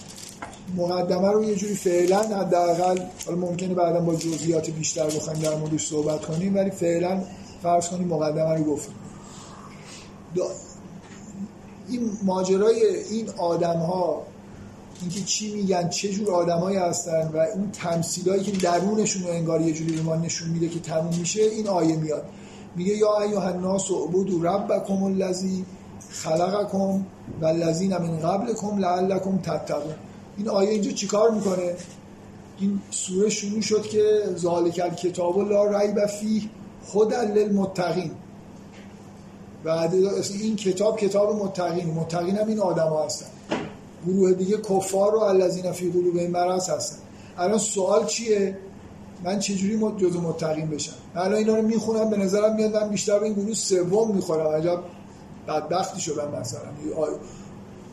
[0.77, 5.87] مقدمه رو یه جوری فعلا حداقل حالا ممکنه بعدا با جزئیات بیشتر بخوایم در موردش
[5.87, 7.23] صحبت کنیم ولی فعلا
[7.63, 8.95] فرض کنیم مقدمه رو گفتیم.
[11.93, 14.23] این ماجرای این آدم ها
[15.01, 19.73] اینکه چی میگن چه جور آدمایی هستن و اون تمثیلایی که درونشون رو انگار یه
[19.73, 22.25] جوری به ما نشون میده که تموم میشه این آیه میاد.
[22.77, 25.65] میگه یا ایها الناس اعبدوا ربکم الذی
[26.11, 27.07] خلقکم
[27.41, 29.95] و الذین من قبلکم لعلکم تتقون.
[30.39, 31.75] این آیه اینجا چیکار می‌کنه؟
[32.61, 36.43] این سوره شروع شد که ذالک الکتاب لا ریب فیه
[36.95, 38.11] هدی للمتقین.
[39.65, 39.89] و
[40.41, 43.27] این کتاب کتاب متقین متقین هم این آدم ها هستن.
[44.07, 46.97] گروه دیگه کفار و الذین فی قلوبهم مرض هستن.
[47.39, 48.59] الان سوال چیه؟
[49.25, 53.25] من چجوری جزو متقین بشم؟ الان اینا رو می‌خونم به نظرم میاد من بیشتر به
[53.25, 54.47] این گروه سوم می‌خورم.
[54.47, 54.79] عجب
[55.49, 56.61] بدبختی شدم مثلا.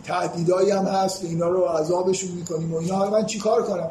[0.04, 3.10] تهدیدایی هم هست که اینا رو عذابشون می‌کنیم و اینا.
[3.10, 3.90] من چیکار کنم؟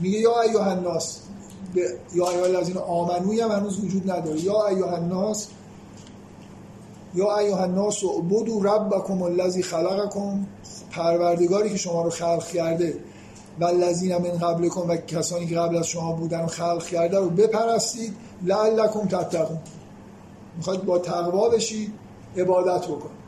[0.00, 1.18] میگه یا ایها الناس
[2.14, 4.40] یا ایها الذین آمنوی هم هنوز وجود نداره.
[4.40, 5.48] یا ایها الناس
[7.14, 10.46] یا ایها الناس اعبدوا ربکم الذی خلقکم
[10.90, 12.94] پروردگاری که شما رو خلق کرده
[13.60, 17.30] و الذین من قبلکم و کسانی که قبل از شما بودن و خلق کرده رو
[17.30, 19.58] بپرستید لعلکم تتقون.
[20.56, 21.92] می‌خواید با تقوا بشید
[22.36, 23.20] عبادت بکنید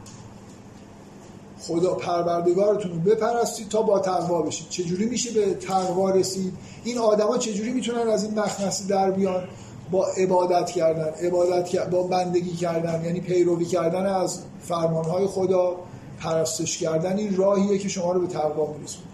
[1.60, 4.68] خدا پروردگارتون رو بپرستید تا با تقوا بشید.
[4.68, 6.52] چجوری میشه به تقوا رسید؟
[6.84, 9.44] این آدما چجوری می‌تونن از این مخنثی در بیان؟
[9.92, 15.76] با عبادت کردن عبادت با بندگی کردن یعنی پیروی کردن از فرمانهای خدا
[16.18, 19.06] پرستش کردن این راهیه که شما رو به تقوا میرسونه.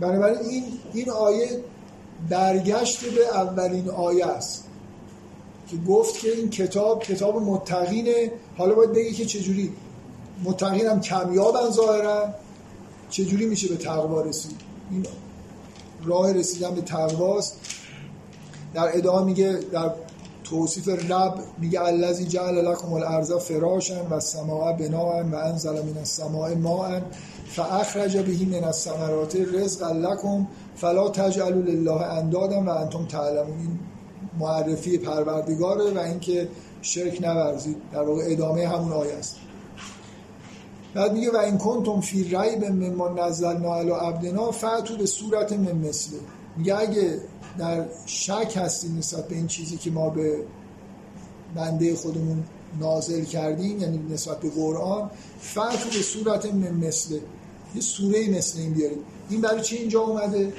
[0.00, 1.48] بنابراین این این آیه
[2.28, 4.64] برگشت به اولین آیه است
[5.68, 8.30] که گفت که این کتاب کتاب متقینه.
[8.58, 9.72] حالا باید بگی که چجوری؟
[10.44, 12.28] متقین هم کمیابن ظاهرا.
[13.10, 14.56] چجوری میشه به تقوا رسید؟
[14.90, 15.06] این
[16.04, 17.60] راه رسیدن به تقواست.
[18.74, 19.90] در ادامه میگه در
[20.44, 26.54] توصیف رب میگه الذی جعل لكم الارض فراشا و السماء بناء و انزل من السماء
[26.54, 27.00] ماء
[27.46, 30.46] فاخرج به من الثمرات رزقا لكم
[30.76, 33.58] فلا تجعلوا لله اندادا و انتم تعلمون.
[33.58, 33.78] این
[34.38, 36.48] معرفی پروردگاره و اینکه
[36.82, 37.76] شرک نورزید.
[37.92, 39.36] در واقع ادامه همون آیه است.
[40.94, 45.90] بعد میگه و این کنتم فی ریب مما نزلنا علی عبدنا فاتو به صورت من
[46.56, 47.20] میگه اگه
[47.58, 50.44] در شک هستیم نسبت به این چیزی که ما به
[51.54, 52.44] بنده خودمون
[52.80, 55.10] نازل کردیم یعنی نسبت به قرآن
[55.40, 57.20] فاتو به صورت من مثله
[57.74, 58.98] یه سوره مثل این بیاریم.
[59.30, 60.52] این برای چی اینجا اومده؟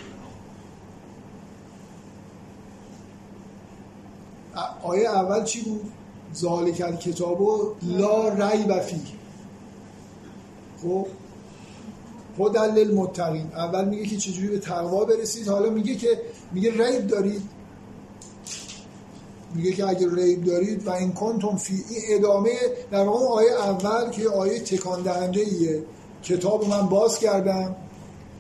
[4.84, 5.92] آیه اول چی بود؟
[6.36, 9.00] ذالک کتابو لا ریب فیه.
[10.82, 11.08] خب؟
[12.40, 13.48] هدل للمتقین.
[13.54, 15.48] اول میگه که چجوری به تقوا برسید.
[15.48, 16.22] حالا میگه که
[16.56, 17.42] میگه ریب دارید.
[19.56, 22.52] میگه که اگر ریب دارید و این کنتم فی این ادامه
[22.92, 25.84] در واقع آیه اول که آیه تکان دهنده ایه
[26.24, 27.76] کتاب من باز کردم.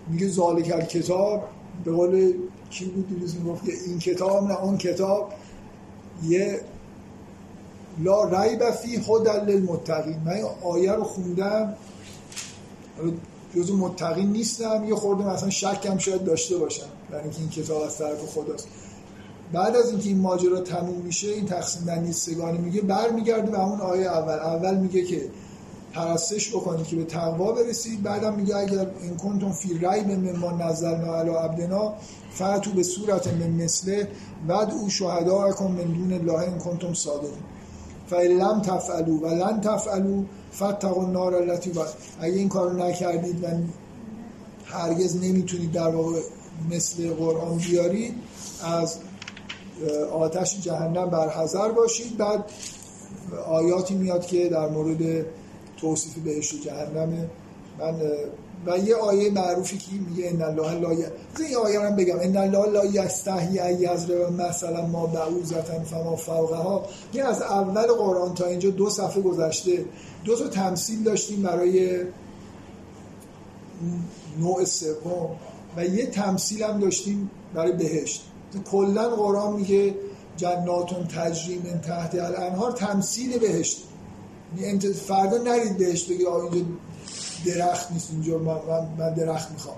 [0.07, 1.43] میگه ذالک کتاب
[1.85, 2.33] به قول
[2.69, 5.33] کی بود؟ دیروز می‌گفت این کتاب نه اون کتاب.
[6.23, 6.61] یه
[8.03, 10.19] لا ریب فی هدل للمتقین.
[10.25, 11.73] من آیه رو خوندم.
[13.55, 14.83] جزو متقین نیستم.
[14.87, 16.94] یه خورده مثلا شکم شاید داشته باشم.
[17.15, 18.67] برای اینکه این کتاب از طرف خداست.
[19.53, 23.81] بعد از اینکه این ماجرا تموم میشه این تقسیم بندی سگانی میگه برمیگرده به همون
[23.81, 24.33] آیه اول.
[24.33, 25.21] اول میگه که
[25.93, 28.03] پرستش بکنید که به تقوا برسید.
[28.03, 31.93] بعدم میگه اگر این کنتم فی ریب مما نزلنا علی عبدنا
[32.31, 34.07] فاتو به صورت من مثله
[34.47, 37.43] ود او شهداءکم من دون الله این کنتم صادقین.
[38.09, 40.23] فإن لم تفعلوا و لن تفعلوا
[40.53, 41.71] فتقوا النار التي
[42.21, 43.47] اگه این کارو نکردید و
[44.65, 46.19] هرگز نمی‌تونید در واقع
[46.71, 48.13] مثل قرآن بیارید
[48.63, 48.97] از
[50.13, 52.17] آتش جهنم برحضر باشید.
[52.17, 52.45] بعد
[53.47, 55.25] آیاتی میاد که در مورد
[55.77, 57.29] توصیف بهشت جهنم.
[57.79, 57.95] من
[58.65, 61.05] و یه آیه معروفی که میگه ان الله لا ی...
[61.39, 62.19] این آیه رو بگم.
[62.19, 66.85] ان الله لا یستحی ای یضرب مثلا ما بعوزتا فما فوقها.
[67.11, 69.85] این از اول قرآن تا اینجا دو صفحه گذشته.
[70.23, 72.03] دو تا تمثیل داشتیم برای
[74.39, 75.29] نوع سوم.
[75.77, 78.25] و یه تمثیل هم داشتیم برای بهشت.
[78.71, 79.95] کلا قرآن میگه
[80.37, 82.71] جناتون تجریم تحت الانهار.
[82.71, 83.83] تمثیل بهشت.
[84.59, 86.65] یعنی فردا نرید بهشت بگی اینجا
[87.45, 89.75] درخت نیست اینجا من, من درخت می‌خوام.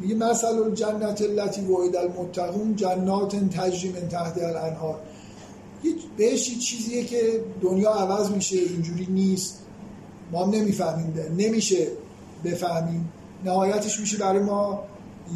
[0.00, 5.00] میگه مثل جنت التي وعد المتقون جنات تجری من تحت الانهار.
[6.16, 9.58] بهش چیزیه که دنیا عوض میشه اینجوری نیست.
[10.32, 11.86] ما هم نمی‌فهمیم نمیشه
[12.44, 13.12] بفهمیم.
[13.44, 14.84] نهایتش میشه برای ما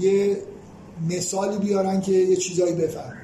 [0.00, 0.42] یه
[1.08, 3.20] مثالی بیارن که یه چیزایی بفهمیم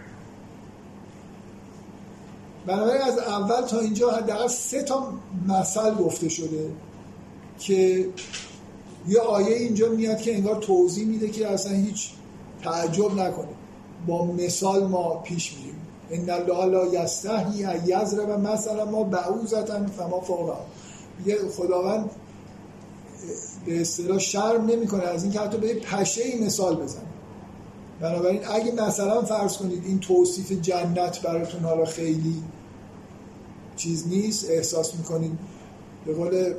[2.67, 5.13] بنابراین از اول تا اینجا حداقل سه تا
[5.49, 6.71] مثل گفته شده
[7.59, 8.09] که
[9.09, 12.11] یه آیه اینجا میاد که انگار توضیح میده که اصلا هیچ
[12.63, 13.57] تعجب نکنید
[14.07, 15.77] با مثال ما پیش میریم.
[16.11, 17.65] ان الله لا یستحی
[18.29, 20.67] و مثلا ما بعوزتا فما فوقها.
[21.19, 22.11] میگه خداوند
[23.67, 25.03] به اصطلاح شرم نمی‌کنه.
[25.03, 27.03] از اینکه حتی به پشه ای مثال بزنه.
[28.01, 32.43] بنابراین اگه مثلا فرض کنید این توصیف جنت براتون حالا خیلی
[33.77, 35.39] چیز نیست احساس می‌کنید
[36.07, 36.55] به قول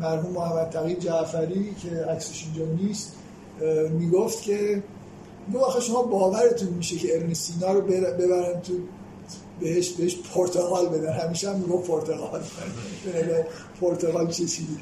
[0.00, 3.12] مرحوم محمد تقی جعفری که عکسش اینجا نیست
[3.90, 4.82] می‌گفت که
[5.48, 8.72] می‌گفت آخه شما باورتون میشه که ابن سینا رو ببرن تو
[9.60, 11.12] بهش بهش پرتغال بدن.
[11.12, 12.40] همیشه هم می‌گفت پرتغال.
[13.80, 14.78] پرتغال چه چیزی.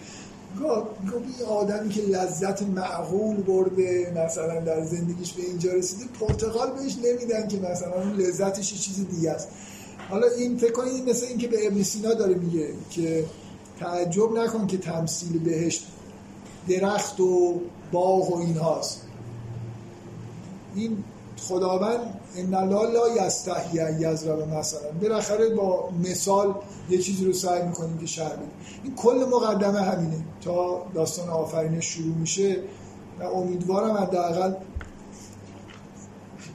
[0.65, 7.49] این آدمی که لذت معقول برده مثلا در زندگیش به اینجا رسیده پرتغال بهش نمیدن
[7.49, 9.49] که مثلا اون لذتش یه چیز دیگه است.
[10.11, 13.25] حالا این فکر کنید مثل این که به ابن سینا داره میگه که
[13.81, 15.87] تعجب نکن که تمثیل بهشت
[16.69, 17.61] درخت و
[17.93, 19.03] باغ و این هاست
[20.75, 21.05] این
[21.37, 24.91] خداوند ان الله لا یستحیی ان یضرب مثلا.
[25.03, 26.55] بالاخره با مثال
[26.91, 28.51] یه چیزی رو سعی می‌کنیم که شرح بدیم.
[28.85, 30.25] این کل مقدمه همینه.
[30.41, 32.61] تا داستان آفرینش شروع میشه.
[33.21, 34.55] و امیدوارم حداقل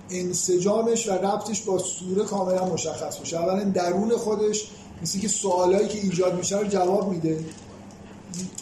[0.10, 4.72] انسجامش و ربطش با سوره کاملا مشخص بشه اولا درون خودش
[5.02, 7.46] مثل که سوالایی که ایجاد میشه رو جواب میده.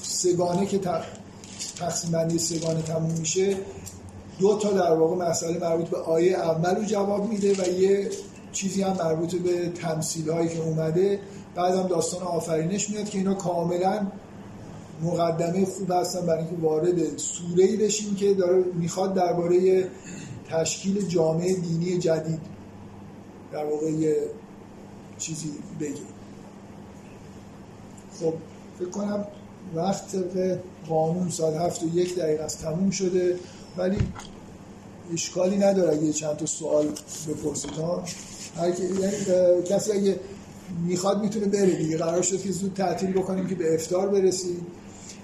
[0.02, 0.80] سگانه که
[1.78, 3.58] تقسیم بندی سگانه تموم میشه.
[4.40, 8.10] دو تا در واقع مسئله مربوط به آیه اول رو جواب میده و یه
[8.52, 11.20] چیزی هم مربوط به تمثیل هایی که اومده.
[11.56, 14.08] بعد هم داستان آفرینش میاد که اینا کاملا
[15.02, 19.88] مقدمه خوب هستن برای اینکه وارد سوره ای بشیم که داره می‌خواد درباره
[20.50, 22.42] تشکیل جامعه دینی جدید
[23.52, 24.16] در واقع یه
[25.18, 25.50] چیزی
[25.80, 25.94] بگه.
[28.20, 28.34] خب
[28.80, 29.26] فکر کنم
[29.76, 30.16] وقت
[30.90, 33.36] قانون ساعت هفت و یک دقیقه از تموم شده.
[33.78, 33.98] ولی
[35.14, 36.88] اشکالی نداره یه چند تا سوال
[37.28, 38.04] بپرسید ها.
[38.58, 40.20] هر یعنی کسی اگه
[40.88, 41.98] می‌خواد می‌تونه بره دیگه.
[41.98, 44.62] قرار شد که زود تعطیل بکنیم که به افتار برسید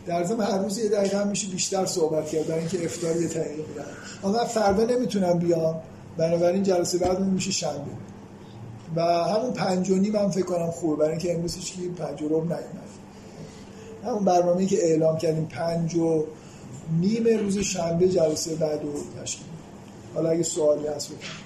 [0.06, 3.28] در ضمن هر روز یه دقیقه هم میشه بیشتر صحبت کرد برای اینکه افتار یه
[3.28, 3.86] دقیقه میدن
[4.24, 5.82] اما فردا نمی‌تونم بیام.
[6.18, 7.92] بنابراین جلسه بعد میشه شنبه.
[8.96, 10.96] و همون پنج و نیم هم فکر کنم خوبه.
[10.96, 12.56] برای اینکه امروز هیچ پنج و ربع
[14.06, 16.26] همون برنامه‌ای که اعلام کردیم پنج و
[16.92, 19.46] نیم روز شنبه جلسه بعد رو تشکیل
[20.16, 21.46] حالا اگه سوالی هست بکنم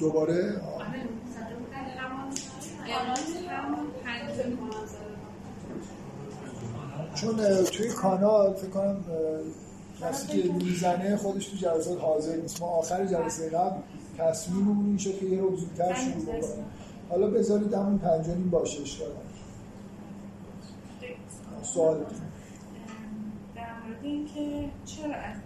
[0.00, 0.60] دوباره؟
[7.14, 9.04] چون توی کانال فکر کنم
[10.00, 12.60] کسی که می‌زنه خودش تو جلسات حاضر نیست.
[12.60, 13.76] ما آخر جلسه قبل
[14.18, 16.64] تصمیممون این شد که یه رو زودتر شروع بکنیم
[17.10, 19.08] حالا بذارید همون پنجانیم باشه اشکال
[21.62, 21.96] سوال.
[23.54, 25.36] در مورد اینکه چرا از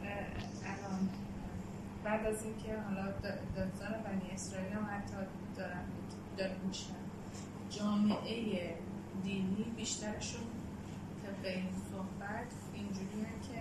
[0.65, 1.09] الان
[2.05, 3.13] بعد از اینکه حالا
[3.57, 5.17] دادزان بنی اسرائیل هم حتی
[5.57, 5.85] دارن
[6.39, 6.95] دارن میشن
[7.71, 8.75] جامعه
[9.23, 10.43] دینی بیشترشون
[11.23, 13.07] طبق این صحبت اینجوری
[13.43, 13.61] که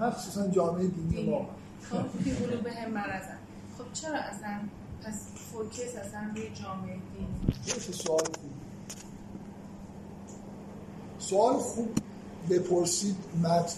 [0.00, 1.48] مخصوصا جامعه دینی ما
[1.82, 3.38] خب به هم مرزن
[3.78, 4.58] خب چرا اصلا
[5.04, 5.14] پس
[5.52, 8.50] فوکس اصلا روی جامعه دینی سوال خوب.
[11.18, 11.88] سوال خوب.
[12.50, 13.76] بپرسید متن.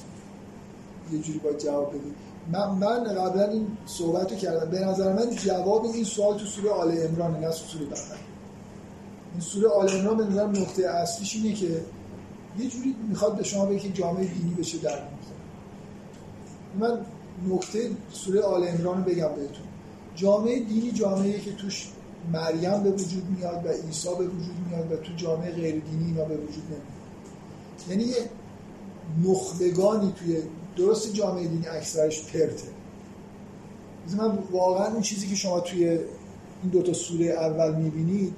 [1.12, 2.15] یه جوری باید جواب بدید
[2.53, 4.70] من, من قبلا این صحبت رو کردم.
[4.70, 8.19] به نظر من جواب این سوال تو سوره آل امران نه سوره بقره.
[9.32, 11.85] این سوره آل امران به نظر نقطه اصلیش اینه که
[12.59, 14.99] یه جوری می‌خواد به شما بگه که جامعه دینی بشه در
[16.78, 16.99] من
[17.49, 19.72] نکته سوره آل امران رو بگم بهتون.
[20.16, 21.89] جامعه دینی جامعه که توش
[22.32, 26.24] مریم به وجود میاد و عیسی به وجود میاد و تو جامعه غیر دینی اینا
[26.24, 26.82] به وجود نمیاد.
[27.89, 28.30] یعنی یه
[29.24, 30.36] نخبگانی توی
[30.76, 32.68] درست جامعه دینی اکثرش پرته.
[34.16, 38.34] من واقعا اون چیزی که شما توی این دوتا سوره اول می‌بینید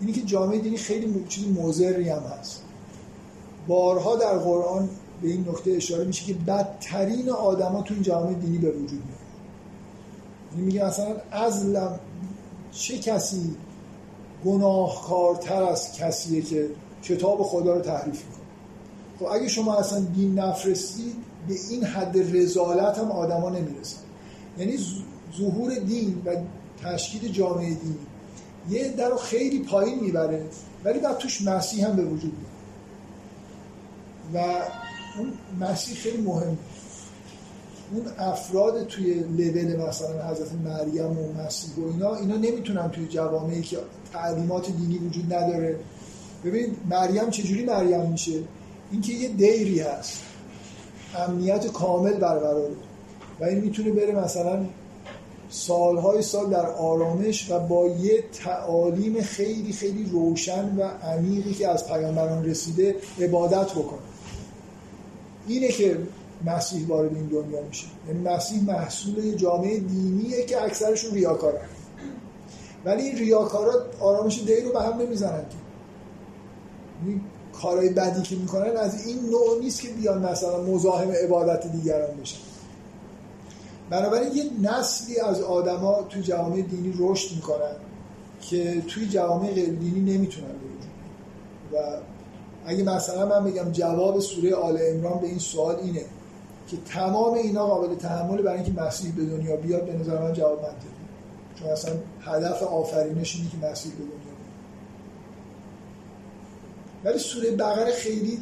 [0.00, 2.62] اینی که جامعه دینی خیلی چیز موزری هم هست.
[3.68, 4.88] بارها در قرآن
[5.22, 9.19] به این نکته اشاره میشه که بدترین آدما تو این جامعه دینی به وجود میاد.
[10.56, 12.00] میگه مثلا ازلم
[12.72, 13.56] چه کسی
[14.44, 16.68] گناهکارتر از کسیه که
[17.02, 18.44] کتاب خدا رو تحریف می‌کنه؟
[19.18, 21.14] خب اگه شما اصلا دین نفرستید
[21.48, 24.00] به این حد رزالت هم آدما نمی‌رسن.
[24.58, 24.78] یعنی
[25.38, 26.36] ظهور دین و
[26.84, 27.98] تشکیل جامعه دینی
[28.70, 30.44] یه در خیلی پایین می‌بره
[30.84, 32.50] ولی بعد توش مسیح هم به وجود میاد.
[34.34, 34.62] و
[35.18, 36.58] اون مسیح خیلی مهم
[37.92, 43.62] اون افراد توی لول مثلا حضرت مریم و مسیح و اینا اینا نمی‌تونن توی جوامعی
[43.62, 43.78] که
[44.12, 45.76] تعلیمات دینی وجود نداره.
[46.44, 48.38] ببینید مریم چجوری مریم میشه؟
[48.92, 50.22] اینکه یه دیری هست.
[51.16, 52.74] امنیت کامل برقراره.
[53.40, 54.66] و این می‌تونه بره مثلا
[55.50, 61.86] سالهای سال در آرامش و با یه تعالیم خیلی خیلی روشن و عمیقی که از
[61.88, 63.98] پیامبران رسیده عبادت بکنه.
[65.46, 65.98] اینه که
[66.46, 67.86] مسیح وارد این دنیا میشه.
[68.08, 71.66] یعنی مسیح محصول یه جامعه دینیه که اکثرشون ریاکارن.
[72.84, 75.56] ولی این ریاکارا آرامش دی رو به هم نمی‌زنن که.
[77.06, 77.20] یعنی
[77.62, 82.38] کارهای بدی که می‌کنن از این نوع نیست که بیان مثلا مزاحم عبادت دیگران بشن.
[83.90, 87.76] بنابراین یه نسلی از آدما توی جوامع دینی رشد می‌کنن
[88.40, 90.50] که توی جوامع غیر دینی نمی‌تونن
[91.72, 91.76] و
[92.66, 96.04] اگه مثلا من بگم جواب سوره آل عمران به این سوال اینه
[96.70, 100.58] که تمام اینا قابل تحمل برای اینکه مسیح به دنیا بیاد به نظر من جواب
[100.58, 101.00] منطقی.
[101.54, 104.30] چون اصلا هدف آفرینش اینه که مسیح به دنیا
[107.04, 108.38] ولی سوره بقره خیلی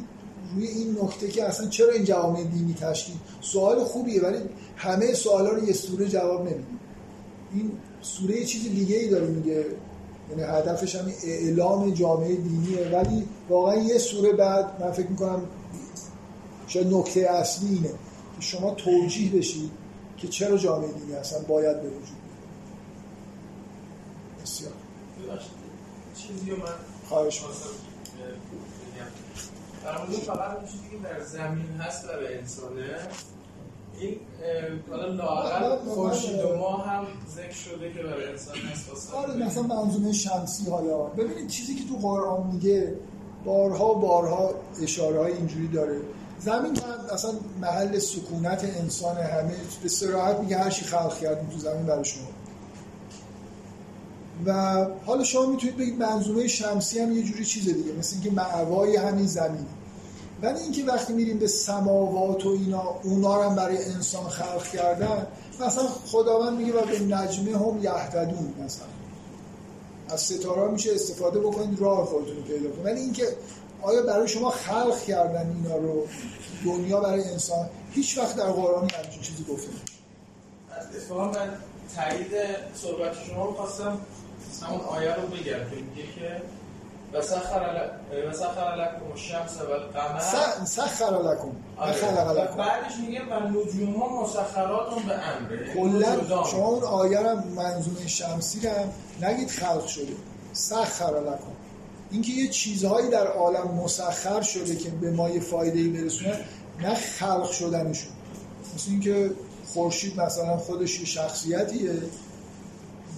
[0.55, 4.37] روی این نکته که اصلا چرا این جوامع دینی تشکیل؟ سوال خوبیه ولی
[4.75, 6.63] همه سوالا رو یه سوره جواب نمیده.
[7.53, 9.65] این سوره چیز دیگه ای داره میگه.
[10.29, 12.89] یعنی هدفش هم اعلام جامعه دینیه.
[12.93, 15.41] ولی واقعا یه سوره بعد من فکر می‌کنم
[16.67, 17.89] شاید نکته اصلی اینه.
[18.39, 19.71] شما توجیه بشید
[20.17, 22.37] که چرا جامعه دینی اصلا باید به وجود بیاد.
[24.43, 24.73] بسیار.
[26.17, 26.57] چیزی من
[27.09, 27.49] خواهش بگم.
[30.25, 32.99] فقط اون چیزی که در زمین هست برای انسانه
[33.99, 34.19] این
[34.89, 37.05] حالا لااقل خورشید و ماه هم
[37.35, 40.97] ذکر شده که برای انسان هست آره مثلا منظومه شمسی حالا.
[40.97, 42.95] ببینید چیزی که تو قرآن میگه
[43.45, 44.49] بارها و بارها
[44.83, 46.01] اشاره های اینجوری داره.
[46.45, 46.79] زمین
[47.13, 52.05] اصلا محل سکونت انسان همه به صراحت میگه هر چی خلق کردیم تو زمین برای
[52.05, 52.27] شما.
[54.45, 58.95] و حالا شما می‌تونید بگید منظومه شمسی هم یه جوری چیز دیگه مثل اینکه معوای
[58.95, 59.65] همین زمین.
[60.41, 65.27] ولی اینکه وقتی میریم به سماوات و اینا اونا هم برای انسان خلق کردن
[65.59, 68.87] مثلا خداوند میگه و به نجمه هم یهتدون مثلا.
[70.09, 72.85] از ستاره میشه استفاده بکنید راه خودتون پیدا کنید.
[72.85, 73.27] ولی اینکه
[73.81, 76.07] آیا برای شما خلق کردن اینا رو
[76.65, 79.69] دنیا برای انسان هیچ وقت در قرآن همچین چیزی گفته.
[80.81, 81.57] اتفاقا من
[81.95, 82.31] تایید
[82.73, 83.97] صحبت شما رو خواستم
[84.61, 86.41] همون آیه رو بگم که میگه که
[87.13, 90.19] وسخر لکم الشمس و القمر
[90.65, 91.93] سخر لکم آره.
[91.93, 96.43] خلق و لکم بعدش میگه و نجوم ها مسخرات به امره کلا.
[96.43, 98.73] شما اون آیه رو هم منظومه شمسی رو
[99.27, 100.13] نگید خلق شده
[100.53, 101.58] سخر لکم
[102.11, 106.39] اینکه یه چیزهایی در عالم مسخر شده که به ما یه فایده ای برسونه
[106.81, 108.11] نه خلق شدنشون
[108.75, 109.31] مثل اینکه
[109.65, 111.93] خورشید مثلا خودش یه شخصیتیه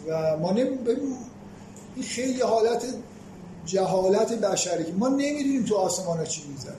[0.08, 0.78] و ما نمی...
[1.96, 2.86] این خیلی حالت
[3.66, 6.76] جهالت بشری که ما نمی‌دونیم تو آسمان ها چی می‌زنه.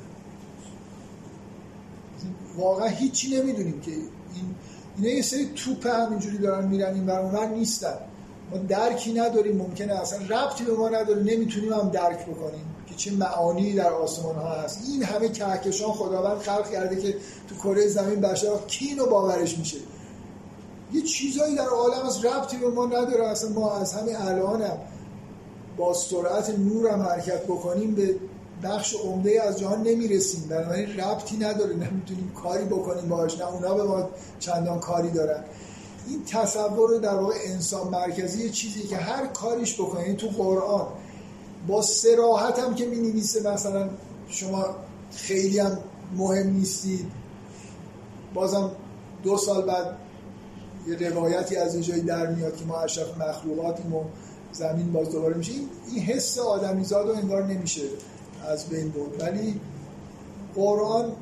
[2.56, 4.54] واقعا هیچی نمی‌دونیم که این
[4.96, 7.98] اینا یه سری توپ همینجوری دارن میرن این اونور نیستن.
[8.52, 13.12] ما درکی نداریم ممکنه اصلا ربطی به ما نداره نمی‌تونیم هم درک بکنیم که چه
[13.12, 14.78] معانی در آسمان ها هست.
[14.92, 17.16] این همه کهکشان خداوند خلق کرده که
[17.48, 19.76] تو کره زمین بشر کی اینو باورش میشه.
[20.92, 23.28] یه چیزایی در عالم از ربطی به ما نداره.
[23.28, 24.78] اصلا ما از همین الان هم
[25.76, 28.16] با سرعت نور هم حرکت بکنیم به
[28.62, 30.48] بخش عمده از جهان نمی‌رسیم.
[30.48, 31.74] بنابراین ربطی نداره.
[31.74, 34.08] نمی‌تونیم کاری بکنیم باش نه اونا به ما
[34.38, 35.44] چندان کاری دارن.
[36.12, 40.86] این تصور در واقع انسان مرکزی چیزی که هر کاریش بکنید یعنی تو قرآن
[41.68, 43.88] با سراحت هم که می مثلا
[44.28, 44.66] شما
[45.12, 45.78] خیلی هم
[46.16, 47.06] مهم نیستید.
[48.34, 48.70] بازم
[49.22, 49.96] دو سال بعد
[50.86, 54.04] یه روایتی از یه در میاد که ما اشرف مخلوقاتیم و
[54.52, 55.52] زمین باز دوباره میشه.
[55.52, 57.82] این, این حس آدمیزاد رو انگار نمیشه
[58.48, 59.22] از بین برد.
[59.22, 59.60] ولی
[60.54, 61.12] قرآن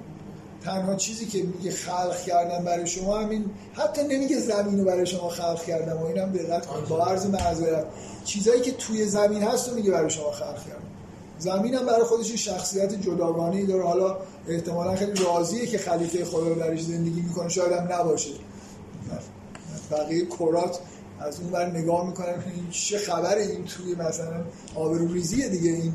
[0.64, 5.28] تنها چیزی که میگه خلق کردن برای شما همین حتی نمیگه زمین رو برای شما
[5.28, 6.88] خلق کردم و اینم دقت کنید.
[6.88, 7.86] با عرض معذرت.
[8.24, 10.82] چیزایی که توی زمین هست رو میگه برای شما خلق کردم.
[11.38, 13.82] زمین هم برای خودش شخصیت جداگانه ای داره.
[13.82, 14.16] حالا
[14.48, 17.48] احتمالا خیلی راضیه که خلیفه خدا درش زندگی می‌کنه.
[17.48, 18.30] شاید هم نباشه.
[19.90, 20.78] بقیه کرات
[21.20, 22.34] از اون بر نگاه می‌کنن.
[22.70, 25.94] چه خبره این توی مثلا آبروریزیه دیگه این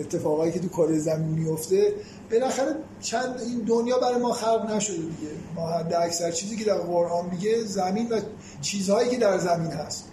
[0.00, 1.92] اتفاقایی که تو کره زمین میفته
[2.30, 5.32] بالاخره چند این دنیا برای ما خلق نشده دیگه.
[5.54, 8.20] ما حد اکثر چیزی که در قرآن میگه زمین و
[8.60, 10.04] چیزهایی که در زمین هست.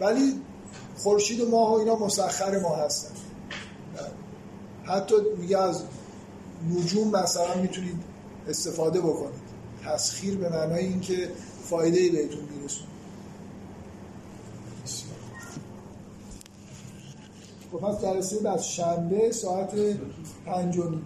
[0.00, 0.40] ولی
[0.96, 3.14] خورشید و ماه و اینا مسخر ما هستن.
[4.84, 5.82] حتی میگه از
[6.70, 8.02] نجوم مثلا می‌تونید
[8.48, 9.46] استفاده بکنید.
[9.84, 11.30] تسخیر به معنای اینکه
[11.64, 12.86] فایده ای بهتون میرسونه.
[17.72, 19.70] خب پس جلسه بعد شنبه ساعت
[20.46, 21.04] پنج و نیم.